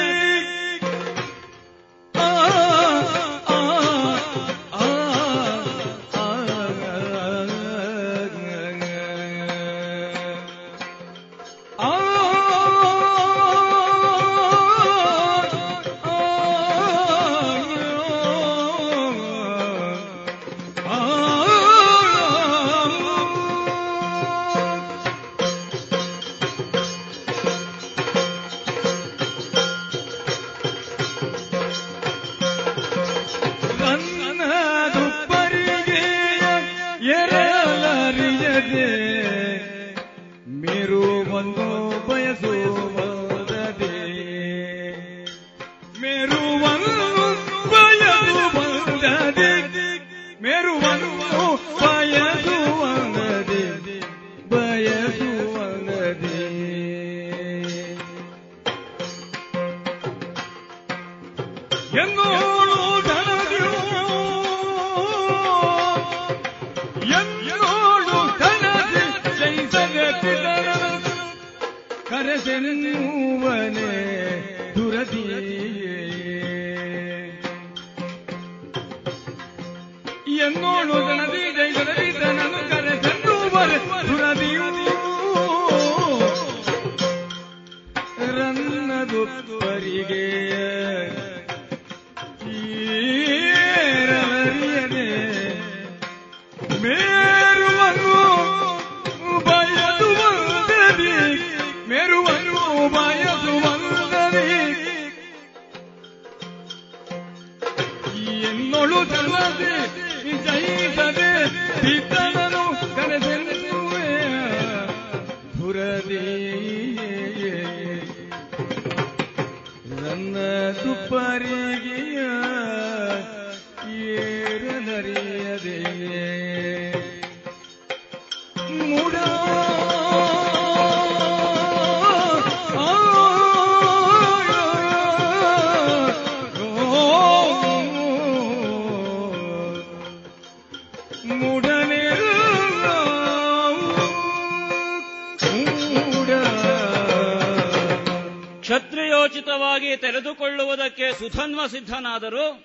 [150.67, 152.65] ತೆರೆದುಕೊಳ್ಳುವುದಕ್ಕೆ ಸುಧನ್ವ ಸಿದ್ಧನಾದರೂ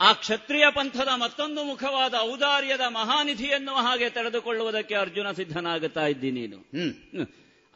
[0.00, 6.56] ಆ ಕ್ಷತ್ರಿಯ ಪಂಥದ ಮತ್ತೊಂದು ಮುಖವಾದ ಔದಾರ್ಯದ ಮಹಾನಿಧಿಯನ್ನು ಹಾಗೆ ತೆರೆದುಕೊಳ್ಳುವುದಕ್ಕೆ ಅರ್ಜುನ ಸಿದ್ಧನಾಗುತ್ತಾ ಇದ್ದಿ ನೀನು.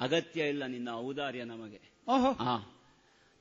[0.01, 1.81] ಅಗತ್ಯ ಇಲ್ಲ ನಿನ್ನ ಔದಾರ್ಯ ನಮಗೆ.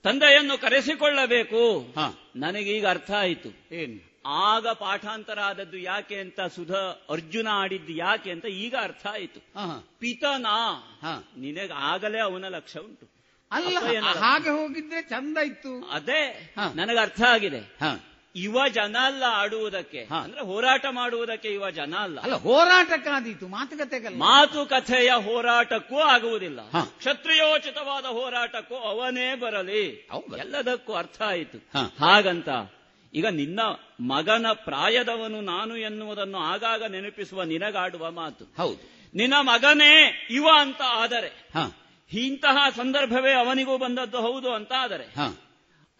[0.03, 1.94] ತಂದೆಯನ್ನು ಕರೆಸಿಕೊಳ್ಳಬೇಕು.
[1.99, 1.99] ಹ.
[2.36, 3.76] ನನಗೀಗ ಅರ್ಥ ಆಯಿತು.
[3.76, 4.20] ಏನು?
[4.26, 6.72] ಆಗ ಪಾಠಾಂತರ ಆದದ್ದು ಯಾಕೆ ಅಂತ ಸುಧ
[7.10, 9.40] ಅರ್ಜುನ ಆಡಿದ್ದು ಯಾಕೆ ಅಂತ ಈಗ ಅರ್ಥ ಆಯಿತು.
[9.99, 10.74] ಪಿತನಾ.
[11.03, 11.06] ಹ.
[11.38, 13.15] ನಿನಗೆ ಆಗಲೇ ಅವನ ಲಕ್ಷ್ಯ ಉಂಟು.
[13.56, 13.77] ಅಲ್ಲ
[14.19, 15.90] ಹಾಗೆ ಹೋಗಿದ್ರೆ ಚಂದ ಇತ್ತು.
[15.90, 17.77] ಅದೇ ನನಗೆ ಅರ್ಥ ಆಗಿದೆ.
[18.38, 20.07] ಯುವ ಜನ ಅಲ್ಲ ಆಡುವುದಕ್ಕೆ.
[20.23, 22.19] ಅಂದ್ರೆ ಹೋರಾಟ ಮಾಡುವುದಕ್ಕೆ ಯುವ ಜನ ಅಲ್ಲ.
[22.19, 26.60] ಅಲ್ಲ ಹೋರಾಟಕ್ಕಾದೀತು ಮಾತುಕತೆಗೆ ಮಾತುಕಥೆಯ ಹೋರಾಟಕ್ಕೂ ಆಗುವುದಿಲ್ಲ.
[26.98, 30.07] ಕ್ಷತ್ರಿಯೋಚಿತವಾದ ಹೋರಾಟಕ್ಕೂ ಅವನೇ ಬರಲಿ.
[30.38, 31.57] ಎಲ್ಲದಕ್ಕೂ ಅರ್ಥ ಆಯಿತು.
[32.06, 32.49] ಹಾಗಂತ
[33.14, 33.60] ಈಗ ನಿನ್ನ
[33.99, 38.45] ಮಗನ ಪ್ರಾಯದವನು ನಾನು ಎನ್ನುವುದನ್ನು ಆಗಾಗ ನೆನಪಿಸುವ ನಿನಗಾಡುವ ಮಾತು.
[38.57, 39.10] ಹೌದು.
[39.15, 41.85] ನಿನ್ನ ಮಗನೇ ಯುವ ಅಂತ ಆದರೆ ಹ.
[42.14, 45.03] ಇಂತಹ ಸಂದರ್ಭವೇ ಅವನಿಗೂ ಬಂದದ್ದು ಹೌದು ಅಂತ ಆದರೆ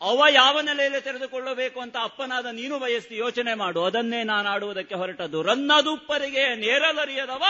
[0.02, 3.84] ಅವ ಯಾವ ನೆಲೆಯಲ್ಲಿ ತೆರೆದುಕೊಳ್ಳಬೇಕು ಅಂತ ಅಪ್ಪನಾದ ನೀನು ಬಯಸ್ತಿ ಯೋಚನೆ ಮಾಡು.
[3.84, 5.42] ಅದನ್ನೇ ನಾನು ಆಡುವುದಕ್ಕೆ ಹೊರಟದ್ದು.
[5.42, 7.44] ರನ್ನದುಪ್ಪರಿಗೆ ನೇರಲರಿಯದವ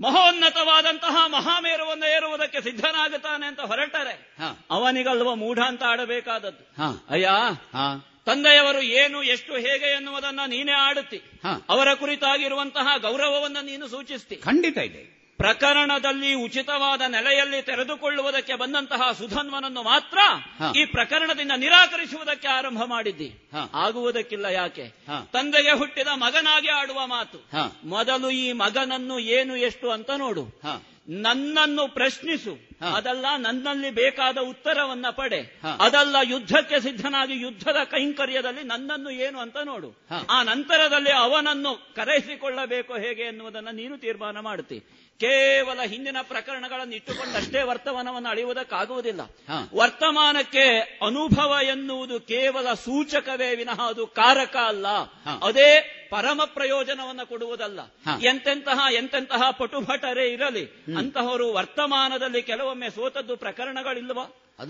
[0.00, 4.36] ಮಹೋನ್ನತವಾದಂತಹ ಮಹಾಮೇರುವನ್ನು ಏರುವುದಕ್ಕೆ ಸಿದ್ಧನಾಗುತ್ತಾನೆ ಅಂತ ಹೊರಟರೆ.
[4.70, 6.82] ಅವನಿಗಲ್ವ ಮೂಢ ಅಂತ ಆಡಬೇಕಾದದ್ದು.
[7.10, 7.30] ಅಯ್ಯ
[7.76, 7.76] ಹ.
[8.26, 11.22] ತಂದೆಯವರು ಏನು ಎಷ್ಟು ಹೇಗೆ ಎನ್ನುವುದನ್ನ ನೀನೇ ಆಡುತ್ತಿ.
[11.68, 14.36] ಅವರ ಕುರಿತಾಗಿರುವಂತಹ ಗೌರವವನ್ನು ನೀನು ಸೂಚಿಸ್ತಿ.
[14.36, 15.17] ಖಂಡಿತ ಇದೆ.
[15.38, 20.18] ಪ್ರಕರಣದಲ್ಲಿ ಉಚಿತವಾದ ನೆಲೆಯಲ್ಲಿ ತೆರೆದುಕೊಳ್ಳುವುದಕ್ಕೆ ಬಂದಂತಹ ಸುಧನ್ವನನ್ನು ಮಾತ್ರ
[20.76, 23.50] ಈ ಪ್ರಕರಣದಿಂದ ನಿರಾಕರಿಸುವುದಕ್ಕೆ ಆರಂಭ ಮಾಡಿದ್ದಿ.
[23.74, 24.88] ಆಗುವುದಕ್ಕಿಲ್ಲ ಯಾಕೆ?
[25.32, 27.38] ತಂದೆಗೆ ಹುಟ್ಟಿದ ಮಗನಾಗಿ ಆಡುವ ಮಾತು.
[27.84, 30.60] ಮೊದಲು ಈ ಮಗನನ್ನು ಏನು ಎಷ್ಟು ಅಂತ ನೋಡು.
[31.08, 32.68] ನನ್ನನ್ನು ಪ್ರಶ್ನಿಸು.
[32.94, 35.60] ಅದಲ್ಲ ನನ್ನಲ್ಲಿ ಬೇಕಾದ ಉತ್ತರವನ್ನ ಪಡೆ.
[35.80, 40.06] ಅದಲ್ಲ ಯುದ್ಧಕ್ಕೆ ಸಿದ್ಧನಾಗಿ ಯುದ್ಧದ ಕೈಂಕರ್ಯದಲ್ಲಿ ನನ್ನನ್ನು ಏನು ಅಂತ ನೋಡು.
[40.30, 49.20] ಆ ನಂತರದಲ್ಲಿ ಅವನನ್ನು ಕರೆಸಿಕೊಳ್ಳಬೇಕು ಹೇಗೆ ಎನ್ನುವುದನ್ನು ನೀನು ತೀರ್ಮಾನ ಮಾಡುತ್ತಿ ಕೇವಲ ಹಿಂದಿನ ಪ್ರಕರಣಗಳನ್ನು ಇಟ್ಟುಕೊಂಡಷ್ಟೇ ವರ್ತಮಾನವನ್ನು ಅಳೆಯುವುದಕ್ಕಾಗುವುದಿಲ್ಲ.
[49.74, 54.86] ವರ್ತಮಾನಕ್ಕೆ ಅನುಭವ ಎನ್ನುವುದು ಕೇವಲ ಸೂಚಕವೇ ವಿನಃ ಅದು ಕಾರಕ ಅಲ್ಲ.
[55.42, 55.70] ಅದೇ
[56.10, 57.80] ಪರಮ ಪ್ರಯೋಜನವನ್ನು ಕೊಡುವುದಲ್ಲ.
[58.22, 64.24] ಎಂತೆಂತಹ ಎಂತೆಂತಹ ಪಟುಭಟರೇ ಇರಲಿ ಅಂತಹವರು ವರ್ತಮಾನದಲ್ಲಿ ಕೆಲವೊಮ್ಮೆ ಸೋತದ್ದು ಪ್ರಕರಣಗಳಿಲ್ವಾ?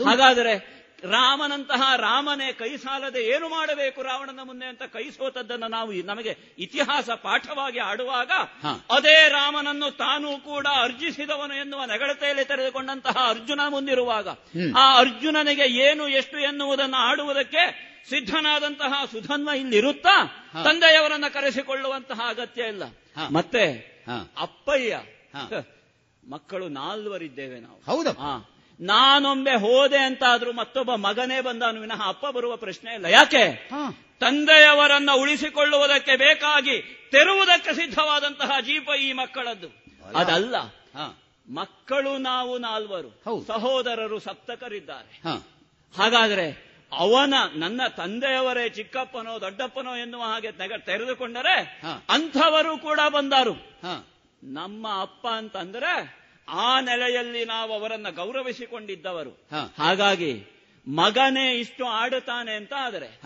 [0.08, 7.10] ಹಾಗಾದರೆ ರಾಮನಂತಹ ರಾಮನೇ ಕೈ ಸಾಲದೆ ಏನು ಮಾಡಬೇಕು ರಾವಣನ ಮುಂದೆ ಅಂತ ಕೈ ಸೋತದ್ದನ್ನು ನಾವು ನಮಗೆ ಇತಿಹಾಸ
[7.10, 8.30] ಪಾಠವಾಗಿ ಆಡುವಾಗ
[8.90, 14.28] ಅದೇ ರಾಮನನ್ನು ತಾನೂ ಕೂಡ ಅರ್ಜಿಸಿದವನು ಎನ್ನುವ ನೆಗಳತೆಯಲ್ಲಿ ತೆರೆದುಕೊಂಡಂತಹ ಅರ್ಜುನ ಮುಂದಿರುವಾಗ
[14.76, 20.24] ಆ ಅರ್ಜುನನಿಗೆ ಏನು ಎಷ್ಟು ಎನ್ನುವುದನ್ನು ಆಡುವುದಕ್ಕೆ ಸಿದ್ಧನಾದಂತಹ ಸುಧನ್ವ ಇಲ್ಲಿರುತ್ತಾ?
[20.64, 22.82] ತಂದೆಯವರನ್ನ ಕರೆಸಿಕೊಳ್ಳುವಂತಹ ಅಗತ್ಯ ಇಲ್ಲ.
[23.30, 23.64] ಮತ್ತೆ
[24.38, 25.00] ಅಪ್ಪಯ್ಯ
[26.28, 27.82] ಮಕ್ಕಳು ನಾಲ್ವರಿದ್ದೇವೆ ನಾವು.
[27.86, 28.10] ಹೌದು.
[28.80, 33.04] ನಾನೊಮ್ಮೆ ಹೋದೆ ಅಂತಾದ್ರೂ ಮತ್ತೊಬ್ಬ ಮಗನೇ ಬಂದಾನು ವಿನಃ ಅಪ್ಪ ಬರುವ ಪ್ರಶ್ನೆ ಇಲ್ಲ.
[33.04, 33.70] ಯಾಕೆ?
[34.20, 39.68] ತಂದೆಯವರನ್ನ ಉಳಿಸಿಕೊಳ್ಳುವುದಕ್ಕೆ ಬೇಕಾಗಿ ತೆರುವುದಕ್ಕೆ ಸಿದ್ಧವಾದಂತಹ ಜೀಪ ಈ ಮಕ್ಕಳದ್ದು.
[40.16, 40.56] ಅದಲ್ಲ.
[41.54, 43.42] ಮಕ್ಕಳು ನಾವು ನಾಲ್ವರು.
[43.46, 45.22] ಸಹೋದರರು ಸಪ್ತಕರಿದ್ದಾರೆ.
[45.98, 53.78] ಹಾಗಾದ್ರೆ ಅವನ ನನ್ನ ತಂದೆಯವರೇ ಚಿಕ್ಕಪ್ಪನೋ ದೊಡ್ಡಪ್ಪನೋ ಎನ್ನುವ ಹಾಗೆ ತೆರೆದುಕೊಂಡರೆ ಅಂಥವರು ಕೂಡ ಬಂದರು.
[54.42, 56.17] ನಮ್ಮ ಅಪ್ಪ ಅಂತಂದ್ರೆ
[56.48, 59.30] ಆ ನೆಲೆಯಲ್ಲಿ ನಾವು ಅವರನ್ನ ಗೌರವಿಸಿಕೊಂಡಿದ್ದವರು.
[59.78, 60.44] ಹಾಗಾಗಿ
[60.88, 63.20] ಮಗನೇ ಇಷ್ಟು ಆಡುತ್ತಾನೆ ಅಂತ ಆದರೆ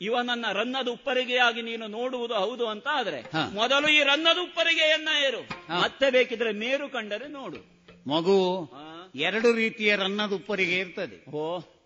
[0.00, 5.40] ಇವನನ್ನ ರನ್ನದ ಉಪ್ಪರಿಗೆಯಾಗಿ ನೀನು ನೋಡುವುದು ಹೌದು ಅಂತ ಆದ್ರೆ ಮೊದಲು ಈ ರನ್ನದ ಉಪ್ಪರಿಗೆಯನ್ನ ಏರು.
[5.80, 7.78] ಮತ್ತೆ ಬೇಕಿದ್ರೆ ಮೇರು ಕಂಡರೆ ನೋಡು.
[8.10, 8.70] ಮಗು
[9.14, 11.24] ಎರಡು ರೀತಿಯ ರನ್ನದ ಉಪ್ಪರಿಗೆ ಇರ್ತದೆ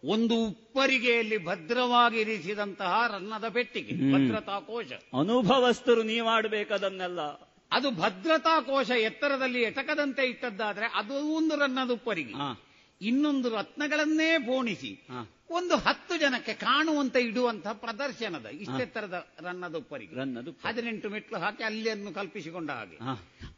[0.05, 3.95] ಒಂದು ಉಪ್ಪರಿಗೆಯಲ್ಲಿ ಭದ್ರವಾಗಿ ಇರಿಸಿದಂತಹ ರನ್ನದ ಪೆಟ್ಟಿಗೆ.
[4.13, 4.93] ಭದ್ರತಾ ಕೋಶ.
[4.93, 7.21] ಅನುಭವಸ್ಥರು ನೀವಾಡಬೇಕದನ್ನೆಲ್ಲ.
[7.73, 12.35] ಅದು ಭದ್ರತಾ ಕೋಶ ಎತ್ತರದಲ್ಲಿ ಎಟಕದಂತೆ ಇಟ್ಟದ್ದಾದ್ರೆ ಅದು ಒಂದು ರನ್ನದ ಉಪ್ಪರಿಗೆ
[13.01, 15.09] ಇನ್ನೊಂದು ರತ್ನಗಳನ್ನೇ ಪೋಣಿಸಿ
[15.51, 19.75] ಒಂದು ಹತ್ತು ಜನಕ್ಕೆ ಕಾಣುವಂತೆ ಇಡುವಂತಹ ಪ್ರದರ್ಶನದ ಇಷ್ಟೆತ್ತರದ ರನ್ನದ
[20.17, 22.99] ರನ್ನದು ಹದಿನೆಂಟು ಮೆಟ್ಲು ಹಾಕಿ ಅಲ್ಲಿಯನ್ನು ಕಲ್ಪಿಸಿಕೊಂಡ ಹಾಗೆ.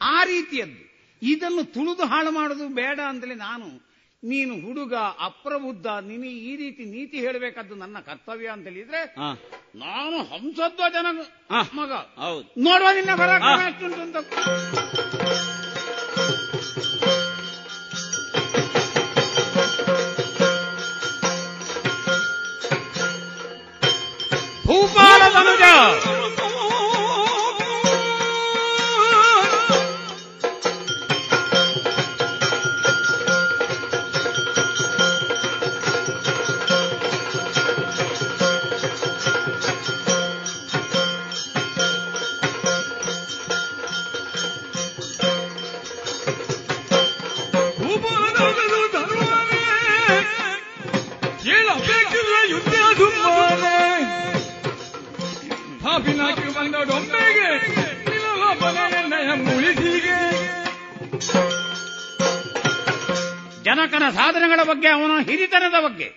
[0.01, 0.83] ಆ ರೀತಿಯದ್ದು.
[1.23, 3.94] ಇದನ್ನು ತುಳಿದು ಹಾಳು ಮಾಡುದು ಬೇಡ ಅಂತಲೇ ನಾನು
[4.25, 9.03] ನೀನು ಹುಡುಗ ಅಪ್ರಬುದ್ಧ ನೀನು ಈ ರೀತಿ ನೀತಿ ಹೇಳಬೇಕಾದ್ದು ನನ್ನ ಕರ್ತವ್ಯ ಅಂತ ಹೇಳಿದ್ರೆ
[9.77, 11.07] ನಾನು ಹಂಸಧ್ವಜನ
[11.75, 11.93] ಮಗ.
[12.19, 12.47] ಹೌದು.
[12.65, 13.13] ನೋಡುವ ನಿನ್ನ
[14.01, 14.17] ಅಂತ.
[24.67, 25.23] ಭೂಪಾಲ
[64.75, 66.11] ಬಗ್ಗೆ ಅವನ ಹಿರಿತನದ ಬಗ್ಗೆ.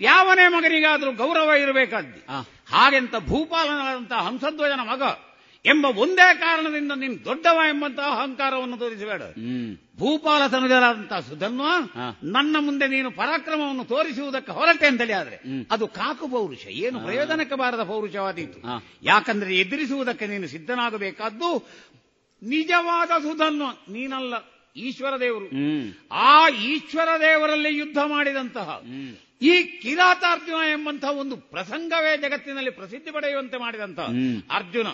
[0.00, 2.20] ಯಾವನೇ ಮಗನಿಗಾದರೂ ಗೌರವ ಇರಬೇಕಾದ್ದು.
[2.72, 5.02] ಹಾಗೆಂತ ಭೂಪಾಲನಾದಂತಹ ಹಂಸಧ್ವಜನ ಮಗ
[5.64, 9.22] ಎಂಬ ಒಂದೇ ಕಾರಣದಿಂದ ನೀನು ದೊಡ್ಡವ ಎಂಬಂತಹ ಅಹಂಕಾರವನ್ನು ತೋರಿಸಬೇಡ.
[9.98, 11.64] ಭೂಪಾಲ ತನುಜರಾದಂತಹ ಸುಧನ್ವ
[12.34, 15.38] ನನ್ನ ಮುಂದೆ ನೀನು ಪರಾಕ್ರಮವನ್ನು ತೋರಿಸುವುದಕ್ಕೆ ಹೊರಟೆ ಅಂತೇಳಿ ಆದ್ರೆ
[15.70, 18.58] ಅದು ಕಾಕು ಪೌರುಷ ಏನು ಪ್ರಯೋಜನಕ್ಕೆ ಬಾರದ ಪೌರುಷವಾದೀತು.
[19.02, 21.50] ಯಾಕಂದ್ರೆ ಎದುರಿಸುವುದಕ್ಕೆ ನೀನು ಸಿದ್ಧನಾಗಬೇಕಾದ್ದು
[22.42, 24.34] ನಿಜವಾದ ಸುಧನ್ವ ನೀನಲ್ಲ.
[24.76, 25.46] ಈಶ್ವರ ದೇವರು.
[26.10, 28.82] ಆ ಈಶ್ವರ ದೇವರಲ್ಲಿ ಯುದ್ಧ ಮಾಡಿದಂತಹ
[29.42, 34.06] ಈ ಕಿರಾತಾರ್ಜುನ ಎಂಬಂತಹ ಒಂದು ಪ್ರಸಂಗವೇ ಜಗತ್ತಿನಲ್ಲಿ ಪ್ರಸಿದ್ಧಿ ಪಡೆಯುವಂತೆ ಮಾಡಿದಂತಹ
[34.50, 34.86] ಅರ್ಜುನ.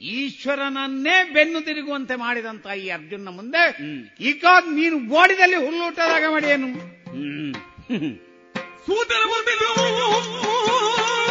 [0.00, 3.62] ಈಶ್ವರನನ್ನೇ ಬೆನ್ನು ತಿರುಗುವಂತೆ ಮಾಡಿದಂತಹ ಈ ಅರ್ಜುನ ಮುಂದೆ
[4.20, 6.68] ಈಗ ನೀನು ಓಡಿದಲ್ಲಿ ಹುಲ್ಲೂಟದಾಗ ಮಾಡಿಯೇನು?
[8.86, 9.22] ಸೂತರ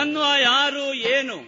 [0.00, 1.38] ಸುಧನ್ವ ಯಾರು ಏನು?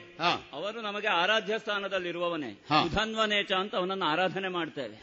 [0.53, 2.51] ಅವರು ನಮಗೆ ಆರಾಧ್ಯ ಸ್ಥಾನದಲ್ಲಿರುವವನೇ.
[2.53, 5.03] ಸುಧನ್ವನೇಚ ಅಂತ ಅವನನ್ನು ಆರಾಧನೆ ಮಾಡ್ತೇವೆ.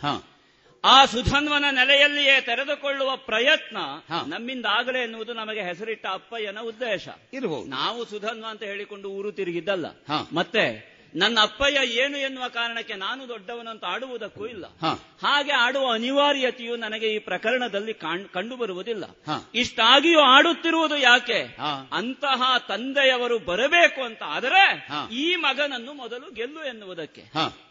[0.83, 3.77] ಆ ಸುಧನ್ವನ ನೆಲೆಯಲ್ಲಿಯೇ ತೆರೆದುಕೊಳ್ಳುವ ಪ್ರಯತ್ನ
[4.27, 7.07] ನಮ್ಮಿಂದ ಆಗಲೇ ಎನ್ನುವುದು ನಮಗೆ ಹೆಸರಿಟ್ಟ ಅಪ್ಪಯ್ಯನ ಉದ್ದೇಶ.
[7.33, 7.69] ಇರಬಹುದು.
[7.69, 9.85] ನಾವು ಸುಧನ್ವ ಅಂತ ಹೇಳಿಕೊಂಡು ಊರು ತಿರುಗಿದ್ದಲ್ಲ.
[10.33, 14.65] ಮತ್ತೆ ನನ್ನ ಅಪ್ಪಯ್ಯ ಏನು ಎನ್ನುವ ಕಾರಣಕ್ಕೆ ನಾನು ದೊಡ್ಡವನಂತ ಆಡುವುದಕ್ಕೂ ಇಲ್ಲ.
[15.21, 17.93] ಹಾಗೆ ಆಡುವ ಅನಿವಾರ್ಯತೆಯು ನನಗೆ ಈ ಪ್ರಕರಣದಲ್ಲಿ
[18.33, 19.03] ಕಂಡು ಬರುವುದಿಲ್ಲ
[19.55, 21.57] ಇಷ್ಟಾಗಿಯೂ ಆಡುತ್ತಿರುವುದು ಯಾಕೆ?
[21.91, 27.21] ಅಂತಹ ತಂದೆಯವರು ಬರಬೇಕು ಅಂತ ಆದರೆ ಈ ಮಗನನ್ನು ಮೊದಲು ಗೆಲ್ಲು ಎನ್ನುವುದಕ್ಕೆ.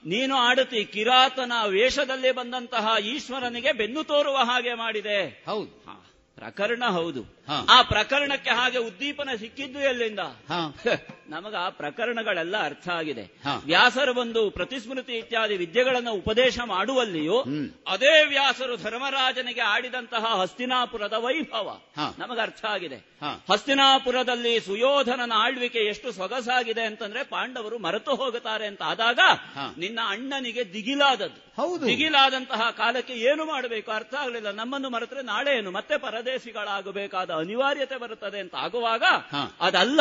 [0.07, 5.45] ನೀನು ಆಡುತ್ತಿ ಕಿರಾತನ ವೇಷದಲ್ಲಿ ಬಂದಂತಹ ಈಶ್ವರನಿಗೆ ಬೆನ್ನು ತೋರುವ ಹಾಗೆ ಮಾಡಿದೆ.
[5.47, 5.89] ಹೌದು.
[6.35, 7.38] ಪ್ರಕರಣ ಹೌದು.
[7.49, 10.19] ಆ ಪ್ರಕರಣಕ್ಕೆ ಹಾಗೆ ಉದ್ದೀಪನ ಸಿಕ್ಕಿದ್ದು ಎಲ್ಲಿಂದ?
[11.29, 13.25] ನಮಗ ಆ ಪ್ರಕರಣಗಳೆಲ್ಲ ಅರ್ಥ ಆಗಿದೆ.
[13.65, 17.45] ವ್ಯಾಸರು ಬಂದು ಪ್ರತಿಸ್ಮೃತಿ ಇತ್ಯಾದಿ ವಿದ್ಯೆಗಳನ್ನು ಉಪದೇಶ ಮಾಡುವಲ್ಲಿಯೂ
[17.87, 21.81] ಅದೇ ವ್ಯಾಸರು ಧರ್ಮರಾಜನಿಗೆ ಆಡಿದಂತಹ ಹಸ್ತಿನಾಪುರದ ವೈಭವ
[22.19, 22.99] ನಮಗ ಅರ್ಥ ಆಗಿದೆ.
[23.53, 29.21] ಹಸ್ತಿನಾಪುರದಲ್ಲಿ ಸುಯೋಧನನ ಆಳ್ವಿಕೆ ಎಷ್ಟು ಸೊಗಸಾಗಿದೆ ಅಂತಂದ್ರೆ ಪಾಂಡವರು ಮರೆತು ಹೋಗುತ್ತಾರೆ ಅಂತ ಆದಾಗ
[29.79, 31.41] ನಿನ್ನ ಅಣ್ಣನಿಗೆ ದಿಗಿಲಾದದ್ದು.
[31.63, 31.87] ಹೌದು.
[31.87, 33.91] ದಿಗಿಲಾದಂತಹ ಕಾಲಕ್ಕೆ ಏನು ಮಾಡಬೇಕು?
[33.91, 34.51] ಅರ್ಥ ಆಗಲಿಲ್ಲ.
[34.51, 39.03] ನಮ್ಮನ್ನು ಮರೆತರೆ ನಾಳೆ ಏನು ಮತ್ತೆ ಪರದೇಶಿಗಳಾಗಬೇಕಾದ ಅನಿವಾರ್ಯತೆ ಬರುತ್ತದೆ ಅಂತ ಆಗುವಾಗ
[39.61, 40.01] ಅದಲ್ಲ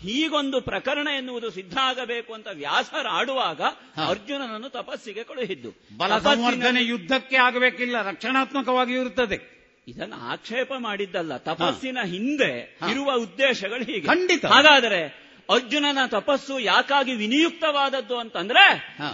[0.00, 3.60] ಹೀಗೊಂದು ಪ್ರಕರಣ ಎನ್ನುವುದು ಸಿದ್ಧ ಆಗಬೇಕು ಅಂತ ವ್ಯಾಸರ ಆಡುವಾಗ
[4.08, 5.96] ಅರ್ಜುನನನ್ನು ತಪಸ್ಸಿಗೆ ಕಳುಹಿದ್ದು.
[5.96, 9.60] ಬಲ ಸಂವರ್ಧನೆ ಯುದ್ಧಕ್ಕೆ ಆಗಬೇಕಿಲ್ಲ ರಕ್ಷಣಾತ್ಮಕವಾಗಿ ಇರುತ್ತದೆ.
[9.88, 14.06] ಇದನ್ನು ಆಕ್ಷೇಪ ಮಾಡಿದ್ದಲ್ಲ ತಪಸ್ಸಿನ ಹಿಂದೆ ಇರುವ ಉದ್ದೇಶಗಳು ಹೀಗೆ.
[14.06, 14.46] ಖಂಡಿತ.
[14.46, 15.19] ಹಾಗಾದರೆ
[15.50, 18.64] ಅರ್ಜುನನ ತಪಸ್ಸು ಯಾಕಾಗಿ ವಿನಿಯುಕ್ತವಾದದ್ದು ಅಂತಂದ್ರೆ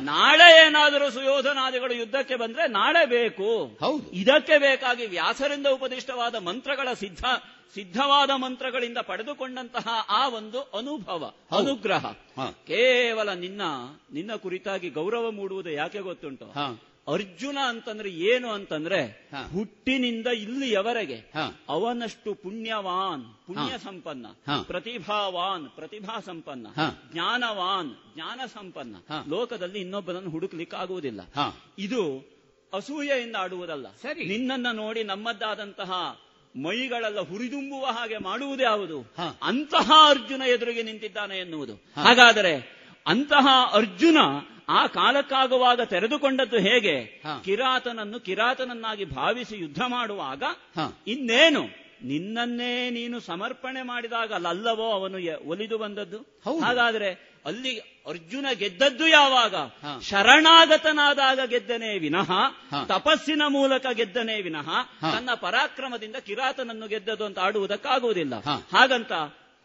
[0.02, 3.78] ನಾಳೆ ಏನಾದರೂ ಸುಯೋಧನಾದಿಗಳು ಯುದ್ಧಕ್ಕೆ ಬಂದ್ರೆ ನಾಳೆ ಬೇಕು.
[4.12, 7.24] ಇದಕ್ಕೆ ಬೇಕಾಗಿ ವ್ಯಾಸರಿಂದ ಉಪದಿಷ್ಟವಾದ ಮಂತ್ರಗಳ ಸಿದ್ಧ
[7.74, 12.04] ಸಿದ್ಧವಾದ ಮಂತ್ರಗಳಿಂದ ಪಡೆದುಕೊಂಡಂತಹ ಆ ಒಂದು ಅನುಭವ ಅನುಗ್ರಹ.
[12.66, 13.62] ಕೇವಲ ನಿನ್ನ
[14.12, 16.46] ನಿನ್ನ ಕುರಿತಾಗಿ ಗೌರವ ಮೂಡುವುದು ಯಾಕೆ ಗೊತ್ತುಂಟು?
[17.08, 21.32] ಅರ್ಜುನ ಅಂತಂದ್ರೆ ಏನು ಅಂತಂದ್ರೆ ಹುಟ್ಟಿನಿಂದ ಇಲ್ಲಿಯವರೆಗೆ
[21.68, 24.26] ಅವನಷ್ಟು ಪುಣ್ಯವಾನ್ ಪುಣ್ಯ ಸಂಪನ್ನ
[24.66, 26.66] ಪ್ರತಿಭಾವಾನ್ ಪ್ರತಿಭಾ ಸಂಪನ್ನ
[27.12, 28.96] ಜ್ಞಾನವಾನ್ ಜ್ಞಾನ ಸಂಪನ್ನ.
[29.28, 31.20] ಲೋಕದಲ್ಲಿ ಇನ್ನೊಬ್ಬನನ್ನು ಹುಡುಕ್ಲಿಕ್ಕಾಗುವುದಿಲ್ಲ.
[31.78, 32.36] ಇದು
[32.72, 33.86] ಅಸೂಯೆಯಿಂದ ಆಡುವುದಲ್ಲ.
[34.26, 36.20] ನಿನ್ನನ್ನ ನೋಡಿ ನಮ್ಮದ್ದಾದಂತಹ
[36.56, 39.12] ಮೈಗಳೆಲ್ಲ ಹುರಿದುಂಬುವ ಹಾಗೆ ಮಾಡುವುದು ಯಾವುದು?
[39.42, 41.74] ಅಂತಹ ಅರ್ಜುನ ಎದುರಿಗೆ ನಿಂತಿದ್ದಾನೆ ಎನ್ನುವುದು.
[41.74, 42.76] ಹಾಗಾದರೆ
[43.06, 44.18] ಅಂತಹ ಅರ್ಜುನ
[44.68, 47.22] ಆ ಕಾಲಕ್ಕಾಗುವಾಗ ತೆರೆದುಕೊಂಡದ್ದು ಹೇಗೆ?
[47.44, 50.42] ಕಿರಾತನನ್ನು ಕಿರಾತನನ್ನಾಗಿ ಭಾವಿಸಿ ಯುದ್ಧ ಮಾಡುವಾಗ
[51.06, 51.86] ಇನ್ನೇನು?
[52.02, 56.18] ನಿನ್ನನ್ನೇ ನೀನು ಸಮರ್ಪಣೆ ಮಾಡಿದಾಗ ಅಲ್ಲವೋ ಅವನು ಒಲಿದು ಬಂದದ್ದು?
[56.64, 59.54] ಹಾಗಾದ್ರೆ ಅಲ್ಲಿ ಅರ್ಜುನ ಗೆದ್ದದ್ದು ಯಾವಾಗ?
[60.02, 62.30] ಶರಣಾಗತನಾದಾಗ ಗೆದ್ದನೇ ವಿನಃ
[62.86, 64.68] ತಪಸ್ಸಿನ ಮೂಲಕ ಗೆದ್ದನೇ ವಿನಃ
[65.00, 68.34] ತನ್ನ ಪರಾಕ್ರಮದಿಂದ ಕಿರಾತನನ್ನು ಗೆದ್ದದು ಅಂತ ಆಡುವುದಕ್ಕಾಗುವುದಿಲ್ಲ.
[68.72, 69.12] ಹಾಗಂತ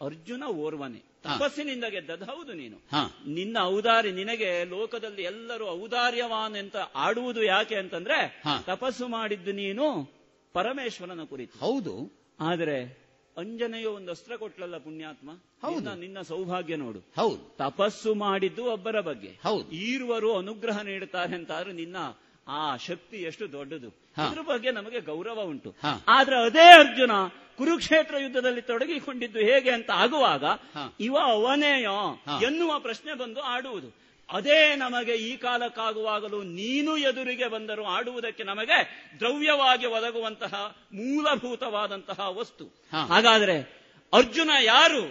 [0.04, 1.11] ಅರ್ಜುನ ಓರ್ವನೆ.
[1.22, 2.24] ತಪಸ್ಸಿನಿಂದ ಗೆದ್ದದ್ದು.
[2.24, 2.76] ಹೌದು ನೀನು.
[3.30, 10.12] ನಿನ್ನ ಔದಾರ್ಯ ನಿನಗೆ ಲೋಕದಲ್ಲಿ ಎಲ್ಲರೂ ಔದಾರ್ಯವಾನ್ ಅಂತ ಆಡುವುದು ಯಾಕೆ ಅಂತಂದ್ರೆ ತಪಸ್ಸು ಮಾಡಿದ್ದು ನೀನು
[10.52, 11.58] ಪರಮೇಶ್ವರನ ಕುರಿತು.
[11.58, 12.12] ಹೌದು.
[12.40, 13.02] ಆದರೆ
[13.36, 15.30] ಅಂಜನೆಯು ಒಂದು ಅಸ್ತ್ರ ಕೊಟ್ಲಲ್ಲ ಪುಣ್ಯಾತ್ಮ?
[15.62, 15.94] ಹೌದು.
[15.94, 16.98] ನಿನ್ನ ಸೌಭಾಗ್ಯ ನೋಡು.
[16.98, 17.56] ಹೌದು.
[17.56, 19.28] ತಪಸ್ಸು ಮಾಡಿದ್ದು ಒಬ್ಬರ ಬಗ್ಗೆ.
[19.28, 19.70] ಹೌದು.
[19.70, 21.96] ಈರುವರು ಅನುಗ್ರಹ ನೀಡುತ್ತಾರೆ ಅಂತಾದ್ರೆ ನಿನ್ನ
[22.52, 23.88] ಆ ಶಕ್ತಿ ಎಷ್ಟು ದೊಡ್ಡದು.
[24.26, 25.74] ಅದ್ರ ಬಗ್ಗೆ ನಮಗೆ ಗೌರವ ಉಂಟು.
[26.08, 27.10] ಆದ್ರೆ ಅದೇ ಅರ್ಜುನ
[27.58, 30.44] ಕುರುಕ್ಷೇತ್ರ ಯುದ್ಧದಲ್ಲಿ ತೊಡಗಿಕೊಂಡಿದ್ದು ಹೇಗೆ ಅಂತ ಆಗುವಾಗ
[31.00, 31.98] ಇವ ಅವನೇಯೋ
[32.46, 33.88] ಎನ್ನುವ ಪ್ರಶ್ನೆ ಬಂದು ಆಡುವುದು.
[34.30, 38.78] ಅದೇ ನಮಗೆ ಈ ಕಾಲಕ್ಕಾಗುವಾಗಲೂ ನೀನು ಎದುರಿಗೆ ಬಂದರೂ ಆಡುವುದಕ್ಕೆ ನಮಗೆ
[39.18, 40.54] ದ್ರವ್ಯವಾಗಿ ಒದಗುವಂತಹ
[40.92, 42.64] ಮೂಲಭೂತವಾದಂತಹ ವಸ್ತು.
[43.06, 43.56] ಹಾಗಾದ್ರೆ
[44.12, 45.04] ಅರ್ಜುನ ಯಾರು?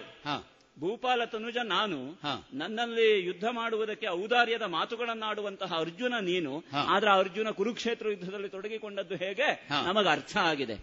[0.80, 2.20] ಭೂಪಾಲ ತನುಜ ನಾನು
[2.54, 6.64] ನನ್ನಲ್ಲಿ ಯುದ್ಧ ಮಾಡುವುದಕ್ಕೆ ಔದಾರ್ಯದ ಮಾತುಗಳನ್ನಾಡುವಂತಹ ಅರ್ಜುನ ನೀನು.
[6.88, 9.68] ಆದ್ರೆ ಅರ್ಜುನ ಕುರುಕ್ಷೇತ್ರ ಯುದ್ಧದಲ್ಲಿ ತೊಡಗಿಕೊಂಡದ್ದು ಹೇಗೆ?
[9.86, 10.76] ನಮಗೆ ಅರ್ಥ ಆಗಿದೆ.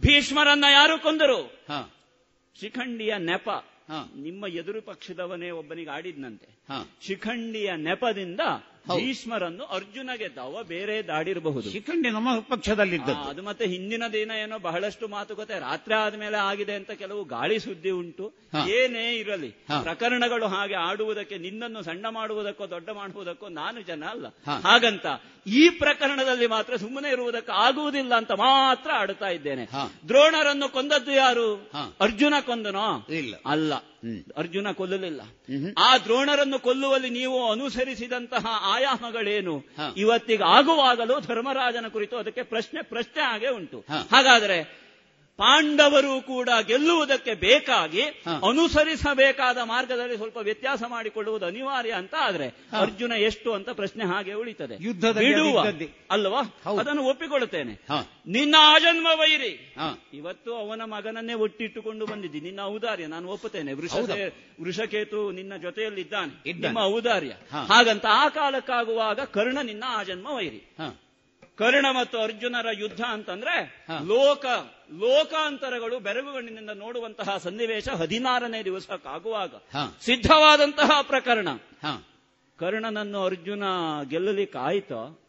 [0.00, 1.64] ಭೀಷ್ಮರನ್ನ ಯಾರು ಕೊಂದರು?
[2.60, 3.48] ಶಿಖಂಡಿಯ ನೆಪ.
[4.16, 6.61] ನಿಮ್ಮ ಎದುರು ಪಕ್ಷದವನೇ ಒಬ್ಬನಿಗೆ ಆಡಿದ್ನಂತೆ.
[7.06, 8.40] ಶಿಖಂಡಿಯ ನೆಪದಿಂದ
[8.96, 11.70] ಭೀಷ್ಮರನ್ನು ಅರ್ಜುನಗೆ ದವ ಅವ ಬೇರೆ ದಾಡಿರಬಹುದು.
[11.70, 16.90] ಶಿಖಂಡಿ ನಮ್ಮ ಪಕ್ಷದಲ್ಲಿದ್ದದ್ದು ಆ, ಅದು ಮತ್ತೆ ಹಿಂದಿನ ದಿನ ಏನೋ ಬಹಳಷ್ಟು ಮಾತುಕತೆ ರಾತ್ರಿ ಆದ್ಮೇಲೆ ಆಗಿದೆ ಅಂತ
[16.90, 18.32] ಕೆಲವು ಗಾಳಿ ಸುದ್ದಿ ಉಂಟು.
[18.68, 19.50] ಏನೇ ಇರಲಿ
[19.82, 24.26] ಪ್ರಕರಣಗಳು ಹಾಗೆ ಆಡುವುದಕ್ಕೆ ನಿನ್ನನ್ನು ಸಣ್ಣ ಮಾಡುವುದಕ್ಕೋ ದೊಡ್ಡ ಮಾಡುವುದಕ್ಕೋ ನಾನು ಜನ ಅಲ್ಲ.
[24.62, 25.06] ಹಾಗಂತ
[25.46, 29.66] ಈ ಪ್ರಕರಣದಲ್ಲಿ ಮಾತ್ರ ಸುಮ್ಮನೆ ಇರುವುದಕ್ಕೆ ಆಗುವುದಿಲ್ಲ ಅಂತ ಮಾತ್ರ ಆಡುತ್ತಾ ಇದ್ದೇನೆ.
[30.08, 31.70] ದ್ರೋಣರನ್ನು ಕೊಂದದ್ದು ಯಾರು?
[32.00, 33.06] ಅರ್ಜುನ ಕೊಂದನೋ?
[33.08, 33.34] ಇಲ್ಲ.
[33.46, 33.72] ಅಲ್ಲ.
[34.36, 35.20] ಅರ್ಜುನ ಕೊಲ್ಲಲಿಲ್ಲ.
[35.78, 39.64] ಆ ದ್ರೋಣರನ್ನು ಕೊಲ್ಲುವಲ್ಲಿ ನೀವು ಅನುಸರಿಸಿದಂತಹ ಆಯಾಮಗಳೇನು?
[39.96, 43.84] ಇವತ್ತಿಗೆ ಆಗುವಾಗಲೂ ಧರ್ಮರಾಜನ ಕುರಿತು ಅದಕ್ಕೆ ಪ್ರಶ್ನೆ ಪ್ರಶ್ನೆ ಹಾಗೆ ಉಂಟು.
[44.12, 44.81] ಹಾಗಾದರೆ
[45.36, 48.02] ಪಾಂಡವರು ಕೂಡ ಗೆಲ್ಲುವುದಕ್ಕೆ ಬೇಕಾಗಿ
[48.48, 52.48] ಅನುಸರಿಸಬೇಕಾದ ಮಾರ್ಗದಲ್ಲಿ ಸ್ವಲ್ಪ ವ್ಯತ್ಯಾಸ ಮಾಡಿಕೊಳ್ಳುವುದು ಅನಿವಾರ್ಯ ಅಂತ ಆದ್ರೆ
[52.80, 54.76] ಅರ್ಜುನ ಎಷ್ಟು ಅಂತ ಪ್ರಶ್ನೆ ಹಾಗೆ ಉಳಿತದೆ.
[55.18, 55.62] ಬಿಡುವ.
[56.10, 56.42] ಅಲ್ವಾ?
[56.78, 57.72] ಅದನ್ನು ಒಪ್ಪಿಕೊಳ್ಳುತ್ತೇನೆ.
[58.26, 59.74] ನಿನ್ನ ಆಜನ್ಮ ವೈರಿ.
[60.14, 62.40] ಇವತ್ತು ಅವನ ಮಗನನ್ನೇ ಒಟ್ಟಿಟ್ಟುಕೊಂಡು ಬಂದಿದ್ದಿ.
[62.40, 63.06] ನಿನ್ನ ಔದಾರ್ಯ.
[63.06, 63.72] ನಾನು ಒಪ್ಪುತ್ತೇನೆ.
[63.72, 63.94] ವೃಷ
[64.62, 66.50] ವೃಷಕೇತು ನಿನ್ನ ಜೊತೆಯಲ್ಲಿದ್ದಾನೆ.
[66.62, 67.32] ನಿಮ್ಮ ಔದಾರ್ಯ.
[67.68, 70.74] ಹಾಗಂತ ಆ ಕಾಲಕ್ಕಾಗುವಾಗ ಕರ್ಣ ನಿನ್ನ ಆಜನ್ಮ ವೈರಿ.
[71.62, 74.46] ಕರ್ಣ ಮತ್ತು ಅರ್ಜುನರ ಯುದ್ಧ ಅಂತಂದ್ರೆ ಲೋಕ
[74.98, 79.54] ಲೋಕಾಂತರಗಳು ಬೆರಗುಗಣ್ಣಿನಿಂದ ನೋಡುವಂತಹ ಸನ್ನಿವೇಶ ಹದಿನಾರನೇ ದಿವಸಕ್ಕಾಗುವಾಗ.
[80.00, 81.48] ಸಿದ್ಧವಾದಂತಹ ಪ್ರಕರಣ.
[82.58, 83.62] ಕರ್ಣನನ್ನು ಅರ್ಜುನ
[84.08, 85.21] ಗೆಲ್ಲಲಿಕ್ಕೆ ಆಯ್ತೋ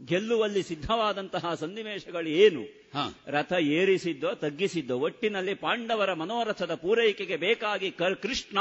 [0.00, 2.62] ಗೆಲ್ಲುವಲ್ಲಿ ಸಿದ್ಧವಾದಂತಹ ಸನ್ನಿವೇಶಗಳು ಏನು?
[3.26, 7.90] ರಥ ಏರಿಸಿದ್ದೋ ತಗ್ಗಿಸಿದ್ದೋ ಒಟ್ಟಿನಲ್ಲಿ ಪಾಂಡವರ ಮನೋರಥದ ಪೂರೈಕೆಗೆ ಬೇಕಾಗಿ
[8.22, 8.58] ಕೃಷ್ಣ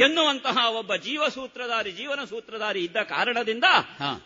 [0.00, 3.66] ಎನ್ನುವಂತಹ ಒಬ್ಬ ಜೀವಸೂತ್ರಧಾರಿ ಜೀವನ ಸೂತ್ರಧಾರಿ ಇದ್ದ ಕಾರಣದಿಂದ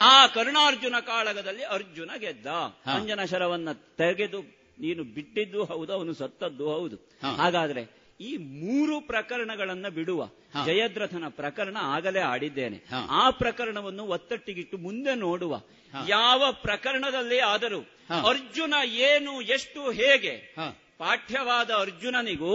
[0.04, 2.46] ಆ ಕರುಣಾರ್ಜುನ ಕಾಳಗದಲ್ಲಿ ಅರ್ಜುನ ಗೆದ್ದ.
[2.86, 3.68] ಅಂಜನ ಶರವನ್ನ
[3.98, 4.40] ತೆಗೆದು
[4.78, 6.96] ನೀನು ಬಿಟ್ಟಿದ್ದು ಹೌದು ಅವನು ಸತ್ತದ್ದು ಹೌದು.
[7.36, 7.82] ಹಾಗಾದ್ರೆ
[8.20, 10.28] ಈ ಮೂರು ಪ್ರಕರಣಗಳನ್ನ ಬಿಡುವ
[10.66, 12.78] ಜಯದ್ರಥನ ಪ್ರಕರಣ ಆಗಲೇ ಆಡಿದ್ದೇನೆ.
[13.10, 15.60] ಆ ಪ್ರಕರಣವನ್ನು ಒತ್ತಟ್ಟಿಗಿಟ್ಟು ಮುಂದೆ ನೋಡುವ
[16.08, 17.80] ಯಾವ ಪ್ರಕರಣದಲ್ಲಿ ಆದರೂ
[18.28, 20.54] ಅರ್ಜುನ ಏನು ಎಷ್ಟು ಹೇಗೆ
[20.98, 22.52] ಪಾಠ್ಯವಾದ ಅರ್ಜುನನಿಗೂ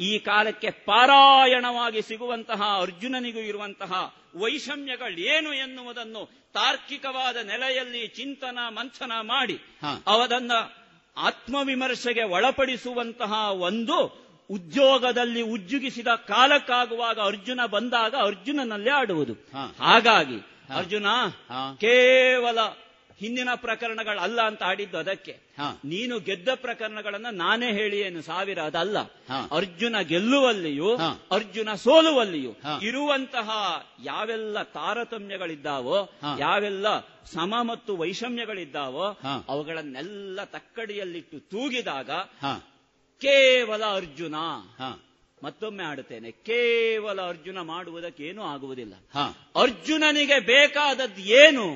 [0.00, 3.92] ಈ ಕಾಲಕ್ಕೆ ಪಾರಾಯಣವಾಗಿ ಸಿಗುವಂತಹ ಅರ್ಜುನನಿಗೂ ಇರುವಂತಹ
[4.34, 6.22] ವೈಷಮ್ಯಗಳೇನು ಎನ್ನುವುದನ್ನು
[6.52, 9.56] ತಾರ್ಕಿಕವಾದ ನೆಲೆಯಲ್ಲಿ ಚಿಂತನ ಮಂಥನ ಮಾಡಿ
[10.06, 10.52] ಅವದನ್ನ
[11.16, 13.98] ಆತ್ಮವಿಮರ್ಶೆಗೆ ಒಳಪಡಿಸುವಂತಹ ಒಂದು
[14.52, 19.34] ಉದ್ಯೋಗದಲ್ಲಿ ಉಜ್ಜುಗಿಸಿದ ಕಾಲಕ್ಕಾಗುವಾಗ ಅರ್ಜುನ ಬಂದಾಗ ಅರ್ಜುನನಲ್ಲೇ ಆಡುವುದು.
[19.78, 20.38] ಹಾಗಾಗಿ
[20.74, 21.06] ಅರ್ಜುನ
[21.80, 22.58] ಕೇವಲ
[23.20, 25.32] ಹಿಂದಿನ ಪ್ರಕರಣಗಳಲ್ಲ ಅಂತ ಆಡಿದ್ದು ಅದಕ್ಕೆ.
[25.84, 28.98] ನೀನು ಗೆದ್ದ ಪ್ರಕರಣಗಳನ್ನ ನಾನೇ ಹೇಳಿ ಏನು ಸಾವಿರ ಅದಲ್ಲ.
[29.56, 30.96] ಅರ್ಜುನ ಗೆಲ್ಲುವಲ್ಲಿಯೂ
[31.30, 32.52] ಅರ್ಜುನ ಸೋಲುವಲ್ಲಿಯೂ
[32.82, 33.48] ಇರುವಂತಹ
[34.04, 35.98] ಯಾವೆಲ್ಲ ತಾರತಮ್ಯಗಳಿದ್ದಾವೋ
[36.38, 36.86] ಯಾವೆಲ್ಲ
[37.32, 39.06] ಸಮ ಮತ್ತು ವೈಷಮ್ಯಗಳಿದ್ದಾವೋ
[39.48, 42.10] ಅವುಗಳನ್ನೆಲ್ಲ ತಕ್ಕಡಿಯಲ್ಲಿಟ್ಟು ತೂಗಿದಾಗ
[43.22, 44.36] ಕೇವಲ ಅರ್ಜುನ.
[45.44, 48.94] ಮತ್ತೊಮ್ಮೆ ಆಡುತ್ತೇನೆ ಕೇವಲ ಅರ್ಜುನ ಮಾಡುವುದಕ್ಕೇನೂ ಆಗುವುದಿಲ್ಲ.
[49.56, 51.66] ಅರ್ಜುನನಿಗೆ ಬೇಕಾದದ್ದು ಏನು?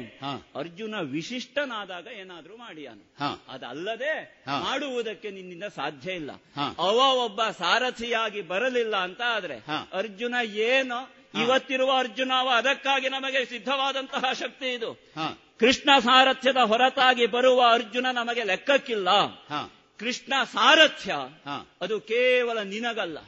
[0.58, 3.04] ಅರ್ಜುನ ವಿಶಿಷ್ಟನಾದಾಗ ಏನಾದ್ರೂ ಮಾಡಿಯಾನು
[3.48, 6.30] ಅದಲ್ಲದೆ ಮಾಡುವುದಕ್ಕೆ ನಿನ್ನಿಂದ ಸಾಧ್ಯ ಇಲ್ಲ.
[6.78, 9.56] ಅವ ಒಬ್ಬ ಸಾರಥಿಯಾಗಿ ಬರಲಿಲ್ಲ ಅಂತ ಆದ್ರೆ
[9.92, 10.98] ಅರ್ಜುನ ಏನು
[11.42, 14.90] ಇವತ್ತಿರುವ ಅರ್ಜುನ ಅವ ಅದಕ್ಕಾಗಿ ನಮಗೆ ಸಿದ್ಧವಾದಂತಹ ಶಕ್ತಿ ಇದು.
[15.60, 19.08] ಕೃಷ್ಣ ಸಾರಥ್ಯದ ಹೊರತಾಗಿ ಬರುವ ಅರ್ಜುನ ನಮಗೆ ಲೆಕ್ಕಕ್ಕಿಲ್ಲ.
[20.00, 21.12] ಕೃಷ್ಣ ಸಾರಥ್ಯ
[21.80, 23.18] ಅದು ಕೇವಲ ನಿನಗಲ್ಲ.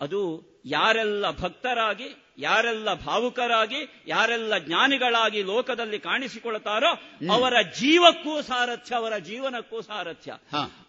[0.00, 0.20] ಅದು
[0.64, 2.08] ಯಾರೆಲ್ಲ ಭಕ್ತರಾಗಿ
[2.38, 6.90] ಯಾರೆಲ್ಲ ಭಾವುಕರಾಗಿ ಯಾರೆಲ್ಲ ಜ್ಞಾನಿಗಳಾಗಿ ಲೋಕದಲ್ಲಿ ಕಾಣಿಸಿಕೊಳ್ತಾರೋ
[7.32, 10.32] ಅವರ ಜೀವಕ್ಕೂ ಸಾರಥ್ಯ ಅವರ ಜೀವನಕ್ಕೂ ಸಾರಥ್ಯ.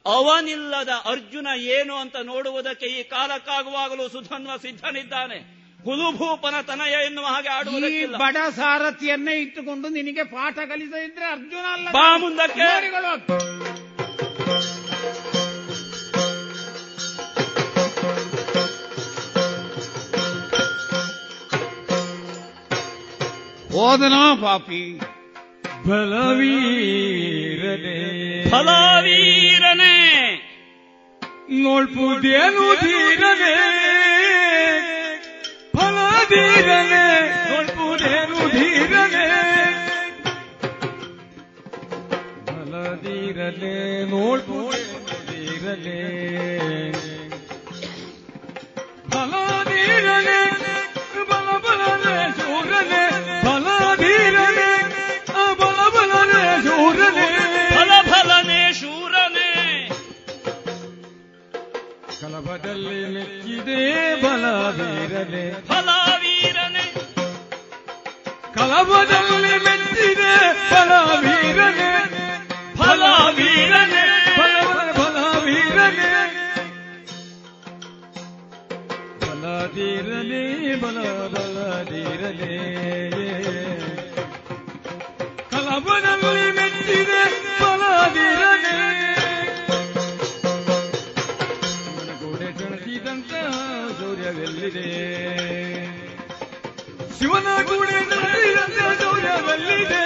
[0.05, 5.37] ಅವನಿಲ್ಲದ ಅರ್ಜುನ ಏನು ಅಂತ ನೋಡುವುದಕ್ಕೆ ಈ ಕಾಲಕ್ಕಾಗುವಾಗಲೂ ಸುಧನ್ವ ಸಿದ್ಧನಿದ್ದಾನೆ.
[5.83, 8.17] ಹುಲುಭೂಪನ ತನಯ ಎನ್ನುವ ಹಾಗೆ ಆಡುವುದಕ್ಕಿಲ್ಲ.
[8.17, 13.74] ಬಡ ಸಾರಥಿಯನ್ನೇ ಇಟ್ಟುಕೊಂಡು ನಿನಗೆ ಪಾಠ ಕಲಿಸದಿದ್ರೆ ಅರ್ಜುನ ಅಲ್ಲ ಬಾ ಮುಂದಕ್ಕೆ.
[23.75, 24.99] ಹೋದನೋ ಪಾಪಿ.
[25.87, 26.75] ಬಲವೀರನೆ.
[28.49, 29.95] ಫಲವೀರನೆ
[31.49, 33.55] ನೋಡ್ಪುದೇನು ಧೀರನೆ.
[35.77, 37.19] ಫಲಧೀರನೆ
[37.51, 39.27] ನೋಡ್ಪುದೇನು ಧೀರನೆ.
[42.45, 45.99] ಫಲಧೀರನೆ ನೋಡ್ಪುದೇನು ಧೀರನೆ.
[49.09, 50.74] ಫಲಧೀರನೆ
[62.17, 63.79] ಕಲಬದಲ್ಲಿ ಮೆಚ್ಚಿದೆ
[64.21, 66.85] ಬಲವೀರನೆ ಫಲವೀರನೇ
[68.55, 70.33] ಕಲಬದಲ್ಲಿ ಮೆಚ್ಚಿದೆ
[70.71, 71.91] ಬಲವೀರನೆ ಫಲವೀರನೇ
[72.79, 74.05] ಬಲ ಬಲವೀರನೆ
[79.65, 80.41] ಬಲಧೀರನೆ
[80.81, 80.97] ಬಲ
[81.33, 82.57] ಬಲದಿರಲಿ
[85.51, 87.21] ಕಲಬನಲ್ಲಿ ಮೆಚ್ಚಿದೆ
[87.61, 88.75] ಬಲದಿರಲಿ.
[92.21, 93.31] ಗೋಡೆ ಕಣಸಿದಂತ
[93.99, 94.87] ಸೂರ್ಯವೆಲ್ಲಿದೆ
[97.17, 100.03] ಶಿವನ ಗೋಡೆ ನಡೆಸಿದಂತ ಸೂರ್ಯವೆಲ್ಲಿದೆ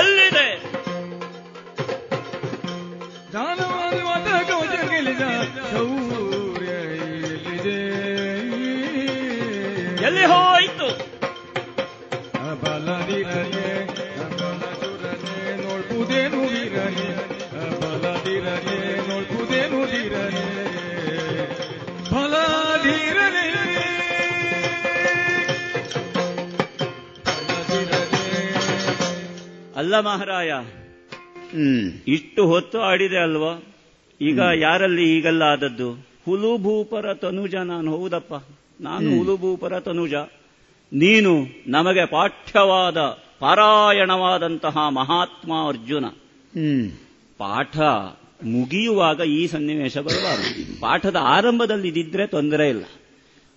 [0.00, 0.48] ಎಲ್ಲಿದೆ?
[3.34, 5.24] ದಾನವಾದ ಕವಚ ಗೆಲ್ಲಿದ
[5.72, 6.01] ಸೌರ್ಯ
[10.24, 10.88] ಹೋಯಿತು.
[15.62, 16.40] ನೋಡ್ಬುದೇನು
[19.08, 19.82] ನೋಡ್ಬುದೇನು
[29.76, 30.52] ಅಲ್ಲ ಮಹಾರಾಯ
[32.08, 33.62] ಇಷ್ಟು ಹೊತ್ತು ಆಡಿದೆ ಅಲ್ವಾ?
[34.20, 35.92] ಈಗ ಯಾರಲ್ಲಿ ಈಗಲ್ಲ ಆದದ್ದು?
[36.26, 38.51] ಹುಲುಭೂಪರ ತನುಜ ನಾನು ಹೌದಪ್ಪ.
[38.82, 40.14] ನಾನು ಹುಲುಭೂಪರ ತನುಜ
[40.92, 42.96] ನೀನು ನಮಗೆ ಪಾಠ್ಯವಾದ
[43.38, 46.06] ಪಾರಾಯಣವಾದಂತಹ ಮಹಾತ್ಮ ಅರ್ಜುನ.
[47.38, 47.78] ಪಾಠ
[48.44, 50.80] ಮುಗಿಯುವಾಗ ಈ ಸನ್ನಿವೇಶ ಬರಬಾರದು.
[50.80, 52.84] ಪಾಠದ ಆರಂಭದಲ್ಲಿ ಇದಿದ್ರೆ ತೊಂದರೆ ಇಲ್ಲ.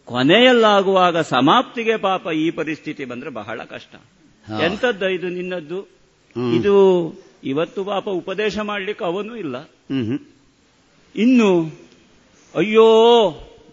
[0.05, 3.95] ಕೊನೆಯಲ್ಲಾಗುವಾಗ ಸಮಾಪ್ತಿಗೆ ಪಾಪ ಈ ಪರಿಸ್ಥಿತಿ ಬಂದ್ರೆ ಬಹಳ ಕಷ್ಟ.
[4.61, 5.81] ಎಂತದ್ದ ಇದು ನಿನ್ನದ್ದು?
[6.55, 6.75] ಇದು
[7.43, 9.69] ಇವತ್ತು ಪಾಪ ಉಪದೇಶ ಮಾಡ್ಲಿಕ್ಕೆ ಅವನು ಇಲ್ಲ.
[11.15, 11.71] ಇನ್ನು
[12.55, 12.89] ಅಯ್ಯೋ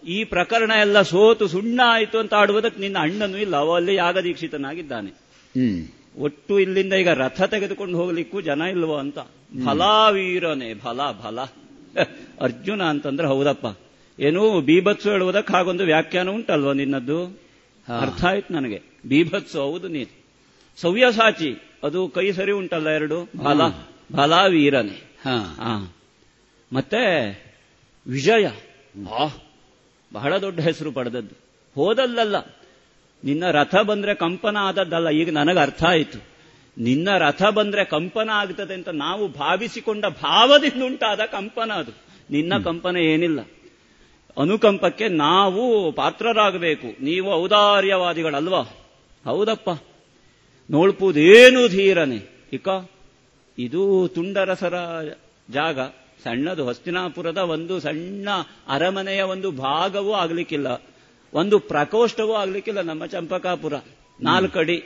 [0.07, 3.55] ಈ ಪ್ರಕರಣ ಎಲ್ಲ ಸೋತು ಸುಣ್ಣ ಆಯಿತು ಅಂತ ಆಡುವುದಕ್ಕೆ ನಿನ್ನ ಅಣ್ಣನೂ ಇಲ್ಲ.
[3.55, 5.09] ಅವ ಅಲ್ಲಿ ಯಾಗದೀಕ್ಷಿತನಾಗಿದ್ದಾನೆ
[6.17, 9.19] ಒಟ್ಟು ಇಲ್ಲಿಂದ ಈಗ ರಥ ತೆಗೆದುಕೊಂಡು ಹೋಗ್ಲಿಕ್ಕೂ ಜನ ಇಲ್ವೋ ಅಂತ.
[9.65, 11.39] ಫಲಾವೀರನೇ ಫಲ ಫಲ.
[12.41, 13.79] ಅರ್ಜುನ ಅಂತಂದ್ರೆ ಹೌದಪ್ಪ.
[14.19, 17.25] ಏನು ಬೀಭತ್ಸು ಹೇಳುವುದಕ್ಕೆ ಹಾಗೊಂದು ವ್ಯಾಖ್ಯಾನ ಉಂಟಲ್ವ ನಿನ್ನದ್ದು?
[17.99, 18.81] ಅರ್ಥ ಆಯ್ತು ನನಗೆ.
[19.07, 20.23] ಬೀಭತ್ಸು ಹೌದು ನೀನು.
[20.81, 23.25] ಸವ್ಯಸಾಚಿ ಅದು ಕೈ ಸರಿ ಉಂಟಲ್ಲ ಎರಡು?
[23.43, 23.61] ಫಲ
[24.15, 25.13] ಫಲಾವೀರನೇ.
[25.25, 25.95] ಹಾ.
[26.73, 27.03] ಮತ್ತೆ
[28.07, 28.47] ವಿಜಯ.
[30.13, 31.35] ಬಹಳ ದೊಡ್ಡ ಹೆಸರು ಪಡೆದದ್ದು.
[31.75, 32.35] ಹೋದಲ್ಲಲ್ಲ.
[33.23, 36.23] ನಿನ್ನ ರಥ ಬಂದ್ರೆ ಕಂಪನ ಆದದ್ದಲ್ಲ ಈಗ ನನಗೆ ಅರ್ಥ ಆಯಿತು.
[36.77, 41.91] ನಿನ್ನ ರಥ ಬಂದ್ರೆ ಕಂಪನ ಆಗ್ತದೆ ಅಂತ ನಾವು ಭಾವಿಸಿಕೊಂಡ ಭಾವದಿಂದ ಉಂಟಾದ ಕಂಪನ ಅದು.
[42.29, 43.39] ನಿನ್ನ ಕಂಪನ ಏನಿಲ್ಲ.
[44.41, 47.03] ಅನುಕಂಪಕ್ಕೆ ನಾವು ಪಾತ್ರರಾಗಬೇಕು.
[47.03, 48.61] ನೀವು ಔದಾರ್ಯವಾದಿಗಳಲ್ವಾ?
[49.25, 49.83] ಹೌದಪ್ಪ.
[50.71, 52.47] ನೋಡ್ಪುದೇನು ಧೀರನೆ.
[52.53, 52.67] ಇಕ
[53.59, 54.73] ಇದು ತುಂಡರಸರ
[55.49, 55.79] ಜಾಗ.
[56.23, 58.29] ಸಣ್ಣದು ಹಸ್ತಿನಾಪುರದ ಒಂದು ಸಣ್ಣ
[58.67, 60.81] ಅರಮನೆಯ ಒಂದು ಭಾಗವೂ ಆಗ್ಲಿಕ್ಕಿಲ್ಲ.
[61.33, 63.73] ಒಂದು ಪ್ರಕೋಷ್ಠವೂ ಆಗ್ಲಿಕ್ಕಿಲ್ಲ ನಮ್ಮ ಚಂಪಕಾಪುರ.
[64.21, 64.83] ನಾಲ್ಕು ಅಡಿ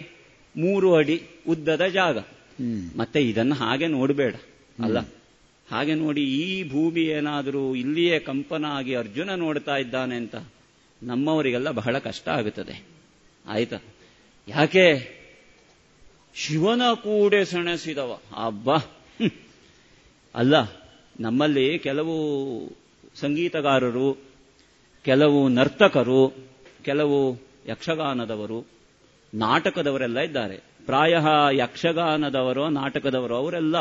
[0.58, 2.18] ಮೂರು ಅಡಿ ಉದ್ದದ ಜಾಗ.
[2.98, 4.36] ಮತ್ತೆ ಇದನ್ನು ಹಾಗೆ ನೋಡಬೇಡ
[4.84, 4.98] ಅಲ್ಲ?
[5.72, 10.36] ಹಾಗೆ ನೋಡಿ ಈ ಭೂಮಿ ಏನಾದರೂ ಇಲ್ಲಿಯೇ ಕಂಪನ ಆಗಿ ಅರ್ಜುನ ನೋಡ್ತಾ ಇದ್ದಾನೆ ಅಂತ
[11.04, 12.84] ನಮ್ಮವರಿಗೆಲ್ಲ ಬಹಳ ಕಷ್ಟ ಆಗುತ್ತದೆ.
[13.46, 13.78] ಆಯ್ತಾ?
[14.48, 15.18] ಯಾಕೆ?
[16.36, 18.20] ಶಿವನ ಕೂಡೆ ಸೆಣಸಿದವ.
[18.46, 18.70] ಅಬ್ಬ.
[20.36, 20.87] ಅಲ್ಲ
[21.20, 22.16] ನಮ್ಮಲ್ಲಿ ಕೆಲವು
[23.16, 24.18] ಸಂಗೀತಗಾರರು
[25.06, 26.34] ಕೆಲವು ನರ್ತಕರು
[26.86, 27.34] ಕೆಲವು
[27.70, 28.68] ಯಕ್ಷಗಾನದವರು
[29.34, 30.58] ನಾಟಕದವರೆಲ್ಲ ಇದ್ದಾರೆ.
[30.86, 31.16] ಪ್ರಾಯ
[31.52, 33.76] ಯಕ್ಷಗಾನದವರು ನಾಟಕದವರು ಅವರೆಲ್ಲ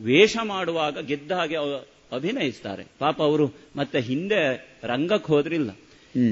[0.00, 1.56] ವೇಷ ಮಾಡುವಾಗ ಗೆದ್ದ ಹಾಗೆ
[2.12, 2.84] ಅಭಿನಯಿಸ್ತಾರೆ.
[2.98, 5.70] ಪಾಪ ಅವರು ಮತ್ತೆ ಹಿಂದೆ ರಂಗಕ್ಕೆ ಹೋದ್ರಿಲ್ಲ.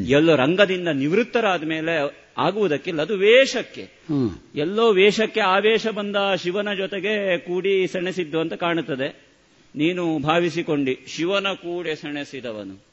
[0.09, 3.03] ಎಲ್ಲೋ ರಂಗದಿಂದ ನಿವೃತ್ತರಾದ ಮೇಲೆ ಆಗುವುದಕ್ಕಿಲ್ಲ.
[3.03, 3.89] ಅದು ವೇಷಕ್ಕೆ.
[4.55, 9.26] ಎಲ್ಲೋ ವೇಷಕ್ಕೆ ಆವೇಶ ಬಂದ ಶಿವನ ಜೊತೆಗೆ ಕೂಡಿ ಸೆಣಸಿದ್ದು ಅಂತ ಕಾಣುತ್ತದೆ.
[9.77, 12.85] ನೀನು ಭಾವಿಸಿಕೊಂಡಿ ಶಿವನ ಕೂಡೆ ಸೆಣಸಿದವನು.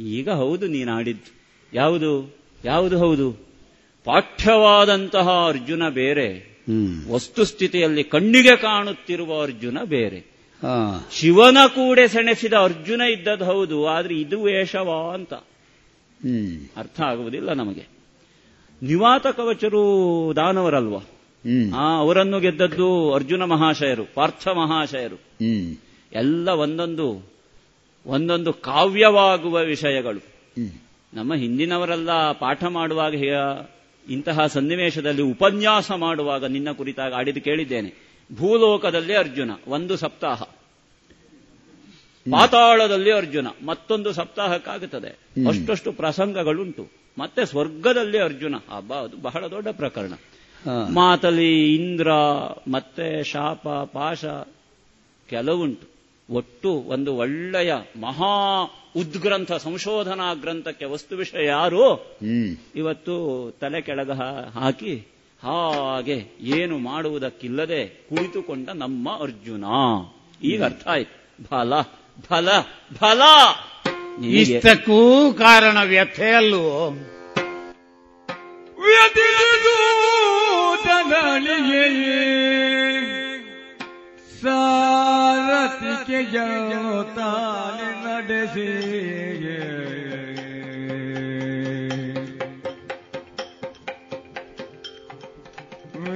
[0.00, 1.32] ಈಗ ಹೌದು ನೀನಾಡಿದ್ದು.
[1.72, 2.36] ಯಾವುದು?
[2.64, 3.32] ಯಾವುದು ಹೌದು?
[4.04, 6.58] ಪಾಠ್ಯವಾದಂತಹ ಅರ್ಜುನ ಬೇರೆ.
[7.12, 10.38] ವಸ್ತುಸ್ಥಿತಿಯಲ್ಲಿ ಕಣ್ಣಿಗೆ ಕಾಣುತ್ತಿರುವ ಅರ್ಜುನ ಬೇರೆ.
[11.12, 15.34] ಶಿವನ ಕೂಡೆ ಸೆಣಸಿದ ಅರ್ಜುನ ಇದ್ದದ್ದು ಹೌದು ಆದ್ರೆ ಇದು ವೇಷವಾ ಅಂತ.
[16.76, 17.86] ಅರ್ಥ ಆಗುವುದಿಲ್ಲ ನಮಗೆ.
[18.82, 21.00] ನಿವಾತ ಕವಚರು ದಾನವರಲ್ವಾ?
[21.74, 25.16] ಆ ಅವರನ್ನು ಗೆದ್ದದ್ದು ಅರ್ಜುನ ಮಹಾಶಯರು ಪಾರ್ಥ ಮಹಾಶಯರು.
[26.12, 27.32] ಎಲ್ಲ ಒಂದೊಂದು
[28.06, 30.18] ಒಂದೊಂದು ಕಾವ್ಯವಾಗುವ ವಿಷಯಗಳು.
[31.14, 33.14] ನಮ್ಮ ಹಿಂದಿನವರೆಲ್ಲ ಪಾಠ ಮಾಡುವಾಗ
[34.10, 37.94] ಇಂತಹ ಸನ್ನಿವೇಶದಲ್ಲಿ ಉಪನ್ಯಾಸ ಮಾಡುವಾಗ ನಿನ್ನ ಕುರಿತಾಗ ಆಡಿದು ಕೇಳಿದ್ದೇನೆ.
[38.34, 40.42] ಭೂಲೋಕದಲ್ಲಿ ಅರ್ಜುನ ಒಂದು ಸಪ್ತಾಹ.
[42.32, 45.08] ಪಾತಾಳದಲ್ಲಿ ಅರ್ಜುನ ಮತ್ತೊಂದು ಸಪ್ತಾಹಕ್ಕಾಗುತ್ತದೆ.
[45.48, 46.88] ಅಷ್ಟಷ್ಟು ಪ್ರಸಂಗಗಳುಂಟು.
[47.18, 48.54] ಮತ್ತೆ ಸ್ವರ್ಗದಲ್ಲಿ ಅರ್ಜುನ.
[48.70, 50.12] ಹಬ್ಬ ಅದು ಬಹಳ ದೊಡ್ಡ ಪ್ರಕರಣ.
[50.88, 52.12] ಮಾತಲಿ ಇಂದ್ರ
[52.70, 54.24] ಮತ್ತೆ ಶಾಪ ಪಾಶ
[55.28, 55.98] ಕೆಲವುಂಟು.
[56.30, 58.64] ಒಟ್ಟು ಒಂದು ಒಳ್ಳೆಯ ಮಹಾ
[58.96, 62.16] ಉದ್ಗ್ರಂಥ ಸಂಶೋಧನಾ ಗ್ರಂಥಕ್ಕೆ ವಸ್ತು ವಿಷಯ ಯಾರು?
[62.76, 63.14] ಇವತ್ತು
[63.60, 64.10] ತಲೆ ಕೆಳಗ
[64.54, 65.08] ಹಾಕಿ
[65.42, 69.64] ಹಾಗೆ ಏನು ಮಾಡುವುದಕ್ಕಿಲ್ಲದೆ ಕುಳಿತುಕೊಂಡ ನಮ್ಮ ಅರ್ಜುನ.
[70.42, 71.46] ಈಗ ಅರ್ಥ ಆಯ್ತು.
[71.48, 71.80] ಫಲ
[72.28, 72.48] ಫಲ
[72.98, 73.20] ಫಲ.
[74.26, 76.30] ಇಷ್ಟಕ್ಕೂ ಕಾರಣ ವ್ಯಥೆ
[81.07, 81.21] ಅಲ್ವೋ
[84.41, 86.35] ಸಾರಥಿಗೆ
[87.15, 88.69] ತಾನೆ ನಡೆಸಿ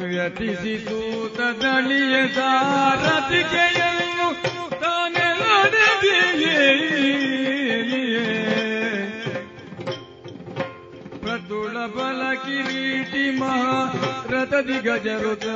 [0.08, 7.41] ವ್ಯತಿಸಿ ತೂತ ದಣಿಯ ಸಾರಥಿಗೆಯನ್ನು ತಾನೆ ನಡೆಸಿ
[11.85, 13.79] ಪ್ರತುಳ ಬಲ ಕಿರೀಟಿ ಮಹಾ
[14.31, 15.47] ರಥದಿ ಗಜರುತ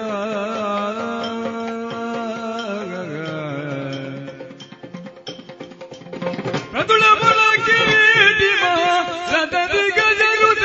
[6.73, 8.97] ಪ್ರತುಳ ಬಲ ಕಿರೀಟಿ ಮಹಾ
[9.33, 10.65] ರಥದಿ ಗಜರುತ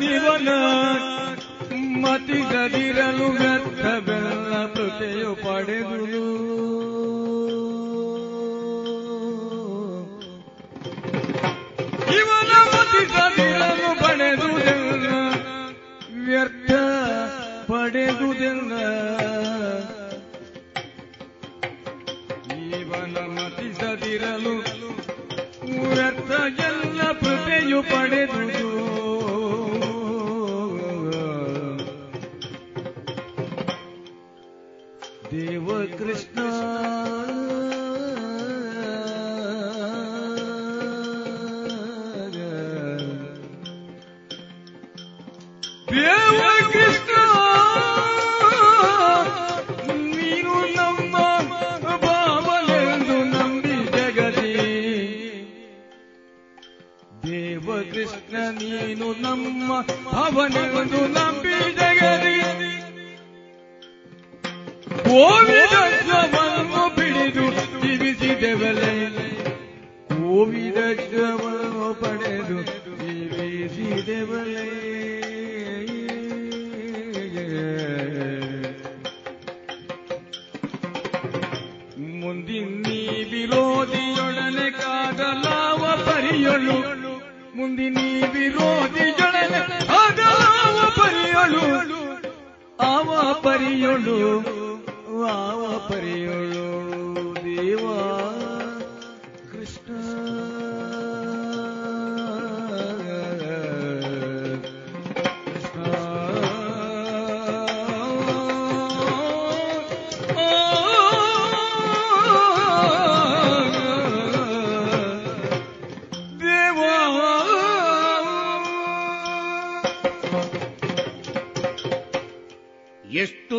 [0.00, 0.48] ನಿವನ
[2.02, 5.32] ಮತಿಸದಿರಲು ಗತ್ತ ಬೆಲ್ಲ ಪ್ರತೆಯು
[17.88, 18.72] ಪಡೆದುದೆಲ್ಲ.
[22.42, 24.58] ಜೀವನ ಮತಿಸದಿರಲು
[25.88, 28.78] ವ್ಯರ್ಥ ಎಲ್ಲ ಪ್ರತೆಯು ಪಡೆದುದು.
[35.30, 36.38] ದೇವ ಕೃಷ್ಣ.
[58.52, 59.72] ನೀನು ನಮ್ಮ
[60.12, 62.36] ಅವನೆಂದು ನಂಬಿ ಜಗದಿ
[65.04, 67.44] ಕೋವಿದ ಶ್ರಮವನ್ನು ಬಿಡಿದು
[67.82, 68.92] ಜೀವಿಸಿದೆವಲೆ
[70.08, 72.58] ಕೋವಿದ ಶ್ರಮವನ್ನು ಪಡೆದು
[73.00, 74.66] ಜೀವಿಸಿದೆವಲೆ
[82.20, 82.86] ಮುಂದಿನ
[83.32, 86.97] ವಿರೋಧಿಯೊಡನೆ ಕಾದಲಾವ ಪರಿಯಳು.
[87.68, 87.98] ಮುಂದಿನ
[88.34, 89.58] ವಿರೋಧಿಯೊಡನೆ
[89.88, 91.64] ಕಾದಲಾವ ಪರಿಯಳು
[92.86, 93.08] ಆವ
[93.42, 94.16] ಪರಿಯಳು
[95.32, 95.77] ಆವ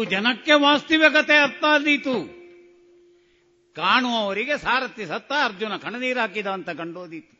[0.03, 2.39] ಜನಕ್ಕೆ ವಾಸ್ತವಿಕತೆ ಅರ್ಥ ಆದೀತು
[3.75, 7.39] ಕಾಣುವವರಿಗೆ ಸಾರಥಿ ಸತ್ತ ಅರ್ಜುನ ಕಣನೀರು ಹಾಕಿದ ಅಂತ ಕಂಡೋದೀತು.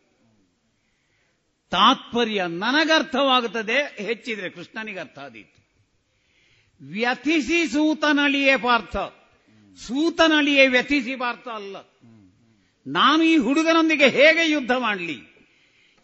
[1.70, 5.60] ತಾತ್ಪರ್ಯ ನನಗರ್ಥವಾಗುತ್ತದೆ, ಹೆಚ್ಚಿದ್ರೆ ಕೃಷ್ಣನಿಗೆ ಅರ್ಥ ಆದೀತು.
[6.82, 8.98] ವ್ಯಥಿಸಿ ಸೂತನಳಿಯೇ ಪಾರ್ಥ.
[9.78, 11.76] ಸೂತನಳಿಯೇ ವ್ಯಥಿಸಿ ಪಾರ್ಥ ಅಲ್ಲ.
[12.88, 15.30] ನಾನು ಈ ಹುಡುಗನೊಂದಿಗೆ ಹೇಗೆ ಯುದ್ಧ ಮಾಡಲಿ?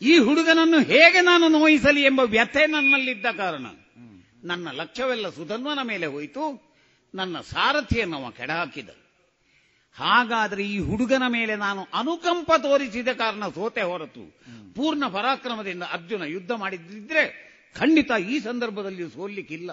[0.02, 3.65] ಈ ಹುಡುಗನನ್ನು ಹೇಗೆ ನಾನು ನೋಯಿಸಲಿ ಎಂಬ ವ್ಯಥೆ ನನ್ನಲ್ಲಿದ್ದ ಕಾರಣ.
[4.45, 6.43] ನನ್ನ ಲಕ್ಷ್ಯವೆಲ್ಲ ಸುಧನ್ವನ ಮೇಲೆ ಹೋಯಿತು.
[7.15, 8.89] ನನ್ನ ಸಾರಥಿಯನ್ನು ಅವ ಕೆಡಹಾಕಿದ
[9.95, 14.23] ಹಾಗಾದರೆ ಈ ಹುಡುಗನ ಮೇಲೆ ನಾನು ಅನುಕಂಪ ತೋರಿಸಿದ ಕಾರಣ ಸೋತೆ ಹೊರತು.
[14.76, 17.23] ಪೂರ್ಣ ಪರಾಕ್ರಮದಿಂದ ಅರ್ಜುನ ಯುದ್ಧ ಮಾಡಿದ್ದಿದ್ರೆ
[17.76, 19.72] ಖಂಡಿತ ಈ ಸಂದರ್ಭದಲ್ಲಿ ಸೋಲಿಕ್ಕಿಲ್ಲ.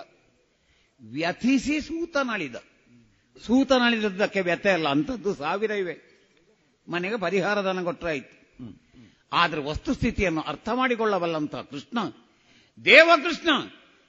[1.03, 2.57] ವ್ಯಥಿಸಿ ಸೂತನಳಿದ.
[3.47, 5.95] ಸೂತನಳಿದದ್ದಕ್ಕೆ ವ್ಯಥೆ ಅಲ್ಲ ಅಂಥದ್ದು ಸಾವಿರ ಇವೆ.
[6.89, 8.43] ಮನೆಗೆ ಪರಿಹಾರಧನ ಕೊಟ್ಟರಾಯಿತು
[9.33, 11.99] ಆದರೆ ವಸ್ತುಸ್ಥಿತಿಯನ್ನು ಅರ್ಥ ಮಾಡಿಕೊಳ್ಳಬಲ್ಲಂತ ಕೃಷ್ಣ
[12.85, 13.49] ದೇವಕೃಷ್ಣ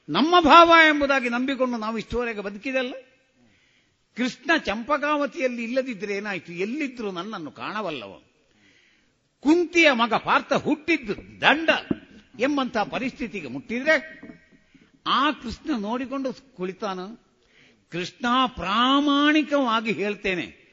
[0.10, 2.94] ನಮ್ಮ ಭಾವ ಎಂಬುದಾಗಿ ನಂಬಿಕೊಂಡು ನಾವು ಇಷ್ಟುವರೆಗೆ ಬದುಕಿದಲ್ಲ?
[4.16, 6.52] ಕೃಷ್ಣ ಚಂಪಕಾವತಿಯಲ್ಲಿ ಇಲ್ಲದಿದ್ದರೆ ಏನಾಯಿತು?
[6.52, 8.22] ಎಲ್ಲಿದ್ರು ನನ್ನನ್ನು ಕಾಣವಲ್ಲವ
[9.40, 11.70] ಕುಂತಿಯ ಮಗ ಪಾರ್ಥ ಹುಟ್ಟಿದ್ದು ದಂಡ
[12.40, 13.96] ಎಂಬಂತಹ ಪರಿಸ್ಥಿತಿಗೆ ಮುಟ್ಟಿದ್ರೆ
[15.08, 17.00] ಆ ಕೃಷ್ಣ ನೋಡಿಕೊಂಡು ಕುಳಿತಾನ,
[17.92, 20.64] ಕೃಷ್ಣ ಪ್ರಾಮಾಣಿಕವಾಗಿ ಹೇಳ್ತೇನೆ,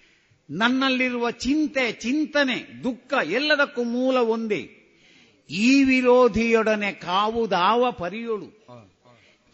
[0.51, 4.77] ನನ್ನಲ್ಲಿರುವ ಚಿಂತೆ, ಚಿಂತನೆ, ದುಃಖ ಎಲ್ಲದಕ್ಕೂ ಮೂಲ ಒಂದೇ.
[5.51, 8.49] ಈ ವಿರೋಧಿಯೊಡನೆ ಕಾವುದಾವ ಪರಿಯೋಳು.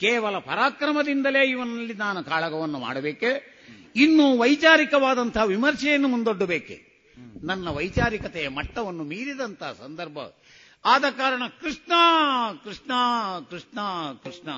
[0.01, 3.57] ಕೇವಲ ಪರಾಕ್ರಮದಿಂದಲೇ ಇವನಲ್ಲಿ ನಾನು ಕಾಳಗವನ್ನು ಮಾಡಬೇಕೆ?
[3.97, 6.97] ಇನ್ನು ವೈಚಾರಿಕವಾದಂತಹ ವಿಮರ್ಶೆಯನ್ನು ಮುಂದೊಡ್ಡಬೇಕೆ?
[7.43, 10.19] ನನ್ನ ವೈಚಾರಿಕತೆಯ ಮಟ್ಟವನ್ನು ಮೀರಿದಂತಹ ಸಂದರ್ಭ.
[10.85, 11.93] ಆದ ಕಾರಣ ಕೃಷ್ಣ
[12.65, 12.93] ಕೃಷ್ಣ
[13.51, 13.79] ಕೃಷ್ಣ
[14.25, 14.51] ಕೃಷ್ಣ.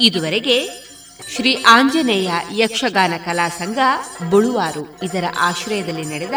[0.00, 0.68] ಇದುವರೆಗೆ
[1.34, 3.78] ಶ್ರೀ ಆಂಜನೇಯ ಯಕ್ಷಗಾನ ಕಲಾ ಸಂಘ
[4.30, 6.34] ಬುಳುವಾರು ಇದರ ಆಶ್ರಯದಲ್ಲಿ ನಡೆದ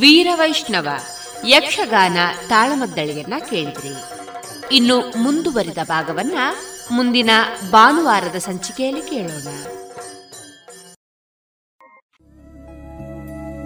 [0.00, 0.88] ವೀರವೈಷ್ಣವ
[1.48, 2.16] ಯಕ್ಷಗಾನ
[2.48, 4.25] ತಾಳಮದ್ದಳೆಯನ್ನ ಕೇಳಿದ್ರಿ.
[4.72, 6.38] ಇನ್ನು ಮುಂದುವರಿದ ಭಾಗವನ್ನ
[6.90, 7.30] ಮುಂದಿನ
[7.70, 9.48] ಭಾನುವಾರದ ಸಂಚಿಕೆಯಲ್ಲಿ ಕೇಳೋಣ.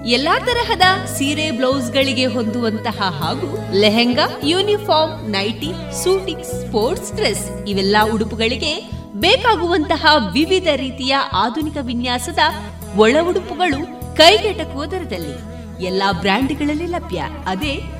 [0.06, 5.72] ಎಲ್ಲಾ ತರಹದ ಸೀರೆ ಬ್ಲೌಸ್ಗಳಿಗೆ ಹೊಂದುವಂತಹ ಹಾಗೂ lehenga, uniform, nighty,
[6.04, 12.38] suiting, sports dress ಇವೆಲ್ಲ ಉಡುಪುಗಳಿಗೆ ಬೇಕಾಗುವಂತಹ ವಿವಿಧ ರೀತಿಯ ಆಧುನಿಕ ವಿನ್ಯಾಸದ
[12.96, 15.50] ಒಳ ಉಡುಪುಗಳು ಕೈಗೆಟಕುವ ದರದಲ್ಲಿ
[15.84, 17.24] ಎಲ್ಲಾ ಬ್ರ್ಯಾಂಡ್ಗಳಲ್ಲಿ ಲಭ್ಯ.
[17.46, 17.99] ಅದೇ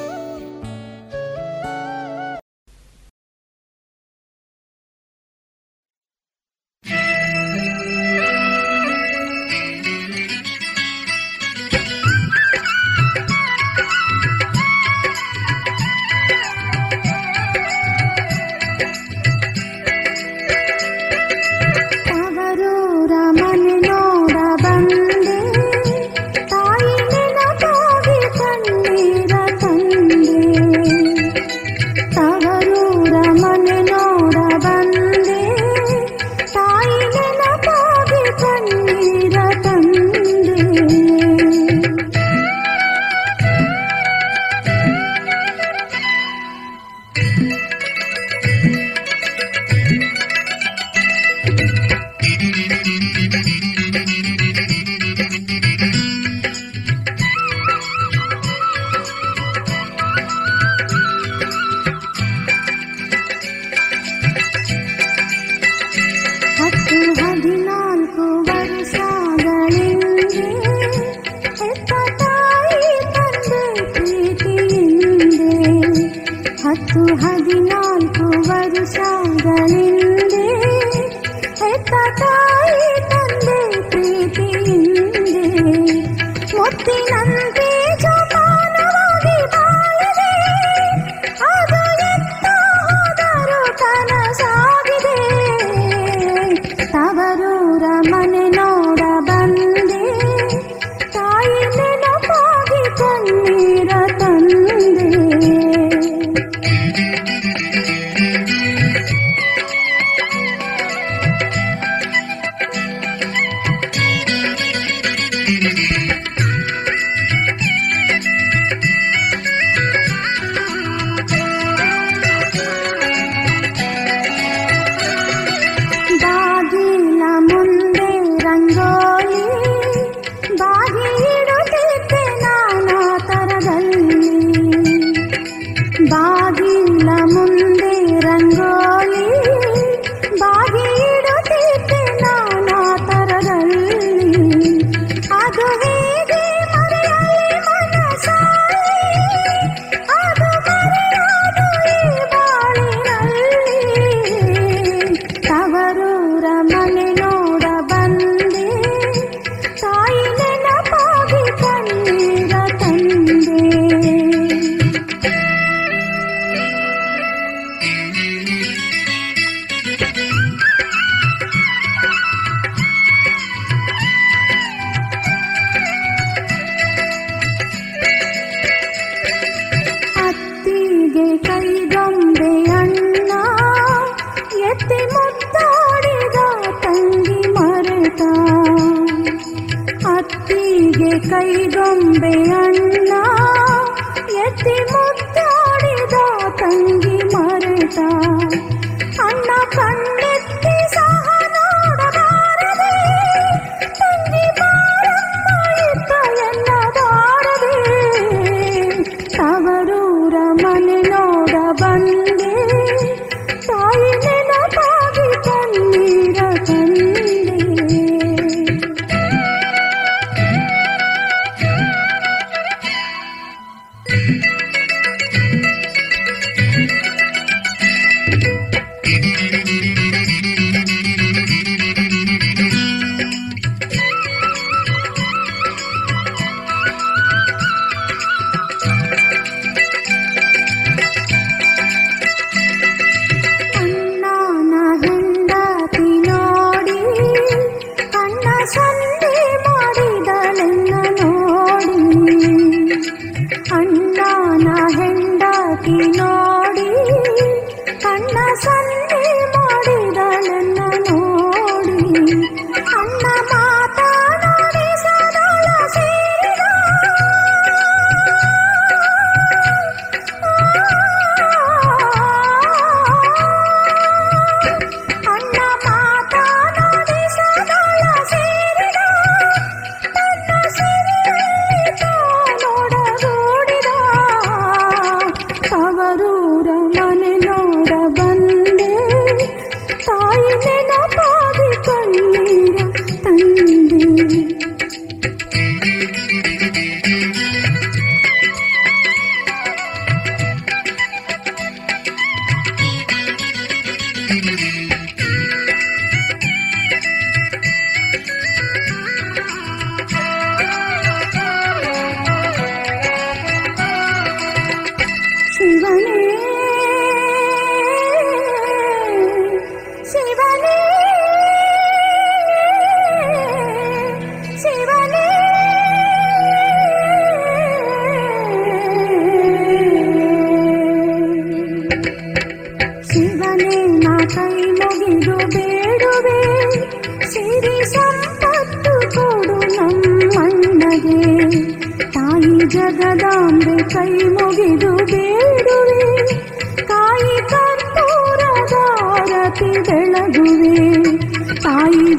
[76.93, 77.30] तू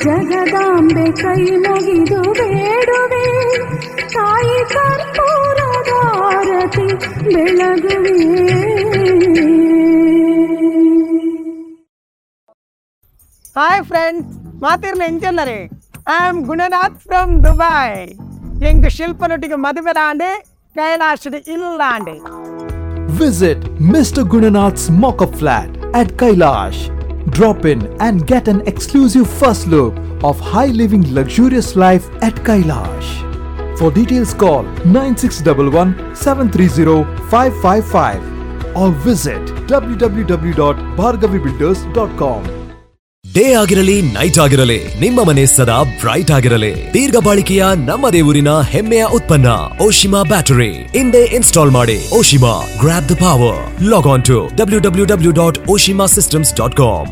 [0.02, 3.24] ಜಗದಾಂಬೆ ಕೈ ಮುಗಿದು ಬೇಡುವೆ
[4.14, 6.16] ತಾಯಿ ಕರ್ಪೂರದಾರತಿ
[7.26, 8.16] ಬೆಳಗುವೆ
[13.56, 14.28] ಹಾಯ್ ಫ್ರೆಂಡ್ಸ್
[14.62, 15.58] ಮಾತಿರ್ಲ ಎಂಜನ್ನರೆ
[16.10, 17.90] I am Gunanath from Dubai
[18.68, 20.32] ಎಂಗ್ ಶಿಲ್ಪನೊಟ್ಟಿಗೆ ಮದುವೆಲಾಂಡೆ
[20.76, 22.16] ಕೈಲಾಶದ ಇಲ್ಲಾಂಡೆ
[23.16, 24.22] Visit Mr.
[24.24, 26.78] Gunanath's mock-up flat at Kailash.
[27.31, 29.93] Drop in and get an exclusive first look
[30.23, 33.23] of high living luxurious life at Kailash.
[33.77, 38.35] For details call 9611 730 555
[38.75, 42.41] or visit www.bhargavibuilders.com.
[43.25, 49.49] Day ಆಗಿರಲಿ night ಆಗಿರಲಿ ನಿಮ್ಮ ಮನೆ ಸದಾ bright ಆಗಿರಲಿ ದೀರ್ಘ ಬಾಳಿಕೆಯ ನಮ್ಮದೇ ಊರಿನ ಹೆಮ್ಮೆಯ ಉತ್ಪನ್ನ
[49.87, 52.53] ಓಶಿಮಾ ಬ್ಯಾಟರಿ ಹಿಂದೆ ಇನ್ಸ್ಟಾಲ್ ಮಾಡಿ Oshima
[52.83, 53.59] grab the power
[53.91, 57.11] log on to W W W dot Oshima systems dot com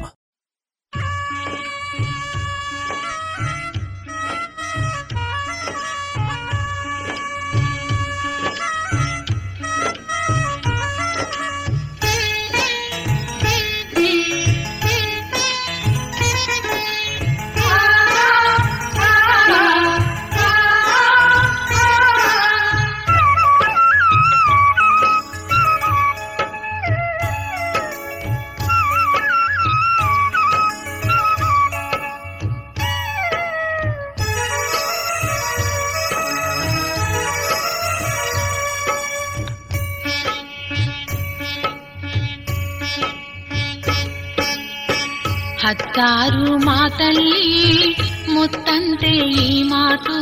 [47.01, 47.97] ಮಾತಲ್ಲಿ
[48.29, 50.17] ಮುತ್ತಂತೆ ಈ ಮಾತು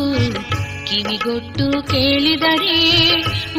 [0.86, 2.76] ಕಿವಿಗೊಟ್ಟು ಕೇಳಿದರೆ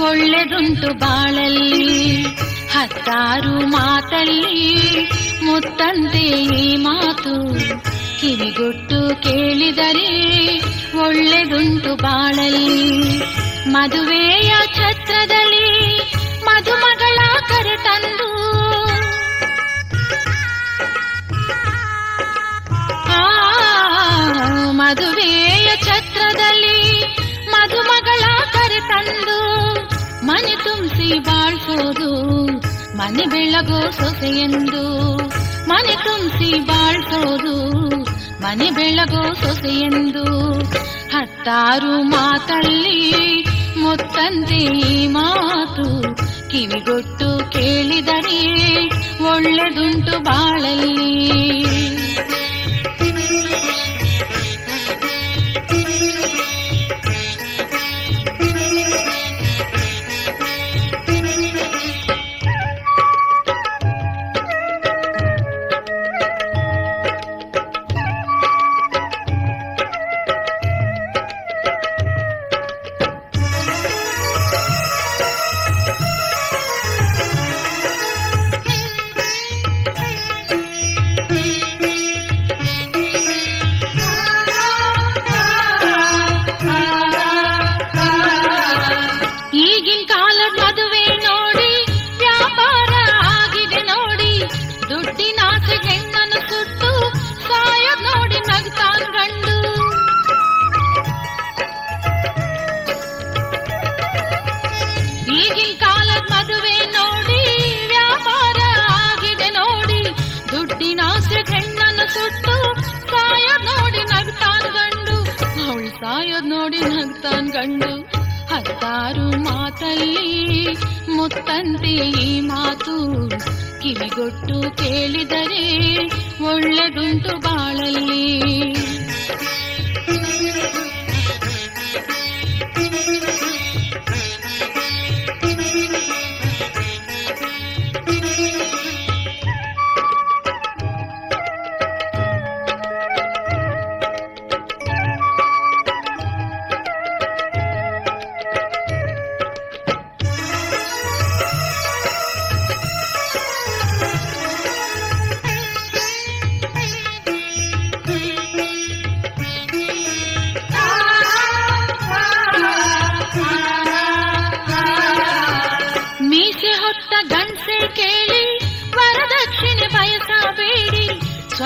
[0.02, 2.24] ಒಳ್ಳೆದುಂಟು ಬಾಳಲ್ಲಿ.
[2.74, 4.62] ಹತ್ತಾರು ಮಾತಲ್ಲಿ
[5.44, 6.24] ಮುತ್ತಂತೆ
[6.64, 7.34] ಈ ಮಾತು
[8.22, 10.12] ಕಿವಿಗೊಟ್ಟು ಕೇಳಿದರೆ
[11.00, 13.20] ಒಳ್ಳೆದುಂಟು ಬಾಳಲ್ಲಿ.
[13.70, 15.68] ಮದುವೆಯ ಛತ್ರದಲ್ಲಿ
[16.46, 17.20] ಮದುಮಗಳ
[17.50, 17.79] ಕರೆತಂದು
[24.90, 27.06] ಮದುವೆಯ ಛತ್ರದಲ್ಲಿ
[27.50, 29.38] ಮದುಮಗಳ ಕರೆತಂದು
[30.26, 32.12] ಮನೆ ತುಂಬಿಸಿ ಬಾಳ್ಸೋದು,
[32.98, 35.18] ಮನೆ ಬೆಳಗೋ ಸೊಸೆಯೆಂದು
[35.70, 37.86] ಮನೆ ತುಂಬಿಸಿ ಬಾಳ್ಸೋದು,
[38.42, 40.26] ಮನೆ ಬೆಳಗೋ ಸೊಸೆಯೆಂದು
[41.18, 43.02] ಹತ್ತಾರು ಮಾತಲ್ಲಿ
[43.78, 46.18] ಮುತ್ತಂತೆ ಮಾತು,
[46.50, 48.42] ಕಿವಿಗೊಟ್ಟು ಕೇಳಿದರೆ,
[49.22, 51.20] ಒಳ್ಳೆದುಂಟು ಬಾಳಲ್ಲಿ.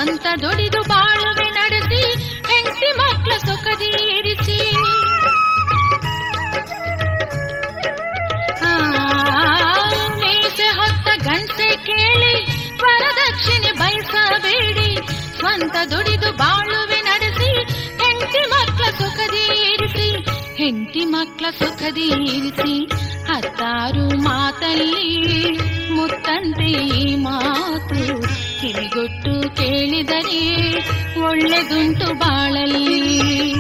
[0.03, 2.03] ಸ್ವಂತ ದುಡಿದು ಬಾಳುವೆ ನಡೆಸಿ
[2.49, 4.59] ಹೆಂಡತಿ ಮಕ್ಕಳ ಸುಖದಿ ಇರಿಸಿ
[8.63, 8.73] ಆ,
[10.21, 12.35] ಮೀಸೆ ಹೊತ್ತ ಗಂಡ್ಸೆ ಕೇಳಿ
[12.83, 14.91] ವರದಕ್ಷಿಣೆ ಬಯಸಬೇಡಿ
[15.39, 17.51] ಸ್ವಂತ ದುಡಿದು ಬಾಳುವೆ ನಡೆಸಿ
[18.03, 20.09] ಹೆಂಡತಿ ಮಕ್ಕಳ ಸುಖದಿ ಇರಿಸಿ
[20.57, 22.77] ಹೆಂಡತಿ ಮಕ್ಕಳ ಸುಖದಿ ಇರಿಸಿ
[23.29, 25.07] ಹತ್ತಾರು ಮಾತಲ್ಲಿ
[25.91, 28.01] ಮುತ್ತಂತೆ ಈ ಮಾತು
[28.64, 30.44] ಕಿವಿಗೊಟ್ಟು ಕೇಳಿದರೆ
[31.22, 33.54] ಒಳ್ಳೆದುಂಟು ಬಾಳಲ್ಲಿ.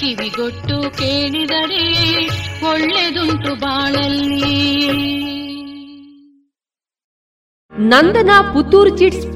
[0.01, 1.85] ಕಿವಿಗೊಟ್ಟು ಕೇಳಿದರೆ
[2.71, 4.63] ಒಳ್ಳೆದುಂಟು ಬಾಳಲ್ಲಿ.
[7.73, 9.36] Nandana Puttur chits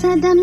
[0.00, 0.40] सदम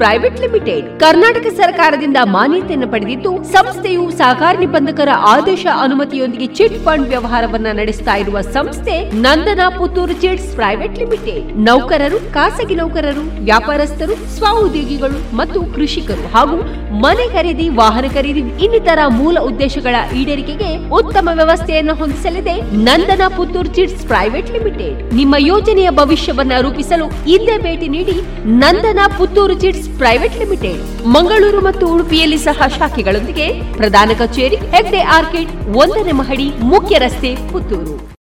[0.00, 0.86] private limited.
[1.00, 8.96] Karnataka ಸರ್ಕಾರದಿಂದ ಮಾನ್ಯತೆಯನ್ನು ಪಡೆದಿದ್ದು, ಸಂಸ್ಥೆಯು ಸಹಕಾರ ನಿಬಂಧಕರ ಆದೇಶ ಅನುಮತಿಯೊಂದಿಗೆ ಚಿಟ್ ಫಂಡ್ ವ್ಯವಹಾರವನ್ನ ನಡೆಸ್ತಾ ಇರುವ ಸಂಸ್ಥೆ
[9.26, 11.46] Nandana Puttur chits private limited.
[11.68, 16.58] ನೌಕರರು, ಖಾಸಗಿ ನೌಕರರು, ವ್ಯಾಪಾರಸ್ಥರು ಸ್ವ ಉದ್ಯೋಗಿಗಳು ಮತ್ತು ಕೃಷಿಕರು ಹಾಗೂ
[17.02, 22.54] ಮನೆ ಖರೀದಿ, ವಾಹನ ಖರೀದಿ ಇನ್ನಿತರ ಮೂಲ ಉದ್ದೇಶಗಳ ಈಡೇರಿಕೆಗೆ ಉತ್ತಮ ವ್ಯವಸ್ಥೆಯನ್ನು ಹೊಂದಿಸಲಿದೆ
[22.86, 24.98] Nandana Puttur chits private limited.
[25.18, 28.16] ನಿಮ್ಮ ಯೋಜನೆಯ ಭವಿಷ್ಯವನ್ನ ರೂಪಿಸಲು ಇಲ್ಲೇ ಭೇಟಿ ನೀಡಿ
[28.62, 30.82] Nandana Puttur chits private limited.
[31.16, 33.48] Mangaluru ಮತ್ತು ಉಡುಪಿಯಲ್ಲಿ ಸಹ ಶಾಖೆಗಳೊಂದಿಗೆ
[33.80, 38.15] ಪ್ರಧಾನ ಕಚೇರಿ, ಹೆಗ್ಡೆ ಆರ್ಕಿಡ್ ಒಂದನೇ ಮಹಡಿ ಮುಖ್ಯ ರಸ್ತೆ ಪುತ್ತೂರು.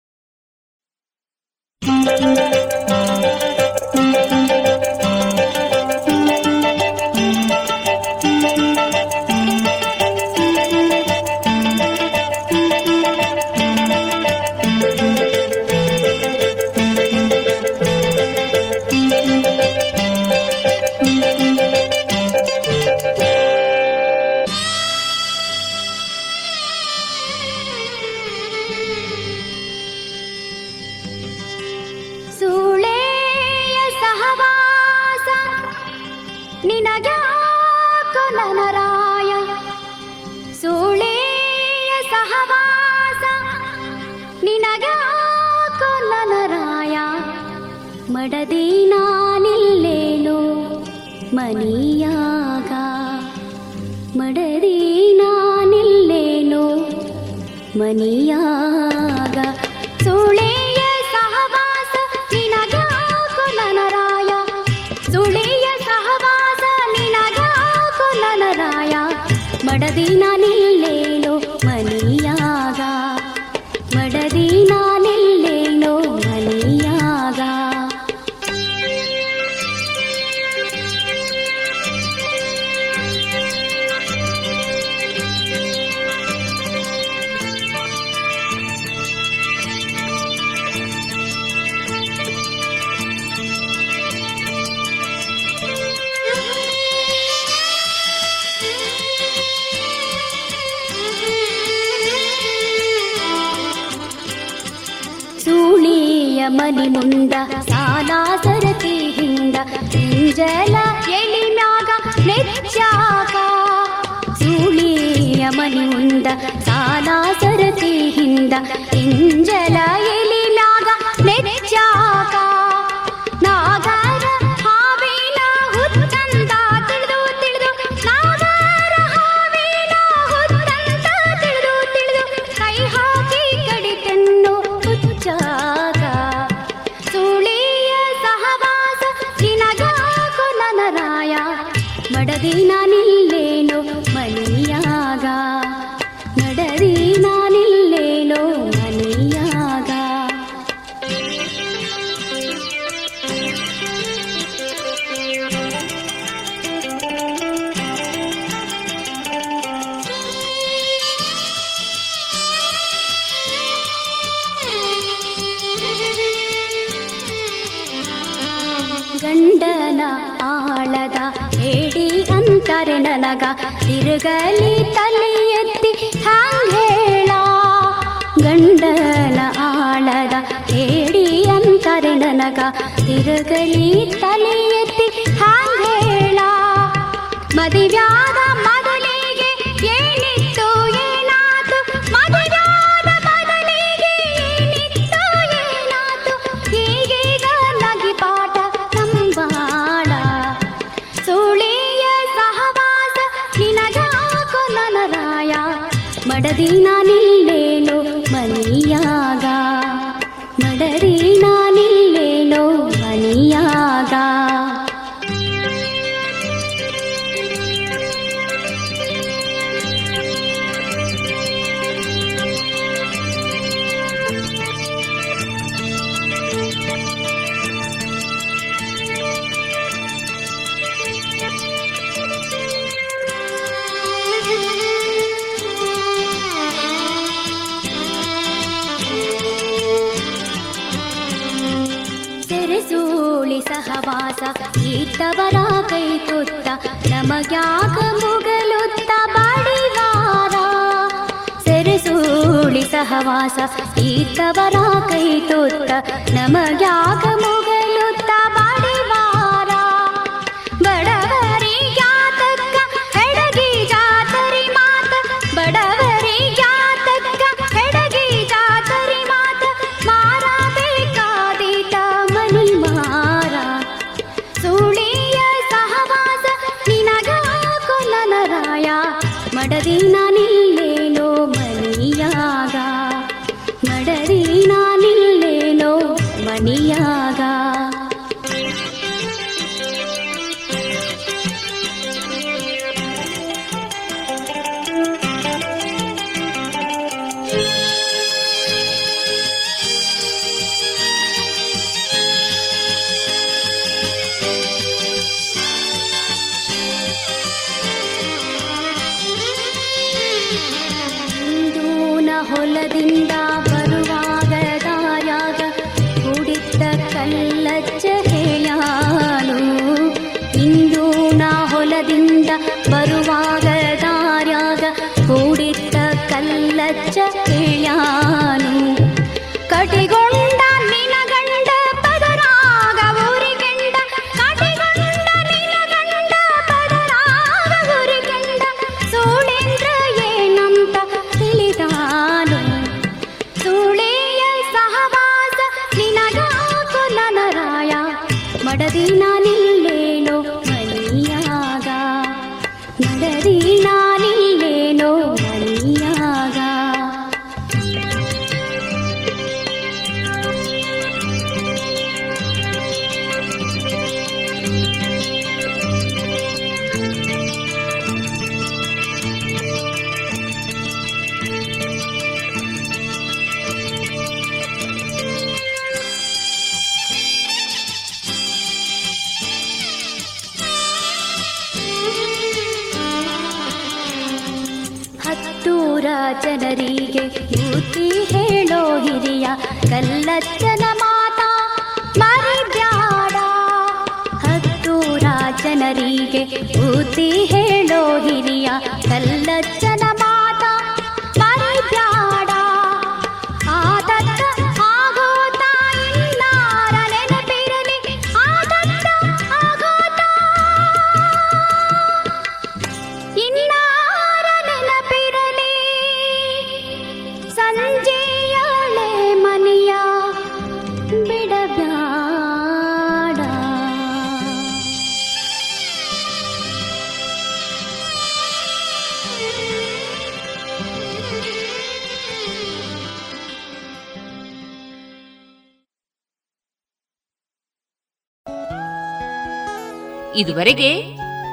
[440.53, 440.89] ಇದುವರೆಗೆ